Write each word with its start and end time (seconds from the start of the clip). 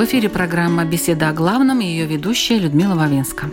В 0.00 0.04
эфире 0.06 0.30
программа 0.30 0.86
«Беседа 0.86 1.28
о 1.28 1.34
главном» 1.34 1.82
и 1.82 1.84
ее 1.84 2.06
ведущая 2.06 2.58
Людмила 2.58 2.94
Вавинска. 2.94 3.50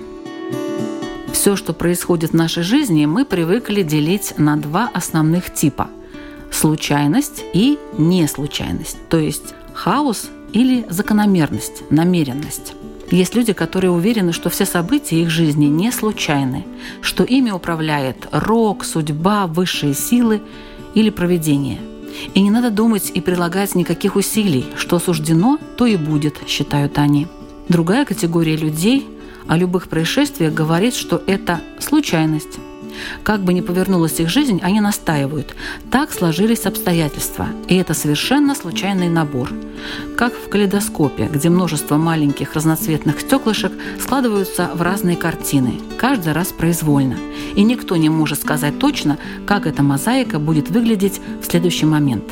Все, 1.34 1.58
что 1.58 1.74
происходит 1.74 2.32
в 2.32 2.36
нашей 2.36 2.64
жизни, 2.64 3.06
мы 3.06 3.26
привыкли 3.26 3.82
делить 3.82 4.34
на 4.38 4.56
два 4.56 4.90
основных 4.94 5.54
типа– 5.54 5.90
случайность 6.50 7.44
и 7.54 7.78
неслучайность, 7.98 8.96
то 9.10 9.18
есть 9.18 9.56
хаос 9.74 10.30
или 10.54 10.86
закономерность, 10.90 11.84
намеренность. 11.92 12.76
Есть 13.12 13.36
люди, 13.36 13.52
которые 13.52 13.92
уверены, 13.92 14.32
что 14.32 14.50
все 14.50 14.66
события 14.66 15.22
их 15.22 15.30
жизни 15.30 15.66
не 15.66 15.92
случайны, 15.92 16.66
что 17.02 17.26
ими 17.26 17.52
управляет 17.52 18.26
рок, 18.32 18.86
судьба, 18.86 19.48
высшие 19.48 19.94
силы 19.94 20.42
или 20.94 21.10
проведение– 21.10 21.80
и 22.34 22.42
не 22.42 22.52
надо 22.52 22.70
думать 22.70 23.12
и 23.14 23.22
прилагать 23.22 23.76
никаких 23.76 24.16
усилий. 24.16 24.66
Что 24.76 25.00
суждено, 25.00 25.60
то 25.78 25.86
и 25.86 25.96
будет, 25.96 26.36
считают 26.48 26.98
они. 26.98 27.28
Другая 27.70 28.06
категория 28.06 28.56
людей 28.56 29.08
о 29.48 29.58
любых 29.58 29.88
происшествиях 29.88 30.54
говорит, 30.54 30.94
что 30.94 31.22
это 31.28 31.62
случайность. 31.80 32.60
Как 33.24 33.42
бы 33.42 33.54
ни 33.54 33.62
повернулась 33.62 34.20
их 34.20 34.30
жизнь, 34.30 34.60
они 34.64 34.82
настаивают. 34.82 35.56
Так 35.92 36.12
сложились 36.12 36.66
обстоятельства, 36.66 37.48
и 37.68 37.76
это 37.76 37.94
совершенно 37.94 38.56
случайный 38.56 39.10
набор. 39.10 39.52
Как 40.16 40.34
в 40.34 40.50
калейдоскопе, 40.50 41.30
где 41.32 41.50
множество 41.50 41.98
маленьких 41.98 42.54
разноцветных 42.54 43.22
стеклышек 43.22 43.72
складываются 44.02 44.70
в 44.74 44.82
разные 44.82 45.16
картины, 45.16 45.80
каждый 45.98 46.34
раз 46.34 46.48
произвольно. 46.48 47.18
И 47.56 47.64
никто 47.64 47.96
не 47.96 48.10
может 48.10 48.42
сказать 48.42 48.80
точно, 48.80 49.18
как 49.46 49.68
эта 49.68 49.84
мозаика 49.84 50.40
будет 50.40 50.70
выглядеть 50.70 51.22
в 51.42 51.46
следующий 51.46 51.86
момент. 51.86 52.24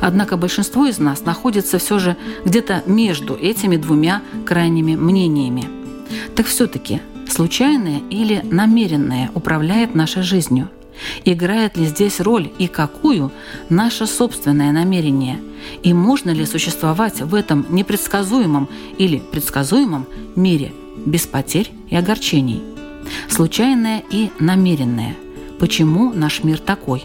Однако 0.00 0.36
большинство 0.36 0.86
из 0.86 0.98
нас 0.98 1.24
находится 1.24 1.78
все 1.78 1.98
же 1.98 2.16
где-то 2.44 2.82
между 2.86 3.34
этими 3.34 3.76
двумя 3.76 4.22
крайними 4.44 4.96
мнениями. 4.96 5.68
Так 6.34 6.46
все-таки 6.46 7.00
случайное 7.28 8.00
или 8.10 8.42
намеренное 8.44 9.30
управляет 9.34 9.94
нашей 9.94 10.22
жизнью? 10.22 10.68
Играет 11.24 11.76
ли 11.76 11.86
здесь 11.86 12.20
роль 12.20 12.50
и 12.58 12.68
какую 12.68 13.30
наше 13.68 14.06
собственное 14.06 14.72
намерение? 14.72 15.40
И 15.82 15.92
можно 15.92 16.30
ли 16.30 16.46
существовать 16.46 17.20
в 17.20 17.34
этом 17.34 17.66
непредсказуемом 17.68 18.68
или 18.98 19.18
предсказуемом 19.18 20.06
мире 20.34 20.72
без 21.04 21.26
потерь 21.26 21.70
и 21.90 21.96
огорчений? 21.96 22.62
Случайное 23.28 24.02
и 24.10 24.30
намеренное. 24.38 25.14
Почему 25.58 26.12
наш 26.12 26.44
мир 26.44 26.58
такой? 26.58 27.04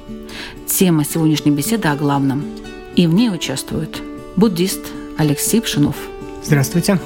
Тема 0.67 1.05
сегодняшней 1.05 1.51
беседы 1.51 1.87
о 1.87 1.95
главном. 1.95 2.43
И 2.95 3.07
в 3.07 3.13
ней 3.13 3.29
участвуют 3.29 4.01
буддист 4.35 4.81
Алексей 5.17 5.61
Пшинов. 5.61 5.95
Здравствуйте. 6.43 6.99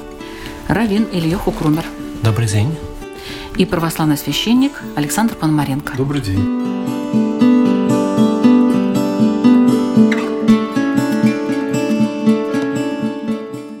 Равин 0.68 1.06
Илья 1.12 1.36
Хукрумер. 1.36 1.84
Добрый 2.22 2.48
день 2.48 2.74
и 3.58 3.64
православный 3.64 4.18
священник 4.18 4.82
Александр 4.96 5.34
Пономаренко. 5.34 5.96
Добрый 5.96 6.20
день. 6.20 6.38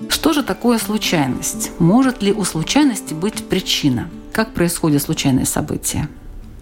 Что 0.08 0.32
же 0.32 0.42
такое 0.42 0.78
случайность? 0.78 1.70
Может 1.78 2.22
ли 2.22 2.32
у 2.32 2.44
случайности 2.44 3.12
быть 3.12 3.48
причина? 3.48 4.08
Как 4.32 4.54
происходят 4.54 5.02
случайные 5.02 5.46
события? 5.46 6.08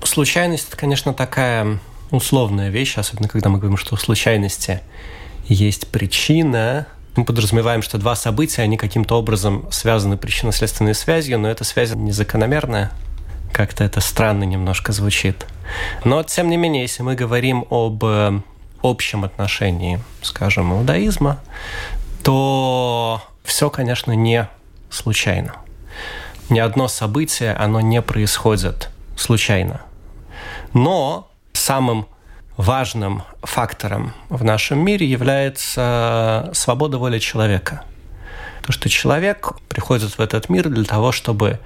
Случайность– 0.02 0.68
это, 0.68 0.76
конечно, 0.76 1.14
такая 1.14 1.78
условная 2.10 2.70
вещь, 2.70 2.98
особенно 2.98 3.28
когда 3.28 3.48
мы 3.48 3.58
говорим, 3.58 3.76
что 3.76 3.94
у 3.94 3.98
случайности 3.98 4.80
есть 5.46 5.86
причина, 5.88 6.86
мы 7.16 7.24
подразумеваем, 7.24 7.82
что 7.82 7.98
два 7.98 8.16
события, 8.16 8.62
они 8.62 8.76
каким-то 8.76 9.16
образом 9.18 9.66
связаны 9.70 10.16
причинно-следственной 10.16 10.94
связью, 10.94 11.38
но 11.38 11.48
эта 11.48 11.64
связь 11.64 11.94
незакономерная. 11.94 12.90
Как-то 13.52 13.84
это 13.84 14.00
странно 14.00 14.44
немножко 14.44 14.92
звучит. 14.92 15.46
Но, 16.04 16.22
тем 16.24 16.50
не 16.50 16.56
менее, 16.56 16.82
если 16.82 17.02
мы 17.02 17.14
говорим 17.14 17.64
об 17.70 18.04
э, 18.04 18.40
общем 18.82 19.24
отношении, 19.24 20.00
скажем, 20.22 20.72
иудаизма, 20.72 21.40
то 22.24 23.22
все, 23.44 23.70
конечно, 23.70 24.12
не 24.12 24.48
случайно. 24.90 25.54
Ни 26.50 26.58
одно 26.58 26.88
событие, 26.88 27.54
оно 27.54 27.80
не 27.80 28.02
происходит 28.02 28.90
случайно. 29.16 29.82
Но 30.72 31.30
самым 31.52 32.06
важным 32.56 33.22
фактором 33.42 34.12
в 34.28 34.44
нашем 34.44 34.78
мире 34.84 35.06
является 35.06 36.50
свобода 36.54 36.98
воли 36.98 37.18
человека. 37.18 37.82
То, 38.62 38.72
что 38.72 38.88
человек 38.88 39.52
приходит 39.68 40.16
в 40.16 40.20
этот 40.20 40.48
мир 40.48 40.68
для 40.68 40.84
того, 40.84 41.12
чтобы 41.12 41.58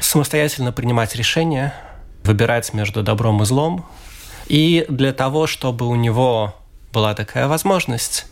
самостоятельно 0.00 0.72
принимать 0.72 1.14
решения, 1.16 1.74
выбирать 2.24 2.72
между 2.72 3.02
добром 3.02 3.42
и 3.42 3.46
злом. 3.46 3.86
И 4.46 4.86
для 4.88 5.12
того, 5.12 5.46
чтобы 5.46 5.86
у 5.86 5.94
него 5.94 6.54
была 6.92 7.14
такая 7.14 7.48
возможность, 7.48 8.26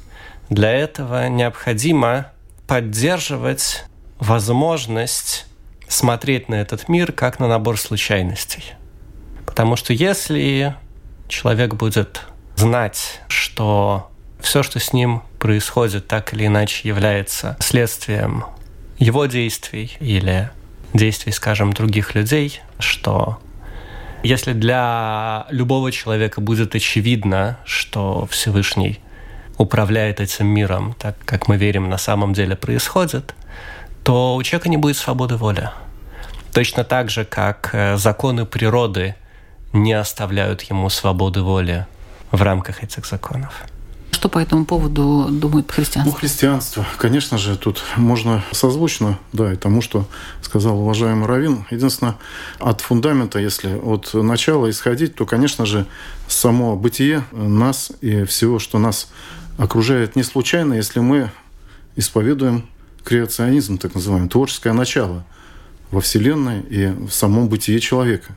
для 0.49 0.71
этого 0.71 1.29
необходимо 1.29 2.31
поддерживать 2.67 3.85
возможность 4.19 5.47
смотреть 5.89 6.49
на 6.49 6.55
этот 6.55 6.89
мир 6.89 7.13
как 7.13 7.41
на 7.41 7.49
набор 7.49 7.79
случайностей. 7.79 8.65
Потому 9.45 9.77
что 9.77 9.93
если 9.93 10.75
человек 11.35 11.75
будет 11.75 12.23
знать, 12.55 13.21
что 13.29 14.11
все, 14.41 14.63
что 14.63 14.79
с 14.79 14.93
ним 14.93 15.23
происходит, 15.39 16.07
так 16.07 16.33
или 16.33 16.47
иначе 16.47 16.87
является 16.89 17.57
следствием 17.61 18.45
его 18.99 19.27
действий 19.27 19.97
или 19.99 20.51
действий, 20.93 21.33
скажем, 21.33 21.73
других 21.73 22.15
людей, 22.15 22.61
что 22.79 23.39
если 24.23 24.53
для 24.53 25.47
любого 25.51 25.91
человека 25.91 26.41
будет 26.41 26.75
очевидно, 26.77 27.59
что 27.65 28.27
Всевышний 28.31 29.01
управляет 29.59 30.21
этим 30.21 30.47
миром, 30.47 30.95
так 30.99 31.17
как 31.25 31.49
мы 31.49 31.57
верим 31.57 31.91
на 31.91 31.99
самом 31.99 32.33
деле 32.33 32.55
происходит, 32.55 33.35
то 34.05 34.37
у 34.37 34.43
человека 34.45 34.69
не 34.69 34.77
будет 34.77 34.97
свободы 34.97 35.37
воли. 35.37 35.71
Точно 36.53 36.85
так 36.85 37.11
же, 37.11 37.25
как 37.25 37.71
э, 37.73 37.97
законы 37.97 38.47
природы 38.47 39.17
не 39.75 39.93
оставляют 39.93 40.63
ему 40.63 40.89
свободы 40.89 41.43
воли 41.43 41.87
в 42.31 42.41
рамках 42.41 42.83
этих 42.83 43.05
законов. 43.05 43.65
Что 44.13 44.29
по 44.29 44.39
этому 44.39 44.65
поводу 44.65 45.29
думает 45.31 45.71
христианство? 45.71 46.13
Ну, 46.13 46.17
христианство, 46.17 46.87
конечно 46.97 47.37
же, 47.37 47.59
тут 47.59 47.83
можно 47.97 48.43
созвучно, 48.53 49.19
да, 49.33 49.53
и 49.53 49.57
тому, 49.57 49.83
что 49.83 50.07
сказал 50.41 50.81
уважаемый 50.81 51.27
Равин. 51.27 51.67
Единственное, 51.71 52.17
от 52.59 52.81
фундамента, 52.81 53.39
если 53.39 53.77
от 53.77 54.15
начала 54.15 54.71
исходить, 54.71 55.17
то, 55.17 55.27
конечно 55.27 55.67
же, 55.67 55.87
само 56.29 56.77
бытие 56.77 57.25
нас 57.33 57.93
и 58.01 58.25
всего, 58.25 58.59
что 58.59 58.79
нас 58.79 59.09
окружает, 59.59 60.17
не 60.17 60.23
случайно, 60.23 60.75
если 60.75 61.01
мы 61.01 61.31
исповедуем 61.97 62.67
креационизм, 63.03 63.79
так 63.79 63.95
называемый, 63.95 64.31
творческое 64.31 64.73
начало 64.73 65.25
во 65.91 66.01
Вселенной 66.01 66.61
и 66.61 66.87
в 66.87 67.11
самом 67.11 67.49
бытие 67.49 67.81
человека. 67.81 68.37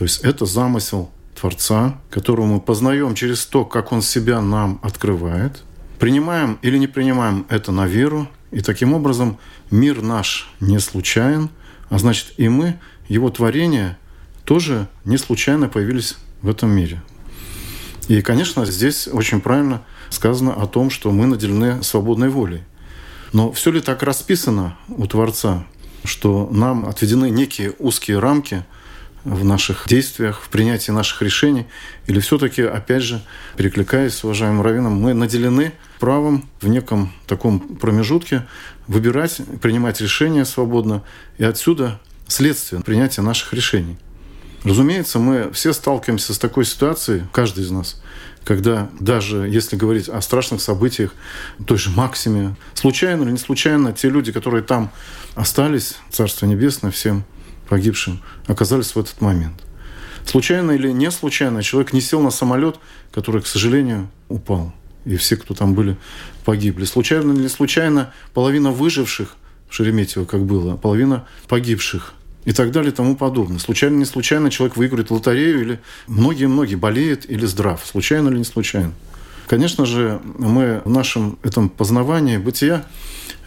То 0.00 0.04
есть 0.04 0.20
это 0.22 0.46
замысел 0.46 1.10
Творца, 1.38 2.00
которого 2.08 2.46
мы 2.46 2.60
познаем 2.62 3.14
через 3.14 3.44
то, 3.44 3.66
как 3.66 3.92
Он 3.92 4.00
себя 4.00 4.40
нам 4.40 4.80
открывает. 4.82 5.62
Принимаем 5.98 6.58
или 6.62 6.78
не 6.78 6.86
принимаем 6.86 7.44
это 7.50 7.70
на 7.70 7.86
веру. 7.86 8.26
И 8.50 8.62
таким 8.62 8.94
образом 8.94 9.36
мир 9.70 10.00
наш 10.00 10.48
не 10.58 10.80
случайен, 10.80 11.50
а 11.90 11.98
значит 11.98 12.32
и 12.38 12.48
мы, 12.48 12.78
его 13.08 13.28
творение, 13.28 13.98
тоже 14.46 14.88
не 15.04 15.18
случайно 15.18 15.68
появились 15.68 16.16
в 16.40 16.48
этом 16.48 16.70
мире. 16.70 17.02
И, 18.08 18.22
конечно, 18.22 18.64
здесь 18.64 19.06
очень 19.06 19.42
правильно 19.42 19.82
сказано 20.08 20.54
о 20.54 20.66
том, 20.66 20.88
что 20.88 21.10
мы 21.10 21.26
наделены 21.26 21.82
свободной 21.82 22.30
волей. 22.30 22.62
Но 23.34 23.52
все 23.52 23.70
ли 23.70 23.82
так 23.82 24.02
расписано 24.02 24.78
у 24.88 25.06
Творца, 25.06 25.66
что 26.04 26.48
нам 26.50 26.86
отведены 26.86 27.28
некие 27.28 27.74
узкие 27.78 28.18
рамки– 28.18 28.64
в 29.24 29.44
наших 29.44 29.86
действиях, 29.86 30.42
в 30.42 30.48
принятии 30.48 30.90
наших 30.90 31.22
решений? 31.22 31.66
Или 32.06 32.20
все-таки, 32.20 32.62
опять 32.62 33.02
же, 33.02 33.22
перекликаясь 33.56 34.14
с 34.14 34.24
уважаемым 34.24 34.62
Равином, 34.62 34.94
мы 34.94 35.14
наделены 35.14 35.72
правом 35.98 36.48
в 36.60 36.68
неком 36.68 37.12
таком 37.26 37.60
промежутке 37.60 38.46
выбирать, 38.86 39.40
принимать 39.60 40.00
решения 40.00 40.44
свободно, 40.44 41.02
и 41.38 41.44
отсюда 41.44 42.00
следствие 42.26 42.82
принятия 42.82 43.22
наших 43.22 43.52
решений. 43.52 43.96
Разумеется, 44.64 45.18
мы 45.18 45.50
все 45.52 45.72
сталкиваемся 45.72 46.34
с 46.34 46.38
такой 46.38 46.64
ситуацией, 46.64 47.22
каждый 47.32 47.64
из 47.64 47.70
нас, 47.70 48.02
когда 48.44 48.90
даже 48.98 49.48
если 49.48 49.76
говорить 49.76 50.08
о 50.08 50.20
страшных 50.20 50.60
событиях, 50.60 51.14
той 51.66 51.78
же 51.78 51.90
Максиме, 51.90 52.56
случайно 52.74 53.22
или 53.22 53.30
не 53.30 53.38
случайно, 53.38 53.92
те 53.92 54.10
люди, 54.10 54.32
которые 54.32 54.62
там 54.62 54.90
остались, 55.34 55.96
Царство 56.10 56.46
Небесное 56.46 56.90
всем 56.90 57.24
погибшим, 57.70 58.20
оказались 58.46 58.94
в 58.94 58.98
этот 58.98 59.20
момент. 59.22 59.54
Случайно 60.26 60.72
или 60.72 60.90
не 60.90 61.10
случайно 61.10 61.62
человек 61.62 61.92
не 61.94 62.00
сел 62.02 62.20
на 62.20 62.30
самолет, 62.30 62.76
который, 63.12 63.40
к 63.40 63.46
сожалению, 63.46 64.10
упал. 64.28 64.74
И 65.06 65.16
все, 65.16 65.36
кто 65.36 65.54
там 65.54 65.72
были, 65.72 65.96
погибли. 66.44 66.84
Случайно 66.84 67.32
или 67.32 67.42
не 67.42 67.48
случайно 67.48 68.12
половина 68.34 68.70
выживших 68.72 69.36
в 69.68 69.74
Шереметьево, 69.74 70.24
как 70.24 70.44
было, 70.44 70.76
половина 70.76 71.26
погибших 71.48 72.12
и 72.44 72.52
так 72.52 72.72
далее 72.72 72.90
и 72.92 72.94
тому 72.94 73.16
подобное. 73.16 73.60
Случайно, 73.60 73.96
не 73.96 74.04
случайно 74.04 74.50
человек 74.50 74.76
выиграет 74.76 75.10
лотерею 75.10 75.62
или 75.62 75.80
многие-многие 76.08 76.74
болеют 76.74 77.24
или 77.28 77.46
здрав. 77.46 77.80
Случайно 77.86 78.28
или 78.30 78.38
не 78.38 78.44
случайно. 78.44 78.92
Конечно 79.50 79.84
же, 79.84 80.20
мы 80.38 80.80
в 80.84 80.90
нашем 80.90 81.36
этом 81.42 81.68
познавании 81.70 82.36
бытия 82.36 82.86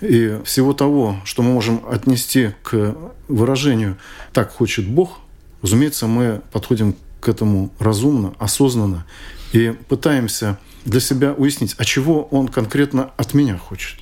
и 0.02 0.38
всего 0.44 0.74
того, 0.74 1.16
что 1.24 1.44
мы 1.44 1.54
можем 1.54 1.82
отнести 1.90 2.50
к 2.62 2.94
выражению 3.30 3.98
«так 4.34 4.52
хочет 4.52 4.86
Бог», 4.86 5.20
разумеется, 5.62 6.08
мы 6.08 6.42
подходим 6.52 6.98
к 7.22 7.30
этому 7.30 7.72
разумно, 7.80 8.34
осознанно 8.38 9.06
и 9.54 9.74
пытаемся 9.88 10.60
для 10.84 11.00
себя 11.00 11.32
уяснить, 11.32 11.74
а 11.78 11.86
чего 11.86 12.24
Он 12.32 12.50
конкретно 12.50 13.12
от 13.16 13.34
меня 13.34 13.58
хочет. 13.58 13.98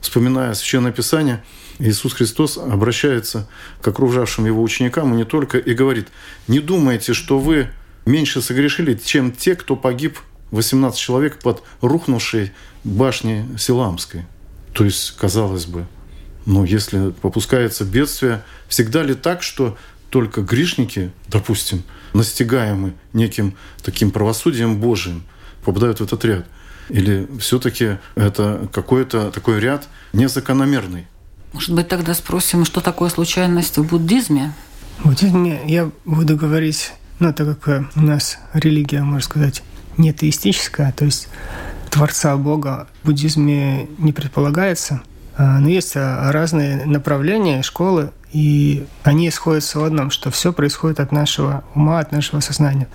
Вспоминая 0.00 0.54
Священное 0.54 0.90
Писание– 0.90 1.44
Иисус 1.78 2.14
Христос 2.14 2.58
обращается 2.58 3.48
к 3.80 3.86
окружавшим 3.86 4.44
его 4.44 4.60
ученикам 4.60 5.14
и 5.14 5.18
не 5.18 5.24
только, 5.24 5.58
и 5.58 5.72
говорит, 5.72 6.08
не 6.48 6.58
думайте, 6.58 7.12
что 7.12 7.38
вы 7.38 7.68
меньше 8.06 8.42
согрешили, 8.42 8.94
чем 8.94 9.30
те, 9.30 9.54
кто 9.54 9.76
погиб 9.76 10.18
18 10.54 10.98
человек 10.98 11.38
под 11.38 11.62
рухнувшей 11.80 12.52
башней 12.84 13.44
Силамской. 13.58 14.24
То 14.72 14.84
есть, 14.84 15.16
казалось 15.16 15.66
бы, 15.66 15.86
ну, 16.46 16.64
если 16.64 17.10
попускается 17.10 17.84
бедствие, 17.84 18.42
всегда 18.68 19.02
ли 19.02 19.14
так, 19.14 19.42
что 19.42 19.76
только 20.10 20.42
грешники, 20.42 21.10
допустим, 21.28 21.82
настигаемы 22.12 22.94
неким 23.12 23.54
таким 23.82 24.10
правосудием 24.10 24.78
Божиим, 24.80 25.24
попадают 25.64 26.00
в 26.00 26.04
этот 26.04 26.24
ряд? 26.24 26.46
Или 26.88 27.26
все-таки 27.40 27.98
это 28.14 28.68
какой-то 28.72 29.30
такой 29.30 29.58
ряд 29.58 29.88
незакономерный? 30.12 31.06
Может 31.52 31.74
быть, 31.74 31.88
тогда 31.88 32.14
спросим, 32.14 32.64
что 32.64 32.80
такое 32.80 33.08
случайность 33.10 33.78
в 33.78 33.84
буддизме? 33.84 34.52
В 34.98 35.08
буддизме 35.08 35.62
я 35.66 35.90
буду 36.04 36.36
говорить, 36.36 36.92
ну, 37.20 37.32
так 37.32 37.58
как 37.60 37.90
у 37.96 38.00
нас 38.00 38.38
религия, 38.52 39.02
можно 39.02 39.24
сказать, 39.24 39.62
не 39.96 40.12
теистическая, 40.12 40.92
то 40.92 41.04
есть 41.04 41.28
Творца 41.90 42.36
Бога 42.36 42.88
в 43.02 43.06
буддизме 43.06 43.88
не 43.98 44.12
предполагается, 44.12 45.02
а, 45.36 45.58
но 45.60 45.68
есть 45.68 45.96
а, 45.96 46.30
разные 46.32 46.84
направления, 46.86 47.62
школы, 47.62 48.10
и 48.32 48.86
они 49.04 49.30
сходятся 49.30 49.78
в 49.78 49.84
одном, 49.84 50.10
что 50.10 50.30
все 50.30 50.52
происходит 50.52 50.98
от 50.98 51.12
нашего 51.12 51.64
ума, 51.74 52.00
от 52.00 52.10
нашего 52.10 52.40
сознания. 52.40 52.88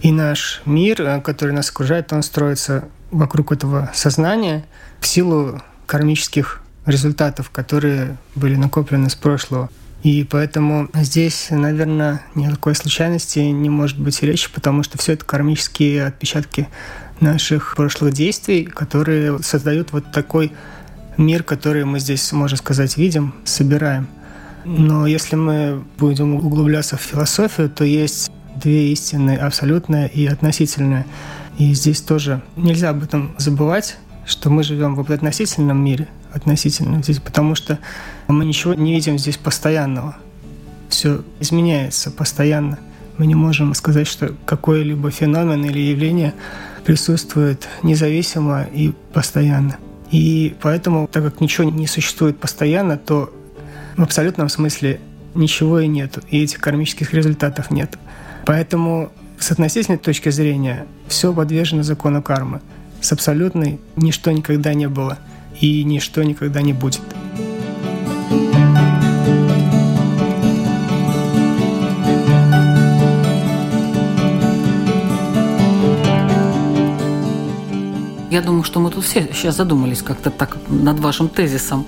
И 0.00 0.10
наш 0.10 0.62
мир, 0.64 1.02
э, 1.02 1.20
который 1.20 1.52
нас 1.52 1.70
окружает, 1.70 2.12
он 2.12 2.22
строится 2.22 2.88
вокруг 3.10 3.52
этого 3.52 3.90
сознания 3.94 4.64
в 5.00 5.06
силу 5.06 5.60
кармических 5.86 6.62
результатов, 6.86 7.50
которые 7.50 8.16
были 8.34 8.56
накоплены 8.56 9.10
с 9.10 9.14
прошлого. 9.14 9.68
И 10.06 10.22
поэтому 10.22 10.88
здесь, 10.94 11.48
наверное, 11.50 12.22
никакой 12.36 12.76
случайности 12.76 13.40
не 13.40 13.68
может 13.68 13.98
быть 13.98 14.22
речи, 14.22 14.48
потому 14.54 14.84
что 14.84 14.96
все 14.98 15.14
это 15.14 15.24
кармические 15.24 16.06
отпечатки 16.06 16.68
наших 17.18 17.74
прошлых 17.74 18.14
действий, 18.14 18.62
которые 18.66 19.40
создают 19.40 19.90
вот 19.90 20.12
такой 20.12 20.52
мир, 21.16 21.42
который 21.42 21.84
мы 21.84 21.98
здесь, 21.98 22.30
можно 22.30 22.56
сказать, 22.56 22.96
видим, 22.96 23.34
собираем. 23.42 24.06
Но 24.64 25.08
если 25.08 25.34
мы 25.34 25.82
будем 25.98 26.36
углубляться 26.36 26.96
в 26.96 27.00
философию, 27.00 27.68
то 27.68 27.82
есть 27.82 28.30
две 28.54 28.92
истины, 28.92 29.34
абсолютная 29.36 30.06
и 30.06 30.24
относительная. 30.26 31.04
И 31.58 31.74
здесь 31.74 32.00
тоже 32.00 32.42
нельзя 32.54 32.90
об 32.90 33.02
этом 33.02 33.34
забывать, 33.38 33.96
что 34.24 34.50
мы 34.50 34.62
живем 34.62 34.94
в 34.94 35.10
относительном 35.10 35.84
мире, 35.84 36.06
относительно 36.32 37.02
здесь, 37.02 37.18
потому 37.18 37.56
что 37.56 37.80
мы 38.32 38.44
ничего 38.44 38.74
не 38.74 38.92
видим 38.92 39.18
здесь 39.18 39.36
постоянного. 39.36 40.16
Все 40.88 41.22
изменяется 41.40 42.10
постоянно. 42.10 42.78
Мы 43.18 43.26
не 43.26 43.34
можем 43.34 43.74
сказать, 43.74 44.06
что 44.06 44.34
какой-либо 44.44 45.10
феномен 45.10 45.64
или 45.64 45.78
явление 45.78 46.34
присутствует 46.84 47.66
независимо 47.82 48.64
и 48.64 48.92
постоянно. 49.12 49.76
И 50.10 50.54
поэтому, 50.60 51.08
так 51.10 51.24
как 51.24 51.40
ничего 51.40 51.68
не 51.70 51.86
существует 51.86 52.38
постоянно, 52.38 52.96
то 52.96 53.32
в 53.96 54.02
абсолютном 54.02 54.48
смысле 54.48 55.00
ничего 55.34 55.80
и 55.80 55.86
нет, 55.86 56.18
и 56.30 56.42
этих 56.42 56.60
кармических 56.60 57.12
результатов 57.14 57.70
нет. 57.70 57.98
Поэтому 58.44 59.10
с 59.38 59.50
относительной 59.50 59.98
точки 59.98 60.28
зрения 60.28 60.86
все 61.08 61.32
подвержено 61.32 61.82
закону 61.82 62.22
кармы. 62.22 62.60
С 63.00 63.12
абсолютной 63.12 63.80
ничто 63.96 64.30
никогда 64.30 64.74
не 64.74 64.88
было– 64.88 65.18
и 65.60 65.84
ничто 65.84 66.22
никогда 66.22 66.62
не 66.62 66.72
будет. 66.72 67.00
Я 78.36 78.42
думаю, 78.42 78.64
что 78.64 78.80
мы 78.80 78.90
тут 78.90 79.02
все 79.02 79.26
сейчас 79.32 79.56
задумались 79.56 80.02
как-то 80.02 80.30
так 80.30 80.58
над 80.68 81.00
вашим 81.00 81.30
тезисом. 81.30 81.86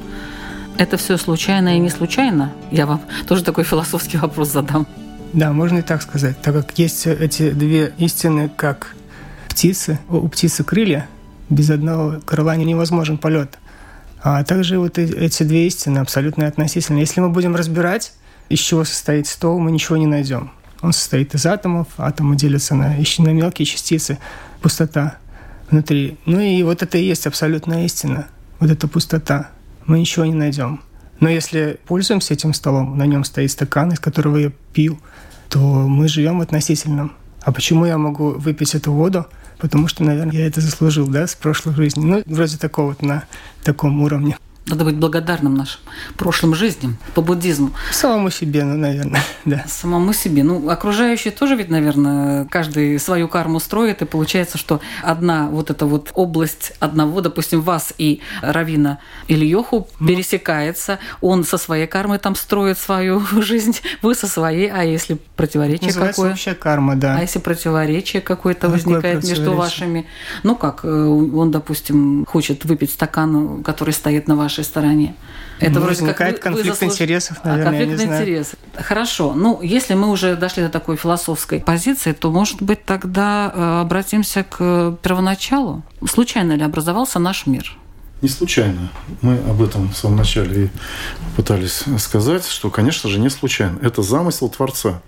Это 0.78 0.96
все 0.96 1.18
случайно 1.18 1.76
и 1.76 1.78
не 1.78 1.90
случайно? 1.90 2.54
Я 2.70 2.86
вам 2.86 3.02
тоже 3.26 3.44
такой 3.44 3.64
философский 3.64 4.16
вопрос 4.16 4.52
задам. 4.52 4.86
Да, 5.34 5.52
можно 5.52 5.80
и 5.80 5.82
так 5.82 6.00
сказать. 6.00 6.40
Так 6.40 6.54
как 6.54 6.78
есть 6.78 7.06
эти 7.06 7.50
две 7.50 7.92
истины, 7.98 8.50
как 8.56 8.96
птицы, 9.50 9.98
у 10.08 10.26
птицы 10.26 10.64
крылья, 10.64 11.06
без 11.50 11.68
одного 11.68 12.18
крыла 12.24 12.56
невозможен 12.56 13.18
полет. 13.18 13.58
А 14.22 14.42
также 14.42 14.78
вот 14.78 14.96
эти 14.96 15.42
две 15.42 15.66
истины 15.66 15.98
абсолютно 15.98 16.46
относительны. 16.46 16.96
Если 16.96 17.20
мы 17.20 17.28
будем 17.28 17.56
разбирать, 17.56 18.14
из 18.48 18.60
чего 18.60 18.84
состоит 18.84 19.26
стол, 19.26 19.58
мы 19.58 19.70
ничего 19.70 19.98
не 19.98 20.06
найдем. 20.06 20.50
Он 20.80 20.94
состоит 20.94 21.34
из 21.34 21.44
атомов, 21.44 21.88
атомы 21.98 22.36
делятся 22.36 22.74
на, 22.74 22.96
на 22.96 23.32
мелкие 23.34 23.66
частицы, 23.66 24.16
пустота 24.62 25.18
внутри. 25.70 26.16
Ну 26.26 26.40
и 26.40 26.62
вот 26.62 26.82
это 26.82 26.98
и 26.98 27.04
есть 27.04 27.26
абсолютная 27.26 27.84
истина, 27.84 28.28
вот 28.60 28.70
эта 28.70 28.88
пустота. 28.88 29.50
Мы 29.86 30.00
ничего 30.00 30.24
не 30.24 30.34
найдем. 30.34 30.80
Но 31.20 31.28
если 31.28 31.80
пользуемся 31.86 32.34
этим 32.34 32.54
столом, 32.54 32.96
на 32.96 33.06
нем 33.06 33.24
стоит 33.24 33.50
стакан, 33.50 33.92
из 33.92 33.98
которого 33.98 34.36
я 34.36 34.52
пью, 34.72 34.98
то 35.48 35.58
мы 35.58 36.08
живем 36.08 36.38
в 36.38 36.42
относительном. 36.42 37.12
А 37.40 37.52
почему 37.52 37.86
я 37.86 37.98
могу 37.98 38.30
выпить 38.30 38.74
эту 38.74 38.92
воду, 38.92 39.26
потому 39.58 39.88
что, 39.88 40.04
наверное, 40.04 40.36
я 40.36 40.46
это 40.46 40.60
заслужил, 40.60 41.08
да, 41.08 41.26
с 41.26 41.34
прошлой 41.34 41.74
жизни. 41.74 42.04
Ну, 42.04 42.22
вроде 42.26 42.56
такого 42.58 42.88
вот 42.88 43.02
на 43.02 43.24
таком 43.64 44.00
уровне. 44.02 44.36
Надо 44.68 44.84
быть 44.84 44.96
благодарным 44.96 45.54
нашим 45.54 45.80
прошлым 46.16 46.54
жизням 46.54 46.98
по 47.14 47.22
буддизму. 47.22 47.70
Самому 47.90 48.30
себе, 48.30 48.64
ну, 48.64 48.76
наверное, 48.76 49.22
да. 49.44 49.64
Самому 49.66 50.12
себе. 50.12 50.42
Ну, 50.44 50.68
окружающие 50.68 51.32
тоже 51.32 51.56
ведь, 51.56 51.70
наверное, 51.70 52.44
каждый 52.46 52.98
свою 52.98 53.28
карму 53.28 53.60
строит, 53.60 54.02
и 54.02 54.04
получается, 54.04 54.58
что 54.58 54.80
одна 55.02 55.48
вот 55.48 55.70
эта 55.70 55.86
вот 55.86 56.12
область 56.14 56.72
одного, 56.80 57.20
допустим, 57.20 57.62
вас 57.62 57.94
и 57.98 58.20
Равина 58.42 58.98
Ильёху 59.26 59.88
ну. 59.98 60.06
пересекается, 60.06 60.98
он 61.20 61.44
со 61.44 61.58
своей 61.58 61.86
кармой 61.86 62.18
там 62.18 62.34
строит 62.34 62.78
свою 62.78 63.20
жизнь, 63.40 63.76
вы 64.02 64.14
со 64.14 64.26
своей, 64.26 64.70
а 64.70 64.84
если 64.84 65.18
противоречие 65.36 65.88
Называется 65.88 66.20
какое? 66.20 66.32
общая 66.32 66.54
карма, 66.54 66.96
да. 66.96 67.16
А 67.16 67.22
если 67.22 67.38
противоречие 67.38 68.20
какое-то 68.22 68.68
возникает 68.68 69.24
между 69.24 69.54
вашими? 69.54 70.06
Ну 70.42 70.56
как, 70.56 70.84
э, 70.84 70.88
он, 70.88 71.50
допустим, 71.50 72.26
хочет 72.26 72.64
выпить 72.64 72.90
стакан, 72.90 73.62
который 73.62 73.94
стоит 73.94 74.28
на 74.28 74.36
вашей 74.36 74.57
вашей 74.58 74.64
стороне. 74.64 75.14
Это 75.60 75.74
ну, 75.74 75.80
вроде 75.80 76.12
как 76.12 76.32
вы, 76.32 76.38
конфликт 76.38 76.68
заслуж... 76.68 76.92
интересов, 76.92 77.38
а, 77.42 77.48
наверное, 77.48 77.86
конфликт 77.86 78.12
интересов. 78.12 78.58
Хорошо. 78.76 79.34
Ну, 79.34 79.60
если 79.62 79.94
мы 79.94 80.10
уже 80.10 80.36
дошли 80.36 80.62
до 80.62 80.68
такой 80.68 80.96
философской 80.96 81.60
позиции, 81.60 82.12
то, 82.12 82.30
может 82.30 82.62
быть, 82.62 82.84
тогда 82.84 83.52
э, 83.52 83.80
обратимся 83.80 84.44
к 84.44 84.96
первоначалу. 85.02 85.82
Случайно 86.08 86.52
ли 86.52 86.62
образовался 86.62 87.18
наш 87.18 87.46
мир? 87.46 87.76
Не 88.22 88.28
случайно. 88.28 88.90
Мы 89.20 89.34
об 89.48 89.62
этом 89.62 89.90
в 89.90 89.96
самом 89.96 90.16
начале 90.16 90.64
и 90.64 90.68
пытались 91.36 91.84
сказать, 91.98 92.46
что, 92.46 92.70
конечно 92.70 93.10
же, 93.10 93.18
не 93.18 93.30
случайно. 93.30 93.78
Это 93.82 94.02
замысел 94.02 94.48
Творца. 94.48 95.02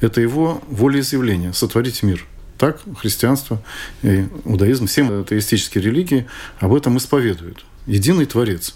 Это 0.00 0.20
его 0.20 0.60
волеизъявление– 0.68 1.52
сотворить 1.54 2.02
мир. 2.02 2.26
Так 2.58 2.80
христианство 2.98 3.60
и 4.02 4.28
иудаизм, 4.44 4.86
все 4.86 5.02
атеистические 5.20 5.82
религии 5.84 6.26
об 6.60 6.72
этом 6.74 6.96
исповедуют. 6.96 7.64
Единый 7.86 8.26
Творец. 8.26 8.74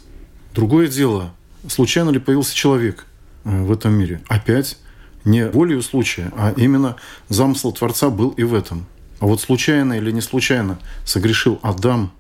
Другое 0.58 0.88
дело, 0.88 1.32
случайно 1.68 2.10
ли 2.10 2.18
появился 2.18 2.52
человек 2.52 3.06
э, 3.44 3.62
в 3.62 3.70
этом 3.70 3.92
мире? 3.92 4.20
Опять 4.26 4.76
не 5.24 5.46
волею 5.46 5.82
случая, 5.82 6.32
а 6.36 6.52
именно 6.56 6.96
замысел 7.28 7.70
Творца 7.70 8.10
был 8.10 8.30
и 8.30 8.42
в 8.42 8.54
этом. 8.54 8.84
А 9.20 9.26
вот 9.26 9.40
случайно 9.40 9.92
или 9.92 10.10
не 10.10 10.20
случайно 10.20 10.80
согрешил 11.04 11.60
Адам 11.62 12.10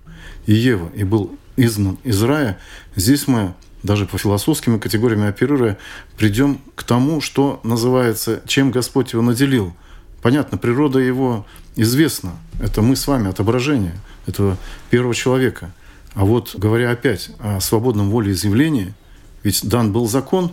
и 0.46 0.54
Ева 0.54 0.88
и 0.94 1.02
был 1.02 1.36
изгнан 1.56 1.98
из 2.04 2.22
рая, 2.22 2.60
здесь 2.94 3.26
мы 3.26 3.54
даже 3.82 4.06
по 4.06 4.18
философским 4.18 4.78
категориям 4.78 5.24
оперируя, 5.24 5.76
придем 6.16 6.60
к 6.76 6.84
тому, 6.84 7.20
что 7.20 7.58
называется, 7.64 8.40
чем 8.46 8.70
Господь 8.70 9.14
его 9.14 9.22
наделил. 9.22 9.74
Понятно, 10.22 10.58
природа 10.58 11.00
его 11.00 11.44
известна. 11.74 12.36
Это 12.60 12.82
мы 12.82 12.94
с 12.94 13.04
вами, 13.08 13.30
отображение 13.30 13.96
этого 14.28 14.56
первого 14.90 15.16
человека. 15.16 15.72
А 16.14 16.24
вот 16.24 16.54
говоря 16.56 16.90
опять 16.90 17.30
о 17.38 17.60
свободном 17.60 18.10
волеизъявлении, 18.10 18.94
ведь 19.42 19.66
дан 19.66 19.92
был 19.92 20.08
закон, 20.08 20.52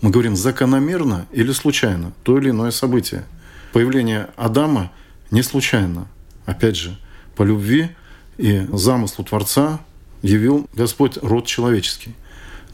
мы 0.00 0.10
говорим 0.10 0.36
закономерно 0.36 1.26
или 1.32 1.52
случайно, 1.52 2.12
то 2.22 2.38
или 2.38 2.50
иное 2.50 2.70
событие. 2.70 3.24
Появление 3.72 4.28
Адама 4.36 4.92
не 5.30 5.42
случайно. 5.42 6.06
Опять 6.44 6.76
же, 6.76 6.98
по 7.34 7.42
любви 7.42 7.90
и 8.38 8.66
замыслу 8.72 9.24
Творца 9.24 9.80
явил 10.22 10.68
Господь 10.74 11.18
род 11.22 11.46
человеческий. 11.46 12.14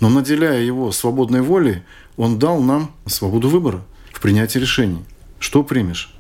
Но 0.01 0.09
наделяя 0.09 0.61
его 0.61 0.91
свободной 0.91 1.43
волей, 1.43 1.83
он 2.17 2.39
дал 2.39 2.61
нам 2.61 2.93
свободу 3.07 3.49
выбора 3.49 3.83
в 4.13 4.21
принятии 4.21 4.59
решений. 4.59 5.05
Что 5.39 5.63
примешь? 5.63 6.15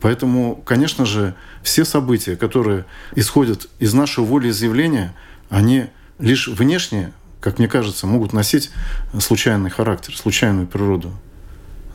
Поэтому, 0.00 0.56
конечно 0.64 1.04
же, 1.04 1.34
все 1.62 1.84
события, 1.84 2.36
которые 2.36 2.84
исходят 3.14 3.68
из 3.78 3.94
нашего 3.94 4.24
волеизъявления, 4.24 5.14
они 5.48 5.86
лишь 6.18 6.48
внешне, 6.48 7.12
как 7.40 7.58
мне 7.58 7.68
кажется, 7.68 8.06
могут 8.06 8.32
носить 8.32 8.70
случайный 9.20 9.70
характер, 9.70 10.16
случайную 10.16 10.66
природу. 10.66 11.12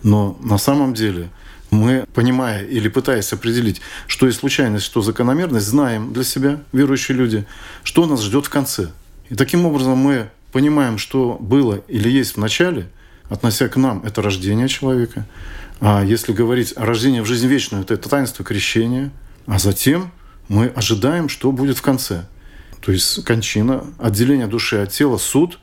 Но 0.02 0.38
на 0.42 0.58
самом 0.58 0.94
деле 0.94 1.30
мы, 1.72 2.06
понимая 2.14 2.66
или 2.66 2.88
пытаясь 2.88 3.34
определить, 3.34 3.82
что 4.08 4.28
есть 4.28 4.40
случайность, 4.40 4.86
что 4.86 5.02
закономерность, 5.02 5.66
знаем 5.66 6.14
для 6.14 6.24
себя, 6.24 6.62
верующие 6.72 7.18
люди, 7.18 7.46
что 7.84 8.06
нас 8.06 8.22
ждет 8.22 8.46
в 8.46 8.50
конце. 8.50 8.90
И 9.30 9.36
таким 9.36 9.66
образом 9.66 9.98
мы 9.98 10.30
понимаем, 10.52 10.98
что 10.98 11.38
было 11.40 11.82
или 11.88 12.10
есть 12.10 12.36
в 12.36 12.38
начале, 12.38 12.88
относя 13.30 13.68
к 13.68 13.76
нам, 13.78 14.04
это 14.06 14.22
рождение 14.22 14.68
человека. 14.68 15.26
А 15.80 16.04
если 16.04 16.32
говорить 16.32 16.74
о 16.78 16.86
рождении 16.86 17.22
в 17.22 17.26
жизнь 17.26 17.48
вечную, 17.48 17.84
то 17.84 17.94
это 17.94 18.08
таинство 18.08 18.46
крещения. 18.46 19.12
А 19.48 19.60
затем 19.60 20.12
мы 20.48 20.68
ожидаем, 20.68 21.28
что 21.30 21.52
будет 21.52 21.78
в 21.78 21.82
конце. 21.82 22.26
То 22.84 22.92
есть 22.92 23.24
кончина, 23.24 23.86
отделение 23.98 24.48
души 24.48 24.78
от 24.78 24.92
тела, 24.92 25.18
суд, 25.18 25.58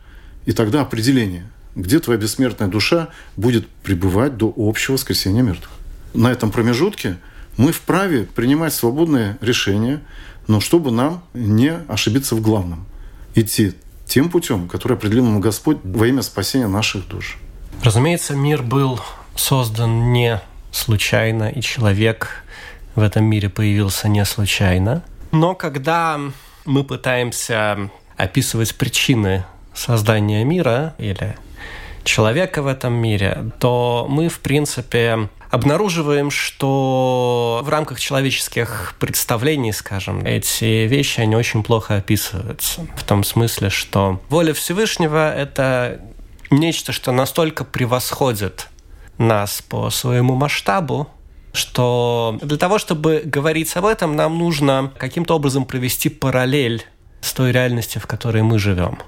и 0.46 0.52
тогда 0.52 0.80
определение, 0.80 1.46
где 1.74 2.00
твоя 2.00 2.18
бессмертная 2.18 2.68
душа 2.68 3.08
будет 3.36 3.68
пребывать 3.68 4.38
до 4.38 4.52
общего 4.56 4.94
воскресения 4.94 5.42
мертвых. 5.42 5.70
На 6.14 6.32
этом 6.32 6.50
промежутке 6.50 7.18
мы 7.58 7.72
вправе 7.72 8.24
принимать 8.24 8.72
свободные 8.72 9.36
решения, 9.42 10.00
но 10.46 10.60
чтобы 10.60 10.90
нам 10.90 11.22
не 11.34 11.72
ошибиться 11.88 12.34
в 12.34 12.40
главном. 12.40 12.86
Идти 13.34 13.74
тем 14.06 14.30
путем, 14.30 14.66
который 14.66 14.96
определил 14.96 15.26
нам 15.26 15.42
Господь 15.42 15.76
во 15.84 16.06
имя 16.06 16.22
спасения 16.22 16.68
наших 16.68 17.06
душ. 17.06 17.36
Разумеется, 17.84 18.34
мир 18.34 18.62
был 18.62 18.98
создан 19.36 20.12
не 20.12 20.40
случайно, 20.72 21.50
и 21.50 21.60
человек 21.60 22.44
в 22.94 23.02
этом 23.02 23.24
мире 23.24 23.50
появился 23.50 24.08
не 24.08 24.24
случайно. 24.24 25.04
Но 25.32 25.54
когда 25.54 26.18
мы 26.64 26.84
пытаемся 26.84 27.90
описывать 28.16 28.74
причины 28.74 29.44
создания 29.74 30.44
мира 30.44 30.94
или 30.98 31.36
человека 32.04 32.62
в 32.62 32.66
этом 32.66 32.94
мире, 32.94 33.50
то 33.58 34.06
мы, 34.08 34.28
в 34.28 34.40
принципе, 34.40 35.28
обнаруживаем, 35.50 36.30
что 36.30 37.60
в 37.64 37.68
рамках 37.68 38.00
человеческих 38.00 38.94
представлений, 38.98 39.72
скажем, 39.72 40.24
эти 40.24 40.86
вещи, 40.86 41.20
они 41.20 41.36
очень 41.36 41.62
плохо 41.62 41.96
описываются. 41.96 42.86
В 42.96 43.04
том 43.04 43.24
смысле, 43.24 43.70
что 43.70 44.20
воля 44.28 44.54
Всевышнего– 44.54 45.34
это 45.36 46.00
нечто, 46.50 46.92
что 46.92 47.12
настолько 47.12 47.64
превосходит 47.64 48.68
нас 49.18 49.62
по 49.62 49.90
своему 49.90 50.34
масштабу, 50.34 51.08
что 51.52 52.38
для 52.42 52.56
того, 52.56 52.78
чтобы 52.78 53.22
говорить 53.24 53.74
об 53.76 53.86
этом, 53.86 54.16
нам 54.16 54.38
нужно 54.38 54.92
каким-то 54.98 55.36
образом 55.36 55.64
провести 55.64 56.08
параллель 56.08 56.84
с 57.20 57.32
той 57.32 57.52
реальностью, 57.52 58.00
в 58.00 58.06
которой 58.06 58.42
мы 58.42 58.58
живем. 58.58 58.98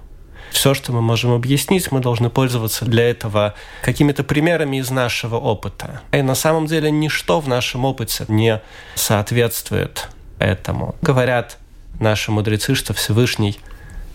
Все, 0.50 0.74
что 0.74 0.92
мы 0.92 1.00
можем 1.00 1.32
объяснить, 1.32 1.90
мы 1.90 2.00
должны 2.00 2.28
пользоваться 2.28 2.84
для 2.84 3.08
этого 3.08 3.54
какими-то 3.82 4.22
примерами 4.22 4.76
из 4.76 4.90
нашего 4.90 5.36
опыта. 5.36 6.02
И 6.12 6.20
на 6.20 6.34
самом 6.34 6.66
деле 6.66 6.90
ничто 6.90 7.40
в 7.40 7.48
нашем 7.48 7.86
опыте 7.86 8.24
не 8.28 8.60
соответствует 8.94 10.08
этому. 10.38 10.94
Говорят 11.00 11.56
наши 11.98 12.30
мудрецы, 12.30 12.74
что 12.74 12.92
Всевышний 12.92 13.58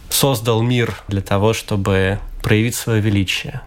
создал 0.09 0.61
мир 0.61 1.01
для 1.07 1.21
того, 1.21 1.53
чтобы 1.53 2.19
проявить 2.43 2.75
свое 2.75 3.01
величие. 3.01 3.61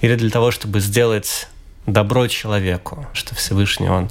Или 0.00 0.16
для 0.16 0.30
того, 0.30 0.50
чтобы 0.50 0.80
сделать 0.80 1.48
добро 1.86 2.28
человеку, 2.28 3.06
что 3.12 3.34
Всевышний 3.34 3.88
Он 3.88 4.10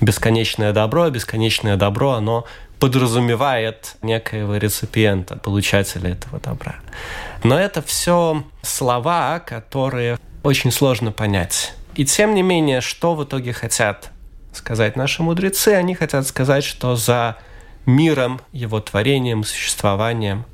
бесконечное 0.00 0.72
добро, 0.72 1.04
а 1.04 1.10
бесконечное 1.10 1.76
добро, 1.76 2.12
оно 2.12 2.44
подразумевает 2.78 3.94
некоего 4.02 4.56
реципиента, 4.56 5.36
получателя 5.36 6.10
этого 6.10 6.40
добра. 6.40 6.76
Но 7.44 7.58
это 7.58 7.80
все 7.80 8.44
слова, 8.62 9.38
которые 9.38 10.18
очень 10.42 10.72
сложно 10.72 11.12
понять. 11.12 11.74
И 11.94 12.04
тем 12.04 12.34
не 12.34 12.42
менее, 12.42 12.80
что 12.80 13.14
в 13.14 13.22
итоге 13.22 13.52
хотят 13.52 14.10
сказать 14.52 14.96
наши 14.96 15.22
мудрецы? 15.22 15.68
Они 15.68 15.94
хотят 15.94 16.26
сказать, 16.26 16.64
что 16.64 16.96
за 16.96 17.36
миром, 17.86 18.40
его 18.52 18.80
творением, 18.80 19.44
существованием, 19.44 20.44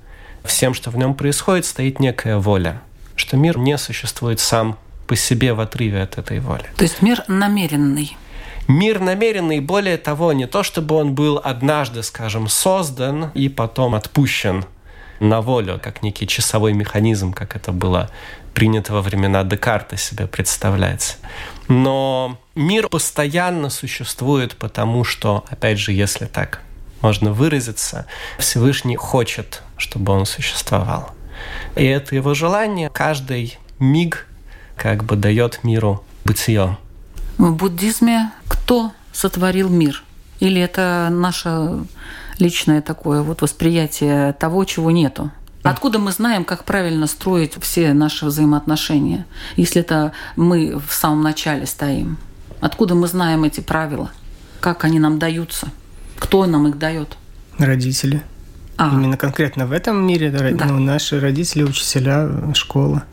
всем, 0.45 0.75
что 0.75 0.91
в 0.91 0.99
нем 0.99 1.15
происходит, 1.15 1.65
стоит 1.65 2.00
некая 2.00 2.37
воля. 2.37 2.83
Что 3.17 3.37
мир 3.37 3.57
не 3.59 3.79
существует 3.79 4.41
сам 4.41 4.79
по 5.09 5.17
себе 5.17 5.55
в 5.55 5.61
отрыве 5.61 6.03
от 6.03 6.19
этой 6.19 6.38
воли. 6.38 6.65
То 6.77 6.85
есть 6.85 7.03
мир 7.03 7.25
намеренный. 7.27 8.17
Мир 8.69 9.00
намеренный, 9.00 9.61
более 9.61 9.97
того, 9.97 10.33
не 10.33 10.47
то 10.47 10.62
чтобы 10.62 10.95
он 10.95 11.15
был 11.15 11.41
однажды, 11.43 12.03
скажем, 12.03 12.49
создан 12.49 13.31
и 13.35 13.49
потом 13.49 13.95
отпущен 13.95 14.67
на 15.21 15.41
волю, 15.41 15.81
как 15.83 16.03
некий 16.03 16.27
часовой 16.27 16.75
механизм, 16.75 17.33
как 17.33 17.57
это 17.57 17.73
было 17.73 18.11
принято 18.55 18.93
во 18.93 19.00
времена 19.00 19.43
Декарта 19.43 19.97
себе 19.97 20.27
представляется. 20.27 21.17
Но 21.69 22.38
мир 22.55 22.88
постоянно 22.88 23.71
существует, 23.71 24.57
потому 24.57 25.03
что, 25.05 25.45
опять 25.49 25.79
же, 25.79 25.93
если 25.93 26.27
так 26.27 26.61
можно 27.00 27.33
выразиться, 27.33 28.07
Всевышний 28.38 28.97
хочет, 28.97 29.62
чтобы 29.79 30.12
он 30.12 30.27
существовал. 30.27 31.11
И 31.77 31.85
это 31.85 32.15
его 32.15 32.35
желание 32.35 32.91
каждый 32.91 33.59
миг 33.79 34.27
как 34.78 35.04
бы 35.04 35.16
дает 35.16 35.64
миру 35.64 36.04
бытие. 36.25 36.78
В 37.37 37.52
буддизме 37.52 38.30
кто 38.47 38.92
сотворил 39.12 39.68
мир? 39.68 40.04
Или 40.40 40.61
это 40.61 41.08
наше 41.11 41.85
личное 42.38 42.80
такое 42.80 43.23
вот 43.23 43.42
восприятие 43.42 44.32
того, 44.35 44.64
чего 44.64 44.90
нету? 44.90 45.30
Откуда 45.64 45.99
мы 45.99 46.12
знаем, 46.12 46.44
как 46.44 46.64
правильно 46.64 47.06
строить 47.06 47.54
все 47.61 47.92
наши 47.92 48.25
взаимоотношения, 48.25 49.26
если 49.56 49.82
это 49.82 50.12
мы 50.37 50.78
в 50.78 50.94
самом 50.94 51.23
начале 51.23 51.66
стоим? 51.66 52.16
Откуда 52.61 52.94
мы 52.94 53.06
знаем 53.06 53.44
эти 53.44 53.61
правила? 53.61 54.11
Как 54.61 54.85
они 54.85 54.99
нам 54.99 55.18
даются? 55.18 55.68
Кто 56.18 56.47
нам 56.47 56.68
их 56.68 56.78
дает? 56.78 57.16
Родители. 57.58 58.23
А. 58.76 58.90
Именно 58.92 59.16
конкретно 59.16 59.66
в 59.66 59.73
этом 59.73 60.06
мире 60.06 60.30
да. 60.30 60.66
ну, 60.66 60.78
наши 60.78 61.20
родители, 61.20 61.64
учителя, 61.64 62.30
школа, 62.54 63.04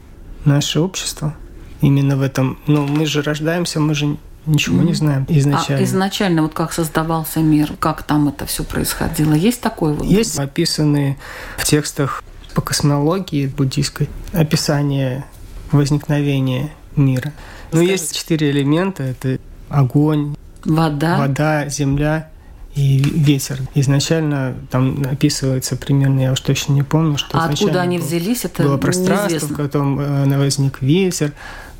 наше 0.45 0.79
общество 0.79 1.35
именно 1.81 2.17
в 2.17 2.21
этом. 2.21 2.57
Но 2.67 2.85
мы 2.85 3.05
же 3.05 3.21
рождаемся, 3.21 3.79
мы 3.79 3.93
же 3.93 4.17
ничего 4.45 4.81
не 4.81 4.93
знаем 4.93 5.25
изначально. 5.29 5.81
А 5.81 5.83
изначально 5.83 6.41
вот 6.43 6.53
как 6.53 6.73
создавался 6.73 7.39
мир, 7.39 7.73
как 7.79 8.03
там 8.03 8.27
это 8.27 8.45
все 8.45 8.63
происходило, 8.63 9.33
есть 9.33 9.61
такое 9.61 9.93
вот? 9.93 10.05
Есть 10.05 10.37
описанные 10.37 11.17
в 11.57 11.63
текстах 11.63 12.23
по 12.53 12.61
космологии 12.61 13.47
буддийской 13.47 14.09
описание 14.31 15.25
возникновения 15.71 16.71
мира. 16.95 17.33
Ну, 17.71 17.81
есть 17.81 18.15
четыре 18.15 18.51
элемента. 18.51 19.03
Это 19.03 19.39
огонь, 19.69 20.35
вода, 20.63 21.17
вода 21.17 21.67
земля 21.67 22.29
и 22.75 22.97
ветер. 22.97 23.59
Изначально 23.73 24.55
там 24.69 25.03
описывается 25.09 25.77
примерно, 25.77 26.19
я 26.19 26.31
уж 26.33 26.41
точно 26.41 26.73
не 26.73 26.83
помню, 26.83 27.17
что 27.17 27.37
а 27.37 27.45
откуда 27.45 27.81
они 27.81 27.97
взялись, 27.97 28.45
это 28.45 28.63
было 28.63 28.77
пространство, 28.77 29.29
неизвестно. 29.29 29.55
потом 29.55 29.99
э, 29.99 30.37
возник 30.37 30.81
ветер, 30.81 31.31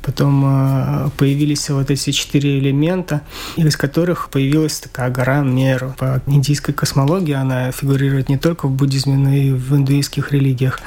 Потом 0.06 0.44
э, 0.46 1.10
появились 1.16 1.68
вот 1.68 1.90
эти 1.90 2.12
четыре 2.12 2.60
элемента, 2.60 3.22
из 3.56 3.76
которых 3.76 4.30
появилась 4.30 4.78
такая 4.78 5.10
гора 5.10 5.40
Меру. 5.40 5.96
По 5.98 6.22
индийской 6.28 6.72
космологии 6.72 7.34
она 7.34 7.72
фигурирует 7.72 8.28
не 8.28 8.38
только 8.38 8.68
в 8.68 8.70
буддизме, 8.70 9.16
но 9.16 9.30
и 9.30 9.50
в 9.50 9.74
индуистских 9.74 10.30
религиях. 10.30 10.78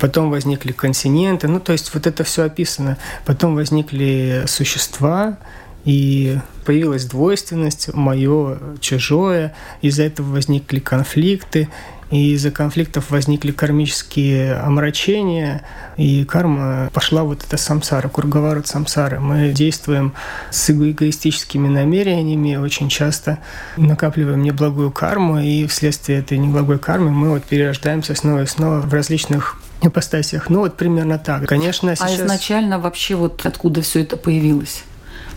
Потом 0.00 0.30
возникли 0.30 0.72
континенты, 0.72 1.46
ну 1.46 1.60
то 1.60 1.70
есть 1.70 1.94
вот 1.94 2.08
это 2.08 2.24
все 2.24 2.46
описано. 2.46 2.98
Потом 3.24 3.54
возникли 3.54 4.42
существа, 4.48 5.38
и 5.88 6.38
появилась 6.66 7.06
двойственность, 7.06 7.94
мое, 7.94 8.58
чужое, 8.78 9.54
из-за 9.80 10.02
этого 10.02 10.32
возникли 10.32 10.80
конфликты, 10.80 11.70
и 12.10 12.32
из-за 12.32 12.50
конфликтов 12.50 13.10
возникли 13.10 13.52
кармические 13.52 14.56
омрачения, 14.56 15.64
и 15.96 16.26
карма 16.26 16.90
пошла 16.92 17.22
вот 17.22 17.42
эта 17.42 17.56
самсара, 17.56 18.08
круговорот 18.08 18.66
самсары. 18.66 19.18
Мы 19.18 19.52
действуем 19.52 20.12
с 20.50 20.68
эгоистическими 20.68 21.68
намерениями, 21.68 22.56
очень 22.56 22.90
часто 22.90 23.38
накапливаем 23.78 24.42
неблагую 24.42 24.90
карму, 24.90 25.40
и 25.40 25.66
вследствие 25.66 26.18
этой 26.18 26.36
неблагой 26.36 26.78
кармы 26.78 27.10
мы 27.12 27.30
вот 27.30 27.44
перерождаемся 27.44 28.14
снова 28.14 28.42
и 28.42 28.46
снова 28.46 28.80
в 28.80 28.92
различных 28.92 29.56
ипостасиях. 29.80 30.50
Ну 30.50 30.60
вот 30.60 30.76
примерно 30.76 31.18
так. 31.18 31.46
Конечно, 31.46 31.92
а 31.92 31.96
сейчас... 31.96 32.10
А 32.10 32.14
изначально 32.14 32.78
вообще 32.78 33.14
вот 33.14 33.46
откуда 33.46 33.80
все 33.80 34.02
это 34.02 34.18
появилось? 34.18 34.84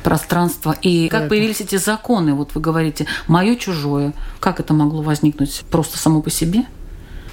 Пространство. 0.02 0.76
И 0.82 1.10
как 1.10 1.30
появились 1.30 1.62
эти 1.62 1.78
законы? 1.78 2.34
Вот 2.34 2.56
вы 2.56 2.62
говорите, 2.62 3.08
мое 3.28 3.56
чужое. 3.56 4.14
Как 4.40 4.60
это 4.60 4.74
могло 4.74 5.02
возникнуть? 5.02 5.64
Просто 5.72 5.98
само 5.98 6.22
по 6.22 6.30
себе? 6.30 6.66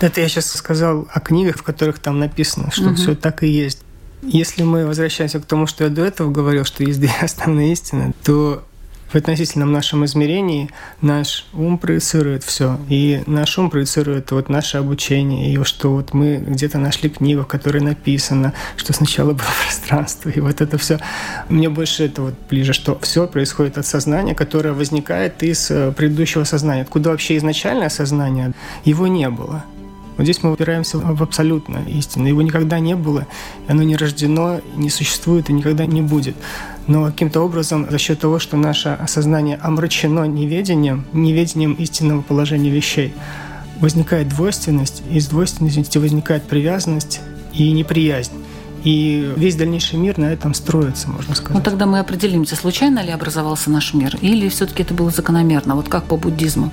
Это 0.00 0.20
я 0.20 0.28
сейчас 0.28 0.52
сказал 0.52 1.08
о 1.12 1.20
книгах, 1.20 1.58
в 1.58 1.62
которых 1.62 1.98
там 1.98 2.18
написано, 2.18 2.70
что 2.70 2.86
угу. 2.86 2.94
все 2.94 3.14
так 3.14 3.42
и 3.42 3.48
есть. 3.48 3.82
Если 4.22 4.62
мы 4.62 4.86
возвращаемся 4.86 5.40
к 5.40 5.46
тому, 5.46 5.66
что 5.66 5.84
я 5.84 5.90
до 5.90 6.04
этого 6.04 6.30
говорил, 6.30 6.64
что 6.64 6.84
есть 6.84 7.00
две 7.00 7.12
основные 7.20 7.72
истины, 7.72 8.14
то 8.24 8.64
в 9.08 9.14
относительном 9.14 9.72
нашем 9.72 10.04
измерении 10.04 10.70
наш 11.00 11.46
ум 11.52 11.78
проецирует 11.78 12.44
все. 12.44 12.78
И 12.88 13.22
наш 13.26 13.58
ум 13.58 13.70
проецирует 13.70 14.30
вот 14.30 14.48
наше 14.48 14.78
обучение. 14.78 15.52
И 15.52 15.64
что 15.64 15.92
вот 15.92 16.14
мы 16.14 16.36
где-то 16.36 16.78
нашли 16.78 17.10
книгу, 17.10 17.42
в 17.42 17.46
которой 17.46 17.80
написано, 17.80 18.52
что 18.76 18.92
сначала 18.92 19.32
было 19.32 19.46
пространство. 19.64 20.28
И 20.30 20.40
вот 20.40 20.60
это 20.60 20.78
все. 20.78 20.98
Мне 21.48 21.68
больше 21.68 22.04
это 22.04 22.22
вот 22.22 22.34
ближе, 22.48 22.72
что 22.72 22.98
все 23.00 23.26
происходит 23.26 23.78
от 23.78 23.86
сознания, 23.86 24.34
которое 24.34 24.72
возникает 24.72 25.42
из 25.42 25.70
э, 25.70 25.92
предыдущего 25.92 26.44
сознания. 26.44 26.82
Откуда 26.82 27.10
вообще 27.10 27.36
изначальное 27.36 27.88
сознание, 27.88 28.52
его 28.84 29.06
не 29.06 29.28
было. 29.30 29.64
Вот 30.18 30.24
здесь 30.24 30.42
мы 30.42 30.52
упираемся 30.52 30.98
в 30.98 31.22
абсолютно 31.22 31.78
истину. 31.86 32.26
Его 32.26 32.42
никогда 32.42 32.80
не 32.80 32.96
было, 32.96 33.26
оно 33.68 33.84
не 33.84 33.96
рождено, 33.96 34.60
не 34.74 34.90
существует 34.90 35.48
и 35.48 35.52
никогда 35.52 35.86
не 35.86 36.02
будет. 36.02 36.34
Но 36.88 37.06
каким-то 37.06 37.40
образом 37.40 37.86
за 37.88 37.98
счет 37.98 38.18
того, 38.18 38.40
что 38.40 38.56
наше 38.56 38.88
осознание 38.88 39.58
омрачено 39.62 40.24
неведением, 40.24 41.04
неведением 41.12 41.74
истинного 41.74 42.22
положения 42.22 42.68
вещей, 42.68 43.14
возникает 43.80 44.28
двойственность, 44.28 45.04
и 45.08 45.18
из 45.18 45.28
двойственности 45.28 45.98
возникает 45.98 46.42
привязанность 46.42 47.20
и 47.52 47.70
неприязнь. 47.70 48.32
И 48.82 49.32
весь 49.36 49.54
дальнейший 49.54 50.00
мир 50.00 50.18
на 50.18 50.32
этом 50.32 50.52
строится, 50.52 51.08
можно 51.08 51.36
сказать. 51.36 51.56
Ну 51.56 51.62
тогда 51.62 51.86
мы 51.86 52.00
определимся, 52.00 52.56
случайно 52.56 53.04
ли 53.04 53.10
образовался 53.10 53.70
наш 53.70 53.94
мир, 53.94 54.16
или 54.20 54.48
все-таки 54.48 54.82
это 54.82 54.94
было 54.94 55.10
закономерно, 55.10 55.76
вот 55.76 55.88
как 55.88 56.04
по 56.04 56.16
буддизму? 56.16 56.72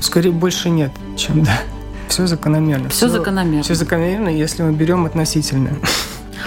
Скорее 0.00 0.32
больше 0.32 0.70
нет, 0.70 0.92
чем 1.16 1.44
да. 1.44 1.60
Все 2.12 2.26
закономерно. 2.26 2.90
Все, 2.90 3.06
все 3.06 3.08
закономерно. 3.08 3.62
Все 3.62 3.74
закономерно, 3.74 4.28
если 4.28 4.62
мы 4.62 4.72
берем 4.72 5.06
относительно. 5.06 5.70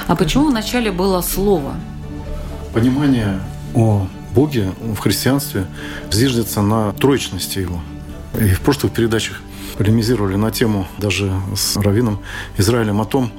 А 0.06 0.16
почему 0.16 0.50
вначале 0.50 0.92
было 0.92 1.22
слово? 1.22 1.74
Понимание 2.72 3.40
о 3.74 4.08
Боге 4.36 4.74
в 4.80 5.00
христианстве 5.00 5.66
зиждется 6.12 6.62
на 6.62 6.92
троечности 6.94 7.58
его. 7.58 7.82
И 8.40 8.50
в 8.50 8.62
прошлых 8.62 8.94
передачах 8.94 9.42
полемизировали 9.76 10.36
на 10.36 10.52
тему 10.52 10.88
даже 11.00 11.34
с 11.56 11.76
Равином 11.78 12.20
Израилем 12.60 13.02
о 13.02 13.06
том, 13.06 13.32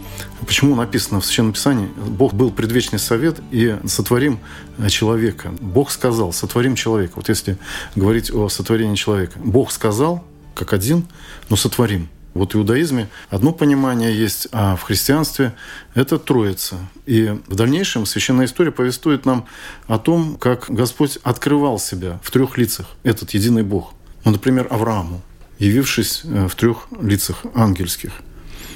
почему 0.45 0.75
написано 0.75 1.21
в 1.21 1.27
Священном 1.27 1.53
Писании, 1.53 1.89
Бог 1.97 2.35
был 2.35 2.51
предвечный 2.51 2.99
совет 2.99 3.37
и 3.53 3.77
сотворим 3.87 4.41
человека. 4.89 5.53
Бог 5.61 5.93
сказал, 5.93 6.33
сотворим 6.33 6.75
человека. 6.75 7.13
Вот 7.15 7.29
если 7.29 7.57
говорить 7.95 8.35
о 8.35 8.49
сотворении 8.49 8.97
человека. 8.97 9.39
Бог 9.39 9.71
сказал, 9.71 10.25
как 10.57 10.73
один, 10.73 11.07
но 11.51 11.55
сотворим. 11.55 12.09
Вот 12.37 12.55
в 12.55 12.59
иудаизме 12.59 13.09
одно 13.31 13.53
понимание 13.53 14.17
есть, 14.17 14.49
а 14.53 14.77
в 14.77 14.83
христианстве 14.83 15.55
это 15.95 16.19
троица. 16.19 16.77
И 17.07 17.35
в 17.47 17.55
дальнейшем 17.55 18.05
священная 18.07 18.47
история 18.47 18.73
повествует 18.73 19.25
нам 19.25 19.47
о 19.87 19.99
том, 19.99 20.37
как 20.37 20.67
Господь 20.69 21.19
открывал 21.23 21.79
себя 21.79 22.21
в 22.23 22.31
трех 22.31 22.59
лицах, 22.59 22.87
этот 23.03 23.31
единый 23.31 23.63
Бог. 23.63 23.95
Ну, 24.25 24.33
например, 24.33 24.67
Аврааму, 24.71 25.23
явившись 25.59 26.23
э, 26.25 26.49
в 26.49 26.55
трех 26.55 26.89
лицах 27.01 27.45
ангельских. 27.55 28.13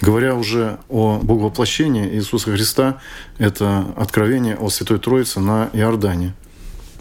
Говоря 0.01 0.35
уже 0.35 0.79
о 0.89 1.19
Боговоплощении 1.23 2.15
Иисуса 2.15 2.53
Христа, 2.53 3.01
это 3.37 3.85
откровение 3.97 4.57
о 4.57 4.71
Святой 4.71 4.99
Троице 4.99 5.41
на 5.41 5.69
Иордане 5.75 6.35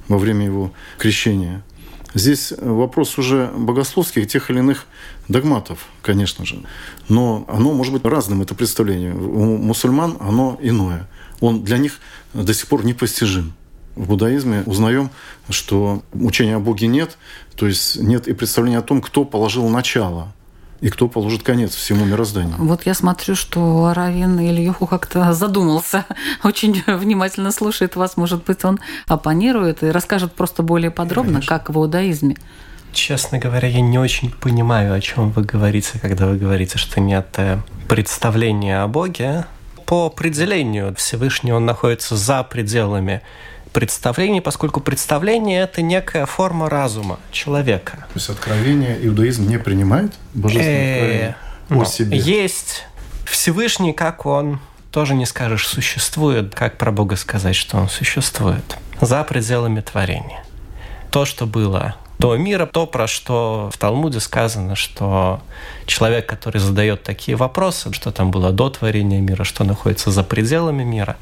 во 0.10 0.18
время 0.18 0.46
его 0.46 0.74
крещения. 0.98 1.64
Здесь 2.14 2.54
вопрос 2.60 3.18
уже 3.18 3.52
богословских 3.56 4.28
тех 4.28 4.50
или 4.50 4.60
иных 4.60 4.86
догматов, 5.30 5.88
конечно 6.02 6.46
же. 6.46 6.62
Но 7.08 7.46
оно 7.48 7.72
может 7.72 7.94
быть 7.94 8.04
разным, 8.04 8.42
это 8.42 8.56
представление. 8.56 9.14
У 9.14 9.58
мусульман 9.58 10.18
оно 10.20 10.58
иное. 10.62 11.08
Он 11.40 11.64
для 11.64 11.78
них 11.78 12.00
до 12.34 12.54
сих 12.54 12.68
пор 12.68 12.84
непостижим. 12.84 13.54
В 13.96 14.08
буддаизме 14.08 14.64
узнаем, 14.66 15.10
что 15.50 16.04
учения 16.14 16.56
о 16.56 16.60
Боге 16.60 16.88
нет, 16.88 17.18
то 17.56 17.68
есть 17.68 17.98
нет 17.98 18.28
и 18.28 18.34
представления 18.34 18.78
о 18.80 18.82
том, 18.82 19.02
кто 19.02 19.26
положил 19.26 19.68
начало 19.70 20.34
и 20.80 20.90
кто 20.90 21.10
положит 21.10 21.44
конец 21.44 21.76
всему 21.76 22.06
мирозданию. 22.06 22.56
Вот 22.58 22.86
я 22.86 22.94
смотрю, 22.94 23.36
что 23.36 23.92
Равин 23.94 24.40
Ильюху 24.40 24.88
как-то 24.88 25.34
задумался, 25.34 26.06
очень 26.44 26.82
внимательно 26.88 27.52
слушает 27.52 27.96
вас. 27.96 28.16
Может 28.16 28.46
быть, 28.46 28.64
он 28.64 28.80
оппонирует 29.08 29.84
и 29.84 29.88
расскажет 29.88 30.34
просто 30.34 30.64
более 30.64 30.92
подробно, 30.92 31.34
Конечно. 31.34 31.58
как 31.58 31.70
в 31.70 31.78
иудаизме. 31.78 32.38
Честно 32.92 33.38
говоря, 33.38 33.68
я 33.68 33.82
не 33.82 34.00
очень 34.00 34.32
понимаю, 34.32 34.94
о 34.94 35.02
чем 35.02 35.32
вы 35.32 35.44
говорите, 35.44 36.00
когда 36.00 36.26
вы 36.26 36.38
говорите, 36.38 36.78
что 36.78 37.00
нет 37.00 37.28
э, 37.38 37.60
представления 37.88 38.82
о 38.82 38.88
Боге. 38.88 39.46
По 39.86 40.08
определению 40.08 40.96
Всевышний 40.96 41.52
он 41.52 41.66
находится 41.66 42.16
за 42.16 42.44
пределами 42.44 43.22
представлений, 43.74 44.42
поскольку 44.42 44.82
представление– 44.82 45.62
это 45.64 45.82
некая 45.82 46.26
форма 46.26 46.70
разума 46.70 47.20
человека. 47.32 47.98
То 48.14 48.16
есть 48.16 48.30
откровение 48.30 48.98
иудаизм 49.06 49.48
не 49.48 49.60
принимает? 49.60 50.14
Божественное 50.34 51.38
о 51.70 51.86
себе? 51.86 52.18
Есть 52.18 52.86
Всевышний, 53.26 53.94
как 53.94 54.26
он, 54.26 54.60
тоже 54.92 55.14
не 55.14 55.26
скажешь, 55.26 55.68
существует. 55.68 56.56
Как 56.56 56.78
про 56.78 56.92
Бога 56.92 57.16
сказать, 57.16 57.56
что 57.56 57.78
он 57.78 57.90
существует? 57.90 58.78
За 59.02 59.24
пределами 59.24 59.82
творения. 59.82 60.44
То, 61.12 61.26
что 61.26 61.46
было 61.46 61.96
до 62.20 62.36
мира, 62.36 62.66
то, 62.66 62.86
про 62.86 63.08
что 63.08 63.70
в 63.74 63.78
Талмуде 63.78 64.20
сказано, 64.20 64.76
что 64.76 65.42
человек, 65.86 66.28
который 66.28 66.60
задает 66.60 67.02
такие 67.02 67.38
вопросы, 67.38 67.94
что 67.94 68.12
там 68.12 68.30
было 68.30 68.52
до 68.52 68.70
творения 68.70 69.22
мира, 69.22 69.46
что 69.46 69.64
находится 69.64 70.12
за 70.12 70.24
пределами 70.24 70.84
мира, 70.84 71.16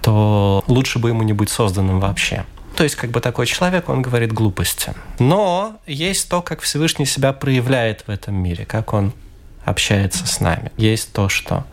то 0.00 0.64
лучше 0.66 0.98
бы 0.98 1.10
ему 1.10 1.22
не 1.22 1.34
быть 1.34 1.50
созданным 1.50 2.00
вообще. 2.00 2.46
То 2.76 2.84
есть, 2.84 2.96
как 2.96 3.10
бы 3.10 3.20
такой 3.20 3.44
человек, 3.44 3.90
он 3.90 4.00
говорит 4.00 4.32
глупости. 4.32 4.94
Но 5.18 5.78
есть 5.86 6.30
то, 6.30 6.40
как 6.40 6.62
Всевышний 6.62 7.06
себя 7.06 7.32
проявляет 7.34 8.04
в 8.06 8.10
этом 8.10 8.34
мире, 8.34 8.64
как 8.64 8.94
он 8.94 9.12
общается 9.64 10.26
с 10.26 10.40
нами. 10.40 10.72
Есть 10.78 11.12
то, 11.12 11.28
что 11.28 11.64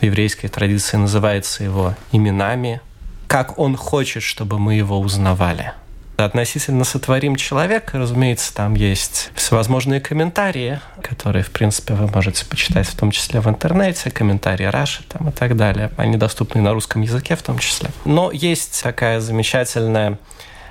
в 0.00 0.04
еврейской 0.04 0.48
традиции 0.48 0.98
называется 0.98 1.64
его 1.64 1.94
именами, 2.12 2.82
как 3.26 3.58
он 3.58 3.76
хочет, 3.76 4.22
чтобы 4.22 4.58
мы 4.58 4.74
его 4.74 5.00
узнавали– 5.00 5.72
Относительно 6.18 6.82
«Сотворим 6.82 7.36
человека», 7.36 7.96
разумеется, 7.96 8.52
там 8.52 8.74
есть 8.74 9.30
всевозможные 9.36 10.00
комментарии, 10.00 10.80
которые, 11.00 11.44
в 11.44 11.52
принципе, 11.52 11.94
вы 11.94 12.08
можете 12.08 12.44
почитать 12.44 12.88
в 12.88 12.96
том 12.96 13.12
числе 13.12 13.38
в 13.40 13.48
интернете, 13.48 14.10
комментарии 14.10 14.64
Раши 14.64 15.04
там 15.04 15.28
и 15.28 15.30
так 15.30 15.56
далее. 15.56 15.92
Они 15.96 16.16
доступны 16.16 16.60
на 16.60 16.72
русском 16.72 17.02
языке 17.02 17.36
в 17.36 17.42
том 17.42 17.60
числе. 17.60 17.90
Но 18.04 18.32
есть 18.32 18.82
такая 18.82 19.20
замечательная 19.20 20.18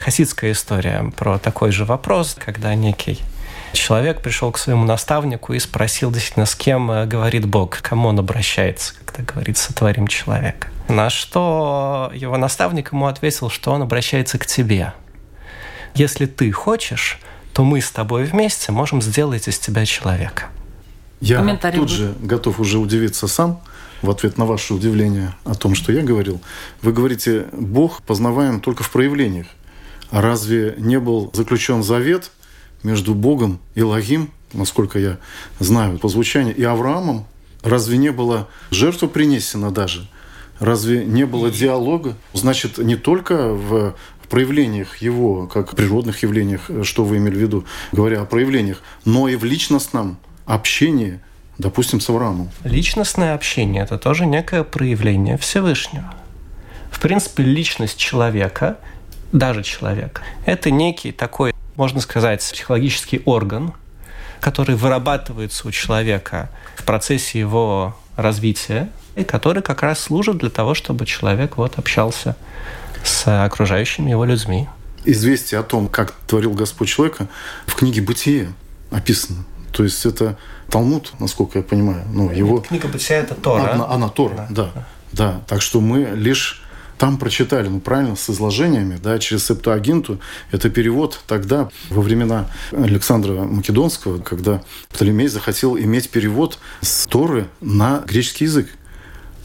хасидская 0.02 0.52
история 0.52 1.14
про 1.16 1.40
такой 1.40 1.72
же 1.72 1.86
вопрос, 1.86 2.36
когда 2.38 2.76
некий 2.76 3.18
человек 3.72 4.22
пришел 4.22 4.52
к 4.52 4.58
своему 4.58 4.84
наставнику 4.84 5.54
и 5.54 5.60
спросил 5.60 6.12
действительно, 6.12 6.46
с 6.46 6.56
кем 6.56 6.92
э, 6.92 7.06
говорит 7.06 7.46
Бог, 7.46 7.78
к 7.78 7.82
кому 7.82 8.10
он 8.10 8.20
обращается, 8.20 8.96
когда 9.06 9.32
говорит 9.32 9.58
«сотворим 9.58 10.08
человека». 10.08 10.68
На 10.90 11.10
что 11.10 12.12
его 12.14 12.36
наставник 12.36 12.92
ему 12.92 13.08
ответил, 13.08 13.50
что 13.50 13.72
он 13.72 13.84
обращается 13.84 14.38
к 14.38 14.46
тебе– 14.46 14.92
если 15.98 16.28
ты 16.28 16.52
хочешь, 16.52 17.20
то 17.54 17.64
мы 17.64 17.82
с 17.82 17.90
тобой 17.90 18.26
вместе 18.26 18.72
можем 18.72 19.02
сделать 19.02 19.48
из 19.48 19.58
тебя 19.58 19.86
человека. 19.86 20.50
Я 21.20 21.42
тут 21.42 21.76
будет? 21.76 21.90
же 21.90 22.16
готов 22.22 22.60
уже 22.60 22.78
удивиться 22.78 23.28
сам 23.28 23.60
в 24.04 24.12
ответ 24.12 24.38
на 24.38 24.46
ваше 24.46 24.76
удивление 24.76 25.34
о 25.44 25.56
том, 25.56 25.74
что 25.74 25.92
я 25.92 26.04
говорил. 26.04 26.40
Вы 26.84 26.94
говорите, 26.94 27.48
Бог 27.52 28.04
познаваем 28.04 28.62
только 28.62 28.84
в 28.84 28.92
проявлениях. 28.92 29.48
А 30.12 30.22
разве 30.22 30.76
не 30.78 31.00
был 31.00 31.32
заключен 31.34 31.82
завет 31.82 32.32
между 32.84 33.16
Богом 33.16 33.60
и 33.74 33.82
Лагим, 33.82 34.30
насколько 34.54 35.00
я 35.00 35.18
знаю 35.60 35.98
по 35.98 36.10
звучанию, 36.10 36.56
и 36.56 36.64
Авраамом? 36.64 37.26
Разве 37.64 37.98
не 37.98 38.12
было 38.12 38.48
жертва 38.70 39.08
принесена 39.08 39.72
даже? 39.72 40.08
Разве 40.60 41.06
не 41.06 41.26
было 41.26 41.52
диалога? 41.52 42.16
Значит, 42.34 42.78
не 42.78 42.96
только 42.96 43.54
в 43.54 43.96
проявлениях 44.28 44.98
его, 44.98 45.48
как 45.48 45.76
природных 45.76 46.24
явлениях, 46.24 46.70
что 46.84 47.04
вы 47.04 47.18
имели 47.18 47.36
в 47.36 47.40
виду, 47.40 47.66
говоря 47.92 48.22
о 48.22 48.26
проявлениях, 48.26 48.82
но 49.06 49.28
и 49.28 49.36
в 49.36 49.44
личностном 49.44 50.18
общении, 50.46 51.20
допустим, 51.58 52.00
с 52.00 52.10
Авраамом. 52.10 52.50
Личностное 52.64 53.34
общение– 53.34 53.84
это 53.84 53.98
тоже 53.98 54.26
некое 54.26 54.64
проявление 54.64 55.38
Всевышнего. 55.38 56.14
В 56.92 57.00
принципе, 57.00 57.44
личность 57.44 57.98
человека, 57.98 58.78
даже 59.32 59.64
человека, 59.64 60.22
это 60.46 60.72
некий 60.72 61.12
такой, 61.12 61.54
можно 61.76 62.00
сказать, 62.00 62.40
психологический 62.40 63.22
орган, 63.26 63.74
который 64.40 64.76
вырабатывается 64.76 65.68
у 65.68 65.72
человека 65.72 66.50
в 66.76 66.84
процессе 66.84 67.40
его 67.40 67.96
развития, 68.16 68.90
и 69.16 69.24
который 69.24 69.64
как 69.64 69.82
раз 69.82 70.00
служит 70.00 70.38
для 70.38 70.50
того, 70.50 70.76
чтобы 70.76 71.06
человек 71.06 71.58
вот 71.58 71.80
общался 71.80 72.36
с 73.08 73.46
окружающими 73.46 74.10
его 74.10 74.26
людьми. 74.26 74.68
Известие 75.06 75.60
о 75.60 75.64
том, 75.64 75.88
как 75.88 76.12
творил 76.28 76.54
Господь 76.54 76.90
человека, 76.90 77.28
в 77.66 77.76
книге 77.76 78.02
«Бытие» 78.02 78.52
описано. 78.92 79.46
То 79.72 79.84
есть 79.84 80.06
это 80.06 80.38
Талмуд, 80.70 81.14
насколько 81.20 81.60
я 81.60 81.64
понимаю. 81.64 82.04
Ну, 82.12 82.32
его... 82.32 82.60
Книга 82.60 82.88
«Бытия»– 82.88 83.18
это 83.20 83.36
Тора. 83.36 83.74
Она, 83.74 83.88
она 83.88 84.10
Тора, 84.10 84.48
да. 84.50 84.72
да. 84.76 84.88
Да, 85.14 85.42
так 85.48 85.62
что 85.62 85.80
мы 85.80 86.12
лишь 86.16 86.62
там 86.98 87.18
прочитали, 87.18 87.68
ну 87.68 87.80
правильно, 87.80 88.16
с 88.16 88.30
изложениями, 88.30 89.00
да, 89.02 89.20
через 89.20 89.46
Септуагинту. 89.46 90.20
Это 90.52 90.70
перевод 90.70 91.20
тогда, 91.28 91.70
во 91.90 92.02
времена 92.02 92.50
Александра 92.72 93.34
Македонского, 93.44 94.20
когда 94.20 94.62
Птолемей 94.90 95.28
захотел 95.28 95.78
иметь 95.78 96.10
перевод 96.10 96.60
с 96.82 97.06
Торы 97.08 97.48
на 97.62 98.04
греческий 98.06 98.46
язык. 98.46 98.68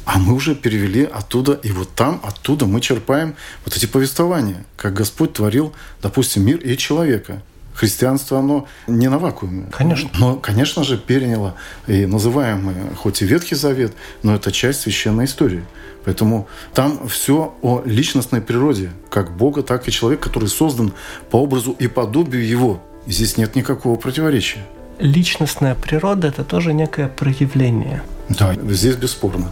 А 0.04 0.18
мы 0.18 0.34
уже 0.34 0.54
перевели 0.54 1.04
оттуда, 1.04 1.52
и 1.52 1.70
вот 1.70 1.94
там, 1.94 2.20
оттуда 2.24 2.66
мы 2.66 2.80
черпаем 2.80 3.34
вот 3.64 3.76
эти 3.76 3.86
повествования, 3.86 4.64
как 4.76 4.94
Господь 4.94 5.32
творил, 5.32 5.72
допустим, 6.02 6.44
мир 6.44 6.58
и 6.58 6.76
человека. 6.76 7.42
Христианство, 7.74 8.38
оно 8.38 8.66
не 8.86 9.08
на 9.08 9.18
вакууме. 9.18 9.66
Конечно. 9.72 10.10
Но, 10.18 10.36
конечно 10.36 10.84
же, 10.84 10.98
переняло 10.98 11.54
и 11.86 12.04
называемый, 12.04 12.74
хоть 12.96 13.22
и 13.22 13.24
Ветхий 13.24 13.54
Завет, 13.54 13.94
но 14.22 14.34
это 14.34 14.52
часть 14.52 14.80
священной 14.80 15.24
истории. 15.24 15.64
Поэтому 16.04 16.48
там 16.74 17.08
все 17.08 17.54
о 17.62 17.82
личностной 17.84 18.42
природе, 18.42 18.90
как 19.08 19.36
Бога, 19.36 19.62
так 19.62 19.88
и 19.88 19.92
человека, 19.92 20.24
который 20.24 20.48
создан 20.48 20.92
по 21.30 21.36
образу 21.36 21.72
и 21.78 21.86
подобию 21.86 22.46
Его. 22.46 22.82
И 23.06 23.12
здесь 23.12 23.36
нет 23.36 23.56
никакого 23.56 23.96
противоречия. 23.96 24.66
Личностная 24.98 25.74
природа– 25.74 26.28
это 26.28 26.44
тоже 26.44 26.74
некое 26.74 27.08
проявление. 27.08 28.02
Да, 28.28 28.54
здесь 28.54 28.96
бесспорно. 28.96 29.50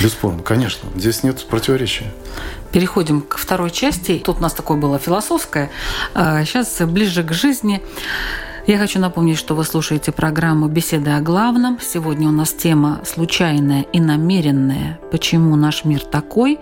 Бесспорно, 0.00 0.42
конечно. 0.42 0.88
Здесь 0.96 1.22
нет 1.22 1.44
противоречия. 1.46 2.06
Переходим 2.72 3.22
к 3.22 3.36
второй 3.36 3.70
части. 3.70 4.22
Тут 4.24 4.38
у 4.38 4.40
нас 4.40 4.52
такое 4.52 4.76
было 4.76 4.98
философское. 4.98 5.70
Сейчас 6.14 6.80
ближе 6.80 7.22
к 7.22 7.32
жизни. 7.32 7.82
Я 8.66 8.78
хочу 8.78 9.00
напомнить, 9.00 9.38
что 9.38 9.54
вы 9.54 9.64
слушаете 9.64 10.12
программу 10.12 10.68
«Беседы 10.68 11.10
о 11.10 11.20
главном». 11.20 11.78
Сегодня 11.80 12.28
у 12.28 12.30
нас 12.30 12.52
тема 12.52 13.00
«Случайная 13.04 13.82
и 13.82 14.00
намеренная. 14.00 15.00
Почему 15.10 15.56
наш 15.56 15.84
мир 15.84 16.04
такой?» 16.04 16.60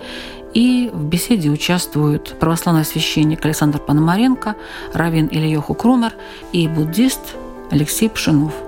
И 0.54 0.90
в 0.92 1.04
беседе 1.04 1.50
участвуют 1.50 2.38
православный 2.38 2.84
священник 2.84 3.44
Александр 3.44 3.78
Пономаренко, 3.78 4.54
раввин 4.94 5.28
Ильёху 5.30 5.74
Крумер 5.74 6.14
и 6.52 6.66
буддист 6.68 7.20
Алексей 7.70 8.08
Пшенов– 8.08 8.54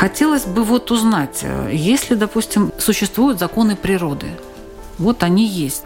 Хотелось 0.00 0.46
бы 0.46 0.64
вот 0.64 0.90
узнать, 0.90 1.40
э, 1.42 1.72
если, 1.74 2.14
допустим, 2.14 2.72
существуют 2.78 3.38
законы 3.38 3.76
природы, 3.76 4.28
вот 4.96 5.22
они 5.22 5.46
есть, 5.46 5.82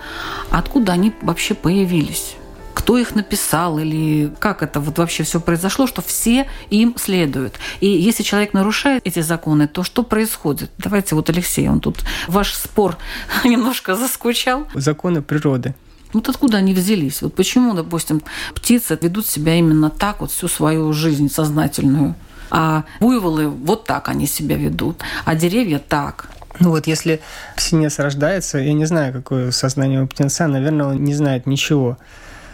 откуда 0.50 0.92
они 0.92 1.12
вообще 1.22 1.54
появились? 1.54 2.36
кто 2.74 2.98
их 2.98 3.14
написал 3.14 3.78
или 3.78 4.30
как 4.40 4.62
это 4.62 4.78
вот 4.78 4.98
вообще 4.98 5.22
все 5.22 5.40
произошло, 5.40 5.86
что 5.86 6.02
все 6.02 6.46
им 6.70 6.94
следуют. 6.98 7.54
И 7.80 7.86
если 7.88 8.22
человек 8.22 8.52
нарушает 8.52 9.02
эти 9.06 9.20
законы, 9.20 9.66
то 9.68 9.82
что 9.84 10.02
происходит? 10.02 10.70
Давайте 10.78 11.14
вот, 11.14 11.30
Алексей, 11.30 11.68
он 11.68 11.80
тут 11.80 12.04
ваш 12.28 12.52
спор 12.52 12.96
немножко 13.44 13.96
заскучал. 13.96 14.66
Законы 14.74 15.22
природы. 15.22 15.74
Вот 16.12 16.28
откуда 16.28 16.58
они 16.58 16.74
взялись? 16.74 17.22
Вот 17.22 17.34
почему, 17.34 17.74
допустим, 17.74 18.22
птицы 18.54 18.98
ведут 19.00 19.26
себя 19.26 19.54
именно 19.54 19.88
так 19.88 20.20
вот 20.20 20.30
всю 20.30 20.48
свою 20.48 20.92
жизнь 20.92 21.30
сознательную? 21.30 22.14
А 22.50 22.84
буйволы 23.00 23.48
вот 23.48 23.84
так 23.84 24.08
они 24.08 24.26
себя 24.26 24.56
ведут, 24.56 25.02
а 25.24 25.34
деревья 25.34 25.78
так. 25.78 26.28
Ну 26.60 26.70
вот 26.70 26.86
если 26.86 27.20
птенец 27.56 27.98
рождается, 27.98 28.58
я 28.58 28.72
не 28.72 28.84
знаю, 28.84 29.12
какое 29.12 29.50
сознание 29.50 30.02
у 30.02 30.06
птенца, 30.06 30.46
наверное, 30.46 30.86
он 30.86 31.02
не 31.02 31.14
знает 31.14 31.46
ничего. 31.46 31.98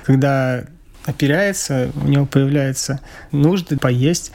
Когда 0.04 0.64
оперяется, 1.04 1.90
у 1.94 2.06
него 2.06 2.26
появляются 2.26 3.00
нужды 3.32 3.76
поесть 3.76 4.32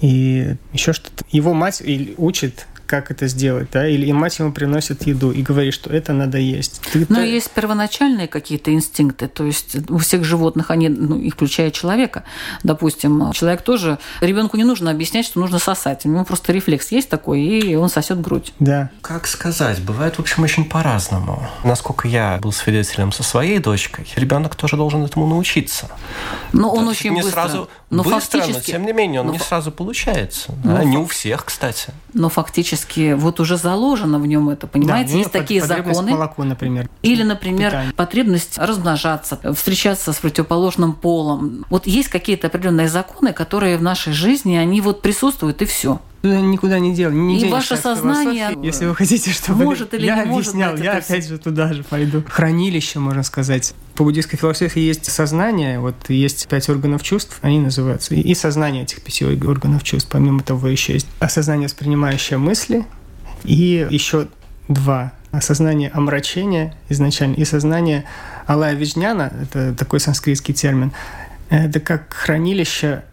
и 0.00 0.56
еще 0.72 0.92
что-то. 0.92 1.24
Его 1.30 1.54
мать 1.54 1.82
учит 2.16 2.66
как 2.86 3.10
это 3.10 3.26
сделать, 3.26 3.68
да, 3.72 3.86
или 3.86 4.06
и 4.06 4.12
мать 4.12 4.38
ему 4.38 4.52
приносит 4.52 5.06
еду 5.06 5.30
и 5.30 5.42
говорит, 5.42 5.74
что 5.74 5.90
это 5.90 6.12
надо 6.12 6.38
есть. 6.38 6.80
Ты 6.92 7.06
Но 7.08 7.20
есть 7.20 7.50
первоначальные 7.50 8.28
какие-то 8.28 8.72
инстинкты, 8.72 9.28
то 9.28 9.44
есть 9.44 9.76
у 9.90 9.98
всех 9.98 10.24
животных 10.24 10.70
они, 10.70 10.88
ну, 10.88 11.18
и 11.18 11.30
включая 11.30 11.70
человека, 11.70 12.24
допустим, 12.62 13.32
человек 13.32 13.62
тоже, 13.62 13.98
ребенку 14.20 14.56
не 14.56 14.64
нужно 14.64 14.90
объяснять, 14.90 15.26
что 15.26 15.40
нужно 15.40 15.58
сосать, 15.58 16.06
у 16.06 16.08
него 16.08 16.24
просто 16.24 16.52
рефлекс 16.52 16.92
есть 16.92 17.08
такой, 17.08 17.40
и 17.40 17.74
он 17.74 17.88
сосет 17.88 18.20
грудь. 18.20 18.52
Да. 18.58 18.90
Как 19.02 19.26
сказать, 19.26 19.80
бывает, 19.80 20.16
в 20.16 20.20
общем, 20.20 20.42
очень 20.44 20.64
по-разному. 20.64 21.46
Насколько 21.64 22.08
я 22.08 22.38
был 22.40 22.52
свидетелем 22.52 23.12
со 23.12 23.22
своей 23.22 23.58
дочкой, 23.58 24.06
ребенок 24.16 24.54
тоже 24.54 24.76
должен 24.76 25.04
этому 25.04 25.26
научиться. 25.26 25.88
Но 26.52 26.72
он 26.72 26.88
очень 26.88 27.10
не 27.10 27.22
быстро. 27.22 27.32
Сразу 27.32 27.68
но 27.90 28.02
быстро, 28.02 28.20
фактически... 28.20 28.70
но 28.70 28.78
тем 28.78 28.86
не 28.86 28.92
менее 28.92 29.20
он 29.20 29.26
но... 29.28 29.32
не 29.32 29.38
сразу 29.38 29.70
получается. 29.70 30.52
Да, 30.64 30.82
не 30.84 30.96
у 30.96 31.06
всех, 31.06 31.44
кстати. 31.44 31.92
Но 32.12 32.28
фактически 32.28 32.75
фактически 32.76 33.14
вот 33.14 33.40
уже 33.40 33.56
заложено 33.56 34.18
в 34.18 34.26
нем 34.26 34.48
это, 34.48 34.66
понимаете? 34.66 35.12
Да, 35.12 35.18
Есть 35.18 35.32
такие 35.32 35.62
законы. 35.62 36.12
молоко, 36.12 36.44
например. 36.44 36.88
Или, 37.02 37.22
например, 37.22 37.70
питание. 37.70 37.92
потребность 37.94 38.58
размножаться, 38.58 39.38
встречаться 39.54 40.12
с 40.12 40.16
противоположным 40.16 40.92
полом. 40.92 41.64
Вот 41.70 41.86
есть 41.86 42.08
какие-то 42.08 42.46
определенные 42.48 42.88
законы, 42.88 43.32
которые 43.32 43.78
в 43.78 43.82
нашей 43.82 44.12
жизни, 44.12 44.56
они 44.56 44.80
вот 44.80 45.02
присутствуют, 45.02 45.62
и 45.62 45.64
все 45.64 46.00
никуда 46.34 46.78
не 46.78 46.94
дел, 46.94 47.10
не 47.10 47.40
И 47.40 47.50
ваше 47.50 47.76
сознание, 47.76 48.56
если 48.62 48.86
вы 48.86 48.94
хотите, 48.94 49.30
чтобы 49.30 49.64
может 49.64 49.94
или 49.94 50.06
я 50.06 50.24
не 50.24 50.30
объяснял, 50.30 50.70
может 50.72 50.84
я 50.84 50.92
опять 50.98 51.26
же 51.28 51.38
туда 51.38 51.72
же 51.72 51.82
пойду. 51.82 52.22
Хранилище, 52.28 52.98
можно 52.98 53.22
сказать. 53.22 53.74
По 53.94 54.04
буддийской 54.04 54.38
философии 54.38 54.80
есть 54.80 55.10
сознание, 55.10 55.80
вот 55.80 55.94
есть 56.08 56.48
пять 56.48 56.68
органов 56.68 57.02
чувств, 57.02 57.38
они 57.42 57.60
называются, 57.60 58.14
и 58.14 58.34
сознание 58.34 58.82
этих 58.82 59.02
пяти 59.02 59.24
органов 59.24 59.82
чувств. 59.84 60.08
Помимо 60.10 60.42
того 60.42 60.68
еще 60.68 60.92
есть 60.94 61.08
осознание, 61.18 61.66
воспринимающее 61.66 62.38
мысли, 62.38 62.84
и 63.44 63.86
еще 63.90 64.28
два 64.68 65.12
осознание 65.30 65.90
омрачения 65.90 66.74
изначально 66.88 67.34
и 67.34 67.44
сознание 67.44 68.04
Алая 68.46 68.74
Вижняна, 68.74 69.32
это 69.42 69.74
такой 69.74 70.00
санскритский 70.00 70.54
термин, 70.54 70.92
это 71.48 71.80
как 71.80 72.12
хранилище, 72.12 73.04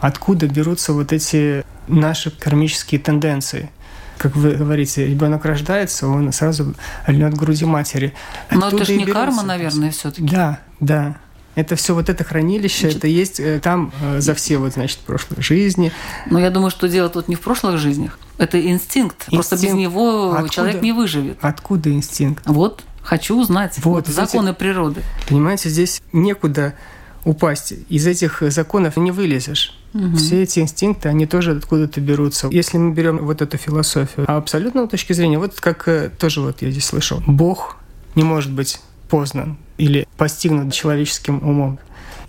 откуда 0.00 0.46
берутся 0.46 0.92
вот 0.92 1.12
эти 1.12 1.64
наши 1.86 2.30
кармические 2.30 3.00
тенденции. 3.00 3.70
Как 4.18 4.36
вы 4.36 4.52
говорите, 4.52 5.06
ребенок 5.06 5.44
рождается, 5.44 6.06
он 6.06 6.30
сразу 6.32 6.74
льнет 7.06 7.34
груди 7.34 7.64
матери. 7.64 8.12
Но 8.50 8.68
это 8.68 8.84
же 8.84 8.96
не 8.96 9.06
карма, 9.06 9.42
наверное, 9.42 9.90
все-таки. 9.90 10.28
Да, 10.28 10.60
да. 10.78 11.16
Это 11.54 11.74
все 11.74 11.94
вот 11.94 12.08
это 12.08 12.22
хранилище, 12.22 12.82
значит, 12.82 12.98
это 12.98 13.06
есть 13.08 13.40
э, 13.40 13.58
там 13.60 13.92
э, 14.00 14.20
за 14.20 14.34
все 14.34 14.58
вот, 14.58 14.74
значит, 14.74 14.98
прошлые 15.00 15.42
жизни. 15.42 15.90
Но 16.26 16.38
я 16.38 16.48
думаю, 16.50 16.70
что 16.70 16.88
дело 16.88 17.08
тут 17.08 17.28
не 17.28 17.34
в 17.34 17.40
прошлых 17.40 17.78
жизнях. 17.78 18.18
Это 18.38 18.58
инстинкт. 18.60 19.22
инстинкт. 19.22 19.30
Просто 19.30 19.56
без 19.56 19.72
него 19.72 20.32
Откуда? 20.32 20.48
человек 20.48 20.82
не 20.82 20.92
выживет. 20.92 21.38
Откуда 21.40 21.92
инстинкт? 21.92 22.46
Вот, 22.46 22.84
хочу 23.02 23.38
узнать. 23.38 23.78
Вот, 23.78 24.06
вот 24.06 24.14
законы 24.14 24.54
природы. 24.54 25.02
Понимаете, 25.28 25.70
здесь 25.70 26.00
некуда 26.12 26.74
упасть. 27.24 27.74
Из 27.88 28.06
этих 28.06 28.42
законов 28.50 28.96
не 28.96 29.10
вылезешь. 29.10 29.76
Угу. 29.94 30.16
Все 30.16 30.42
эти 30.42 30.60
инстинкты, 30.60 31.08
они 31.08 31.26
тоже 31.26 31.56
откуда-то 31.56 32.00
берутся. 32.00 32.48
Если 32.50 32.78
мы 32.78 32.92
берем 32.92 33.18
вот 33.18 33.42
эту 33.42 33.56
философию, 33.56 34.24
а 34.28 34.36
абсолютно 34.36 34.86
точки 34.86 35.12
зрения, 35.12 35.38
вот 35.38 35.60
как 35.60 35.88
э, 35.88 36.10
тоже 36.10 36.40
вот 36.40 36.62
я 36.62 36.70
здесь 36.70 36.84
слышал, 36.84 37.22
Бог 37.26 37.76
не 38.14 38.22
может 38.22 38.52
быть 38.52 38.80
познан 39.08 39.58
или 39.78 40.06
постигнут 40.16 40.72
человеческим 40.72 41.38
умом. 41.46 41.78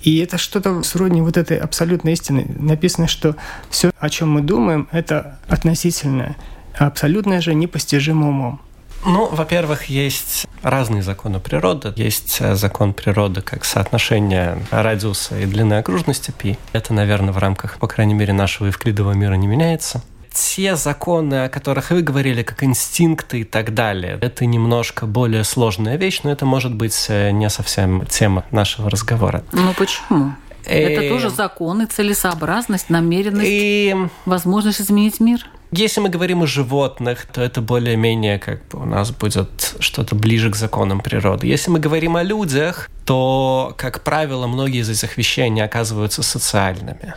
И 0.02 0.18
это 0.18 0.38
что-то 0.38 0.82
сродни 0.82 1.22
вот 1.22 1.38
этой 1.38 1.58
абсолютной 1.58 2.14
истины. 2.14 2.48
Написано, 2.58 3.08
что 3.08 3.36
все, 3.70 3.92
о 4.00 4.10
чем 4.10 4.32
мы 4.32 4.42
думаем, 4.42 4.88
это 4.92 5.40
относительное, 5.48 6.36
а 6.78 6.88
абсолютное 6.88 7.40
же 7.42 7.54
непостижимо 7.54 8.30
умом. 8.30 8.62
Ну, 9.06 9.28
во-первых, 9.32 9.86
есть 9.86 10.48
разные 10.62 11.02
законы 11.02 11.40
природы. 11.40 11.94
Есть 11.96 12.38
э, 12.40 12.56
закон 12.56 12.94
природы 12.94 13.42
как 13.42 13.66
соотношение 13.66 14.58
радиуса 14.72 15.38
и 15.40 15.46
длины 15.46 15.76
окружности 15.76 16.32
π. 16.32 16.58
Это, 16.74 16.94
наверное, 16.94 17.34
в 17.34 17.38
рамках, 17.38 17.78
по 17.78 17.88
крайней 17.88 18.14
мере, 18.14 18.34
нашего 18.34 18.68
евклидового 18.68 19.14
мира 19.14 19.36
не 19.36 19.48
меняется 19.48 20.02
те 20.34 20.76
законы, 20.76 21.46
о 21.46 21.50
которых 21.50 21.92
вы 21.92 22.02
говорили, 22.02 22.44
как 22.44 22.64
инстинкты 22.64 23.42
и 23.42 23.44
так 23.44 23.74
далее, 23.74 24.18
это 24.22 24.46
немножко 24.46 25.06
более 25.06 25.44
сложная 25.44 25.98
вещь, 25.98 26.22
но 26.24 26.32
это 26.32 26.46
может 26.46 26.74
быть 26.74 27.06
э, 27.10 27.32
не 27.32 27.50
совсем 27.50 28.06
тема 28.06 28.46
нашего 28.52 28.90
разговора. 28.90 29.44
Ну 29.52 29.74
почему? 29.78 30.34
Это 30.66 31.10
тоже 31.10 31.30
законы, 31.30 31.86
целесообразность, 31.86 32.90
намеренность, 32.90 33.50
и... 33.50 33.96
возможность 34.26 34.82
изменить 34.82 35.20
мир? 35.20 35.46
Если 35.72 36.02
мы 36.02 36.10
говорим 36.10 36.44
о 36.44 36.48
животных, 36.48 37.26
то 37.26 37.42
это 37.42 37.62
более-менее 37.62 38.40
как 38.40 38.68
бы 38.68 38.82
у 38.82 38.86
нас 38.86 39.12
будет 39.12 39.76
что-то 39.80 40.16
ближе 40.16 40.52
к 40.52 40.56
законам 40.56 41.00
природы. 41.00 41.48
Если 41.48 41.72
мы 41.72 41.80
говорим 41.80 42.18
о 42.18 42.24
людях, 42.24 42.90
то, 43.06 43.74
как 43.78 44.04
правило, 44.04 44.48
многие 44.48 44.82
из 44.82 44.90
этих 44.90 45.18
вещей 45.18 45.50
не 45.50 45.62
оказываются 45.62 46.24
социальными. 46.24 47.14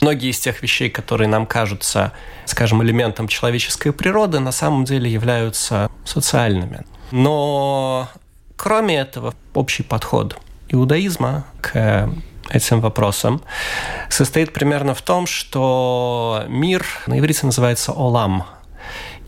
Многие 0.00 0.30
из 0.30 0.38
тех 0.38 0.62
вещей, 0.62 0.88
которые 0.88 1.28
нам 1.28 1.46
кажутся, 1.46 2.12
скажем, 2.46 2.82
элементом 2.82 3.28
человеческой 3.28 3.92
природы, 3.92 4.40
на 4.40 4.52
самом 4.52 4.84
деле 4.84 5.10
являются 5.10 5.90
социальными. 6.04 6.84
Но 7.10 8.08
кроме 8.56 8.96
этого, 8.96 9.34
общий 9.52 9.82
подход 9.82 10.38
иудаизма 10.70 11.44
к 11.60 12.10
этим 12.50 12.80
вопросам 12.80 13.42
состоит 14.08 14.52
примерно 14.52 14.94
в 14.94 15.02
том, 15.02 15.26
что 15.26 16.44
мир 16.48 16.86
на 17.06 17.18
иврите 17.18 17.46
называется 17.46 17.92
«олам». 17.92 18.44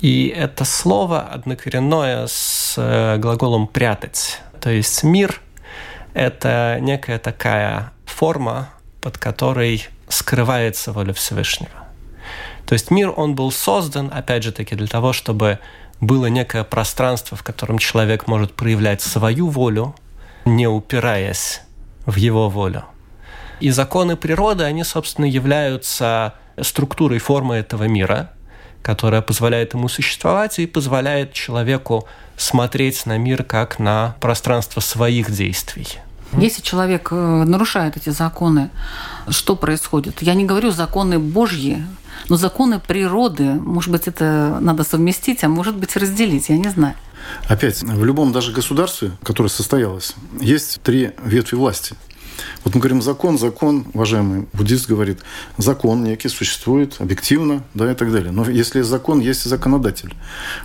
И 0.01 0.29
это 0.29 0.65
слово 0.65 1.23
однокоренное 1.23 2.27
с 2.27 2.75
э, 2.77 3.17
глаголом 3.17 3.67
«прятать». 3.67 4.41
То 4.61 4.71
есть 4.71 5.03
мир– 5.03 5.41
это 6.15 6.79
некая 6.81 7.19
такая 7.19 7.93
форма, 8.05 8.69
под 9.01 9.19
которой 9.19 9.87
скрывается 10.09 10.93
воля 10.93 11.13
Всевышнего. 11.13 11.87
То 12.67 12.73
есть 12.73 12.91
мир, 12.91 13.13
он 13.17 13.35
был 13.35 13.53
создан, 13.53 14.11
опять 14.13 14.43
же 14.43 14.53
таки, 14.53 14.75
для 14.75 14.89
того, 14.89 15.13
чтобы 15.13 15.59
было 16.01 16.27
некое 16.27 16.65
пространство, 16.65 17.37
в 17.37 17.43
котором 17.43 17.79
человек 17.79 18.27
может 18.27 18.55
проявлять 18.55 19.01
свою 19.01 19.49
волю, 19.49 19.95
не 20.45 20.67
упираясь 20.67 21.63
в 22.05 22.17
его 22.17 22.49
волю. 22.51 22.85
И 23.61 23.71
законы 23.71 24.17
природы, 24.17 24.65
они, 24.65 24.85
собственно, 24.85 25.25
являются 25.25 26.35
структурой 26.61 27.19
формы 27.19 27.57
этого 27.57 27.85
мира, 27.85 28.31
которая 28.83 29.23
позволяет 29.23 29.75
ему 29.75 29.89
существовать 29.89 30.59
и 30.59 30.67
позволяет 30.67 31.33
человеку 31.33 32.07
смотреть 32.37 33.07
на 33.07 33.19
мир 33.19 33.45
как 33.45 33.79
на 33.79 34.17
пространство 34.21 34.81
своих 34.81 35.31
действий. 35.31 35.87
Если 36.33 36.61
человек 36.61 37.09
э, 37.13 37.15
нарушает 37.15 37.97
эти 37.97 38.11
законы, 38.11 38.71
что 39.29 39.57
происходит? 39.57 40.23
Я 40.23 40.35
не 40.35 40.45
говорю 40.45 40.71
законы 40.71 41.19
Божьи, 41.19 41.85
но 42.29 42.37
законы 42.37 42.81
природы, 42.81 43.45
может 43.45 43.91
быть, 43.91 44.09
это 44.09 44.59
надо 44.61 44.85
совместить, 44.85 45.45
а 45.45 45.49
может 45.49 45.77
быть, 45.77 45.97
разделить, 45.97 46.49
я 46.49 46.59
не 46.59 46.69
знаю. 46.69 46.95
Опять, 47.49 47.83
в 47.83 48.05
любом 48.05 48.33
даже 48.33 48.53
государстве, 48.53 49.13
которое 49.23 49.49
состоялось, 49.49 50.15
есть 50.41 50.81
три 50.83 51.13
ветви 51.25 51.57
власти– 51.57 51.95
вот 52.65 52.75
мы 52.75 52.81
говорим 52.81 53.03
закон, 53.03 53.39
закон, 53.39 53.87
уважаемый 53.95 54.47
буддист 54.53 54.89
говорит, 54.89 55.21
закон 55.57 56.05
некий 56.05 56.29
существует 56.29 56.97
объективно, 56.99 57.63
да, 57.75 57.91
и 57.91 57.95
так 57.95 58.13
далее. 58.13 58.33
Но 58.33 58.49
если 58.49 58.79
есть 58.79 58.91
закон, 58.91 59.21
есть 59.21 59.47
и 59.47 59.49
законодатель. 59.49 60.15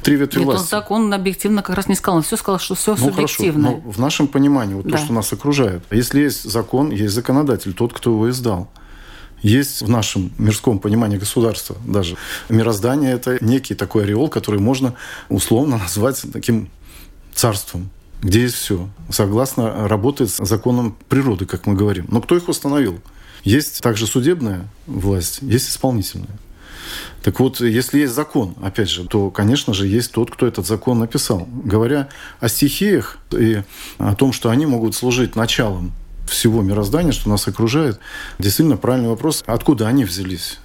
Три 0.04 0.16
ветви 0.16 0.40
Нет, 0.40 0.48
власти. 0.48 0.62
Он 0.62 0.82
закон 0.82 1.14
объективно 1.14 1.62
как 1.62 1.76
раз 1.76 1.88
не 1.88 1.96
сказал. 1.96 2.18
Он 2.18 2.24
все 2.24 2.38
сказал, 2.38 2.60
что 2.60 2.76
все 2.76 2.96
ну, 2.96 3.10
субъективно. 3.10 3.68
Хорошо, 3.68 3.84
но 3.86 3.92
в 3.92 4.00
нашем 4.00 4.28
понимании, 4.28 4.74
вот 4.74 4.86
да. 4.86 4.98
то, 4.98 4.98
что 4.98 5.14
нас 5.14 5.32
окружает. 5.32 5.84
Если 5.92 6.22
есть 6.22 6.44
закон, 6.50 6.92
есть 6.92 7.14
законодатель, 7.14 7.74
тот, 7.74 7.94
кто 7.94 8.12
его 8.12 8.30
издал. 8.30 8.70
Есть 9.42 9.82
в 9.82 9.90
нашем 9.90 10.32
мирском 10.38 10.78
понимании 10.78 11.18
государства 11.18 11.76
даже. 11.86 12.16
Мироздание– 12.50 13.12
это 13.14 13.44
некий 13.44 13.74
такой 13.74 14.04
ореол, 14.04 14.30
который 14.30 14.60
можно 14.60 14.94
условно 15.30 15.78
назвать 15.80 16.24
таким 16.32 16.70
царством 17.34 17.90
где 18.22 18.42
есть 18.44 18.56
все. 18.56 18.90
Согласно 19.10 19.88
работает 19.88 20.32
с 20.32 20.38
законом 20.38 20.96
природы, 21.10 21.46
как 21.46 21.66
мы 21.66 21.74
говорим. 21.74 22.06
Но 22.10 22.22
кто 22.22 22.38
их 22.38 22.48
установил? 22.50 23.00
Есть 23.44 23.82
также 23.82 24.06
судебная 24.06 24.68
власть, 24.86 25.40
есть 25.42 25.70
исполнительная. 25.70 26.38
Так 27.24 27.40
вот, 27.40 27.62
если 27.62 28.00
есть 28.00 28.14
закон, 28.14 28.56
опять 28.62 28.90
же, 28.90 29.06
то, 29.06 29.30
конечно 29.30 29.74
же, 29.74 29.88
есть 29.88 30.12
тот, 30.12 30.32
кто 30.32 30.48
этот 30.48 30.66
закон 30.68 31.00
написал. 31.00 31.48
Говоря 31.64 32.10
о 32.40 32.50
стихиях 32.50 33.18
и 33.32 33.64
о 33.98 34.16
том, 34.16 34.34
что 34.34 34.50
они 34.50 34.66
могут 34.66 34.96
служить 34.96 35.36
началом 35.36 35.94
всего 36.32 36.62
мироздания, 36.62 37.12
что 37.12 37.30
нас 37.30 37.48
окружает, 37.48 38.00
действительно 38.39 38.78
правильный 38.78 39.10
вопрос, 39.10 39.44
откуда 39.46 39.88
они 39.88 40.06
взялись. 40.06 40.60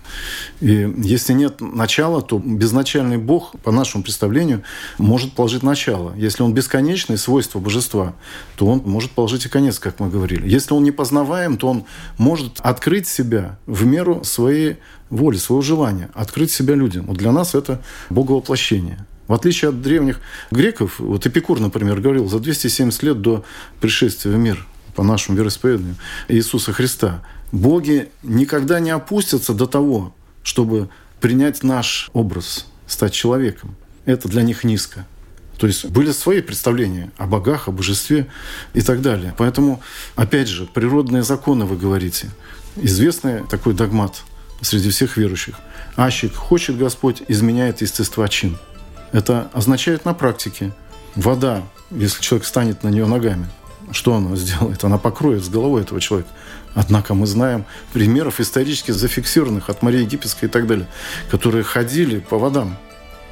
И 0.61 0.90
если 0.98 1.33
нет 1.33 1.61
начала, 1.61 2.22
то 2.22 2.38
безначальный 2.38 3.18
Бог, 3.18 3.59
по 3.61 3.72
нашему 3.72 4.05
представлению, 4.05 4.62
может 4.98 5.33
положить 5.33 5.62
начало. 5.62 6.14
Если 6.16 6.42
он 6.42 6.55
бесконечный, 6.55 7.18
свойство 7.18 7.59
божества, 7.59 8.14
то 8.57 8.66
он 8.66 8.83
может 8.85 9.11
положить 9.11 9.44
и 9.46 9.48
конец, 9.48 9.79
как 9.79 10.00
мы 10.00 10.09
говорили. 10.09 10.48
Если 10.48 10.72
он 10.72 10.85
не 10.85 10.92
познаваем, 10.92 11.57
то 11.57 11.68
он 11.68 11.85
может 12.16 12.61
открыть 12.61 13.09
себя 13.09 13.59
в 13.66 13.85
меру 13.85 14.24
своей 14.24 14.76
воли, 15.11 15.37
своего 15.37 15.62
желания, 15.62 16.09
открыть 16.14 16.52
себя 16.52 16.74
людям. 16.74 17.07
Вот 17.07 17.16
для 17.16 17.33
нас 17.33 17.55
это 17.55 17.83
боговоплощение. 18.09 19.05
В 19.29 19.35
отличие 19.35 19.70
от 19.70 19.83
древних 19.83 20.20
греков, 20.52 21.00
вот 21.00 21.26
Эпикур, 21.26 21.59
например, 21.59 22.00
говорил, 22.00 22.29
за 22.29 22.38
270 22.38 23.02
лет 23.02 23.20
до 23.20 23.44
пришествия 23.81 24.33
в 24.33 24.37
мир 24.37 24.64
по 24.96 25.02
нашему 25.04 25.38
вероисповеданию 25.38 25.94
Иисуса 26.28 26.72
Христа. 26.72 27.22
Боги 27.52 28.09
никогда 28.22 28.80
не 28.80 28.90
опустятся 28.90 29.54
до 29.54 29.66
того, 29.66 30.14
чтобы 30.42 30.88
принять 31.20 31.62
наш 31.62 32.11
образ, 32.12 32.66
стать 32.87 33.12
человеком. 33.12 33.76
Это 34.06 34.28
для 34.28 34.42
них 34.42 34.64
низко. 34.64 35.06
То 35.59 35.66
есть 35.66 35.87
были 35.87 36.12
свои 36.12 36.40
представления 36.42 37.11
о 37.16 37.26
богах, 37.26 37.68
о 37.68 37.72
божестве 37.72 38.26
и 38.74 38.80
так 38.80 39.00
далее. 39.00 39.35
Поэтому, 39.38 39.80
опять 40.14 40.48
же, 40.48 40.66
природные 40.66 41.22
законы, 41.22 41.64
вы 41.64 41.76
говорите. 41.76 42.28
Известный 42.76 43.46
такой 43.46 43.74
догмат 43.74 44.22
среди 44.61 44.90
всех 44.90 45.16
верующих. 45.16 45.56
Ащик 45.96 46.35
хочет 46.35 46.76
Господь, 46.76 47.22
изменяет 47.28 47.80
естество 47.80 48.26
чин. 48.28 48.59
Это 49.12 49.50
означает 49.52 50.04
на 50.04 50.14
практике 50.14 50.72
вода, 51.14 51.62
если 51.90 52.20
человек 52.20 52.46
станет 52.46 52.82
на 52.82 52.88
нее 52.88 53.06
ногами, 53.06 53.48
что 53.92 54.14
она 54.14 54.37
сделает? 54.37 54.83
Она 54.85 54.99
покроет 54.99 55.44
с 55.44 55.49
головой 55.49 55.83
этого 55.83 56.01
человека. 56.01 56.31
Однако 56.75 57.14
мы 57.14 57.27
знаем 57.27 57.64
примеров 57.92 58.40
исторически 58.40 58.90
зафиксированных 58.90 59.70
от 59.70 59.83
Марии 59.83 60.01
Египетской 60.01 60.44
и 60.44 60.49
так 60.49 60.66
далее, 60.66 60.87
которые 61.31 61.64
ходили 61.64 62.18
по 62.18 62.38
водам 62.38 62.77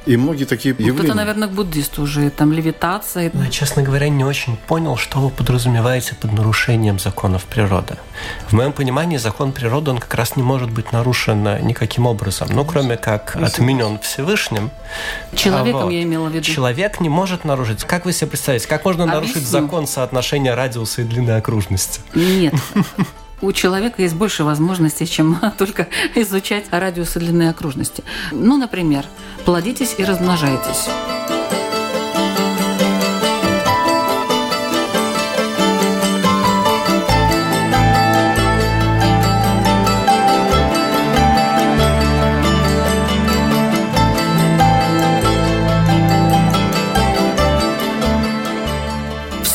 и 0.05 0.17
многие 0.17 0.45
такие 0.45 0.75
ну, 0.77 0.85
явления. 0.85 1.07
Это, 1.07 1.17
наверное, 1.17 1.47
к 1.47 1.51
буддисту 1.51 2.03
уже, 2.03 2.29
там 2.29 2.51
левитация. 2.51 3.31
Ну, 3.33 3.43
я, 3.43 3.49
честно 3.49 3.81
говоря, 3.81 4.09
не 4.09 4.23
очень 4.23 4.55
понял, 4.55 4.97
что 4.97 5.19
вы 5.19 5.29
подразумеваете 5.29 6.15
под 6.15 6.33
нарушением 6.33 6.99
законов 6.99 7.45
природы. 7.45 7.97
В 8.47 8.53
моем 8.53 8.71
понимании 8.71 9.17
закон 9.17 9.51
природы, 9.51 9.91
он 9.91 9.97
как 9.97 10.13
раз 10.13 10.35
не 10.35 10.43
может 10.43 10.71
быть 10.71 10.91
нарушен 10.91 11.43
никаким 11.65 12.05
образом, 12.05 12.49
ну, 12.51 12.63
кроме 12.65 12.97
как 12.97 13.35
отменен 13.35 13.99
Всевышним. 13.99 14.71
Человеком 15.35 15.81
а 15.81 15.85
вот, 15.85 15.91
я 15.91 16.03
имела 16.03 16.29
в 16.29 16.33
виду. 16.33 16.43
Человек 16.43 16.99
не 16.99 17.09
может 17.09 17.43
нарушить. 17.43 17.83
Как 17.83 18.05
вы 18.05 18.13
себе 18.13 18.27
представляете, 18.27 18.67
как 18.67 18.85
можно 18.85 19.03
Объясню. 19.03 19.21
нарушить 19.21 19.47
закон 19.47 19.87
соотношения 19.87 20.55
радиуса 20.55 21.01
и 21.01 21.05
длины 21.05 21.31
окружности? 21.31 22.01
Нет. 22.13 22.53
у 23.41 23.51
человека 23.51 24.01
есть 24.01 24.15
больше 24.15 24.43
возможностей, 24.43 25.05
чем 25.05 25.37
только 25.57 25.87
изучать 26.15 26.65
радиусы 26.71 27.19
длины 27.19 27.49
окружности. 27.49 28.03
Ну, 28.31 28.57
например, 28.57 29.05
плодитесь 29.45 29.95
и 29.97 30.03
размножайтесь. 30.03 30.89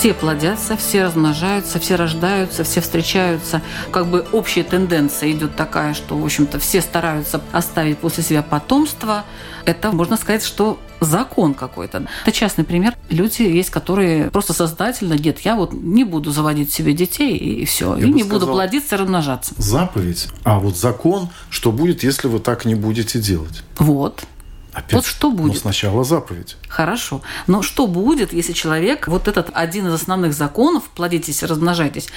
Все 0.00 0.14
плодятся, 0.14 0.78
все 0.78 1.04
размножаются, 1.04 1.78
все 1.78 1.94
рождаются, 1.94 2.64
все 2.64 2.80
встречаются. 2.80 3.60
Как 3.90 4.06
бы 4.06 4.24
общая 4.32 4.62
тенденция 4.62 5.30
идет 5.30 5.56
такая, 5.56 5.92
что, 5.92 6.16
в 6.16 6.24
общем-то, 6.24 6.58
все 6.58 6.80
стараются 6.80 7.42
оставить 7.52 7.98
после 7.98 8.24
себя 8.24 8.42
потомство. 8.42 9.26
Это, 9.66 9.92
можно 9.92 10.16
сказать, 10.16 10.42
что 10.42 10.78
закон 11.00 11.52
какой-то. 11.52 12.06
Это 12.22 12.32
частный 12.32 12.64
пример. 12.64 12.96
Люди 13.10 13.42
есть, 13.42 13.68
которые 13.68 14.30
просто 14.30 14.54
сознательно, 14.54 15.12
нет, 15.12 15.40
я 15.40 15.54
вот 15.54 15.74
не 15.74 16.04
буду 16.04 16.30
заводить 16.30 16.72
себе 16.72 16.94
детей 16.94 17.36
и 17.36 17.66
все, 17.66 17.94
я 17.96 18.06
и 18.06 18.10
не 18.10 18.22
сказал, 18.22 18.40
буду 18.40 18.52
плодиться 18.52 18.94
и 18.94 18.98
размножаться. 18.98 19.52
Заповедь, 19.58 20.28
а 20.44 20.60
вот 20.60 20.78
закон, 20.78 21.28
что 21.50 21.72
будет, 21.72 22.04
если 22.04 22.26
вы 22.26 22.38
так 22.38 22.64
не 22.64 22.74
будете 22.74 23.20
делать? 23.20 23.64
Вот. 23.76 24.24
Опять, 24.72 24.92
вот 24.92 25.04
что 25.04 25.30
будет? 25.30 25.54
Ну, 25.54 25.60
сначала 25.60 26.04
заповедь. 26.04 26.56
Хорошо. 26.68 27.22
Но 27.46 27.62
что 27.62 27.86
будет, 27.86 28.32
если 28.32 28.52
человек, 28.52 29.08
вот 29.08 29.26
этот 29.26 29.50
один 29.52 29.88
из 29.88 29.94
основных 29.94 30.32
законов, 30.32 30.84
плодитесь, 30.94 31.42
размножайтесь, 31.42 32.08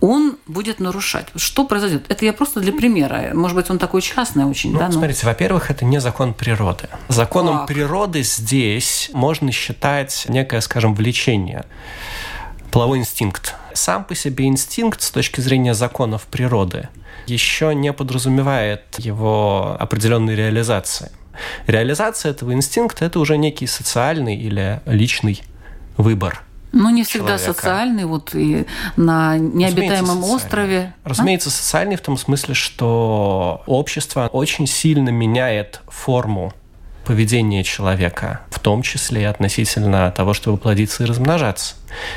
он 0.00 0.36
будет 0.46 0.78
нарушать? 0.78 1.26
Что 1.36 1.64
произойдет? 1.64 2.04
Это 2.08 2.24
я 2.24 2.32
просто 2.32 2.60
для 2.60 2.72
примера. 2.72 3.30
Может 3.32 3.56
быть, 3.56 3.70
он 3.70 3.78
такой 3.78 4.02
частный 4.02 4.44
очень, 4.44 4.72
ну, 4.72 4.78
да? 4.78 4.92
Смотрите, 4.92 5.26
во-первых, 5.26 5.70
это 5.70 5.84
не 5.84 6.00
закон 6.00 6.34
природы. 6.34 6.88
Законом 7.08 7.58
так. 7.58 7.68
природы 7.68 8.22
здесь 8.22 9.10
можно 9.14 9.50
считать 9.50 10.26
некое, 10.28 10.60
скажем, 10.60 10.94
влечение 10.94 11.64
половой 12.70 12.98
инстинкт. 12.98 13.54
Сам 13.74 14.04
по 14.04 14.14
себе 14.14 14.46
инстинкт 14.46 15.02
с 15.02 15.10
точки 15.10 15.40
зрения 15.40 15.74
законов 15.74 16.22
природы 16.22 16.88
еще 17.26 17.74
не 17.74 17.92
подразумевает 17.92 18.82
его 18.98 19.76
определенной 19.78 20.34
реализации. 20.34 21.10
Реализация 21.66 22.30
этого 22.30 22.52
инстинкта– 22.52 23.04
это 23.06 23.18
уже 23.20 23.36
некий 23.36 23.66
социальный 23.66 24.36
или 24.36 24.80
личный 24.86 25.42
выбор. 25.96 26.42
Ну, 26.72 26.88
не 26.88 27.04
всегда 27.04 27.36
человека. 27.36 27.52
социальный, 27.52 28.04
вот 28.06 28.34
и 28.34 28.66
на 28.96 29.36
необитаемом 29.36 30.18
Разумеется, 30.18 30.34
острове. 30.34 30.94
Разумеется, 31.04 31.48
а? 31.50 31.52
социальный 31.52 31.96
в 31.96 32.00
том 32.00 32.16
смысле, 32.16 32.54
что 32.54 33.62
общество 33.66 34.28
очень 34.32 34.66
сильно 34.66 35.10
меняет 35.10 35.80
форму 35.88 36.54
поведение 37.04 37.64
человека, 37.64 38.40
в 38.50 38.58
том 38.58 38.82
числе 38.82 39.28
относительно 39.28 40.10
того, 40.10 40.34
чтобы 40.34 40.56
плодиться 40.58 41.02
и 41.02 41.06
размножаться. 41.06 41.74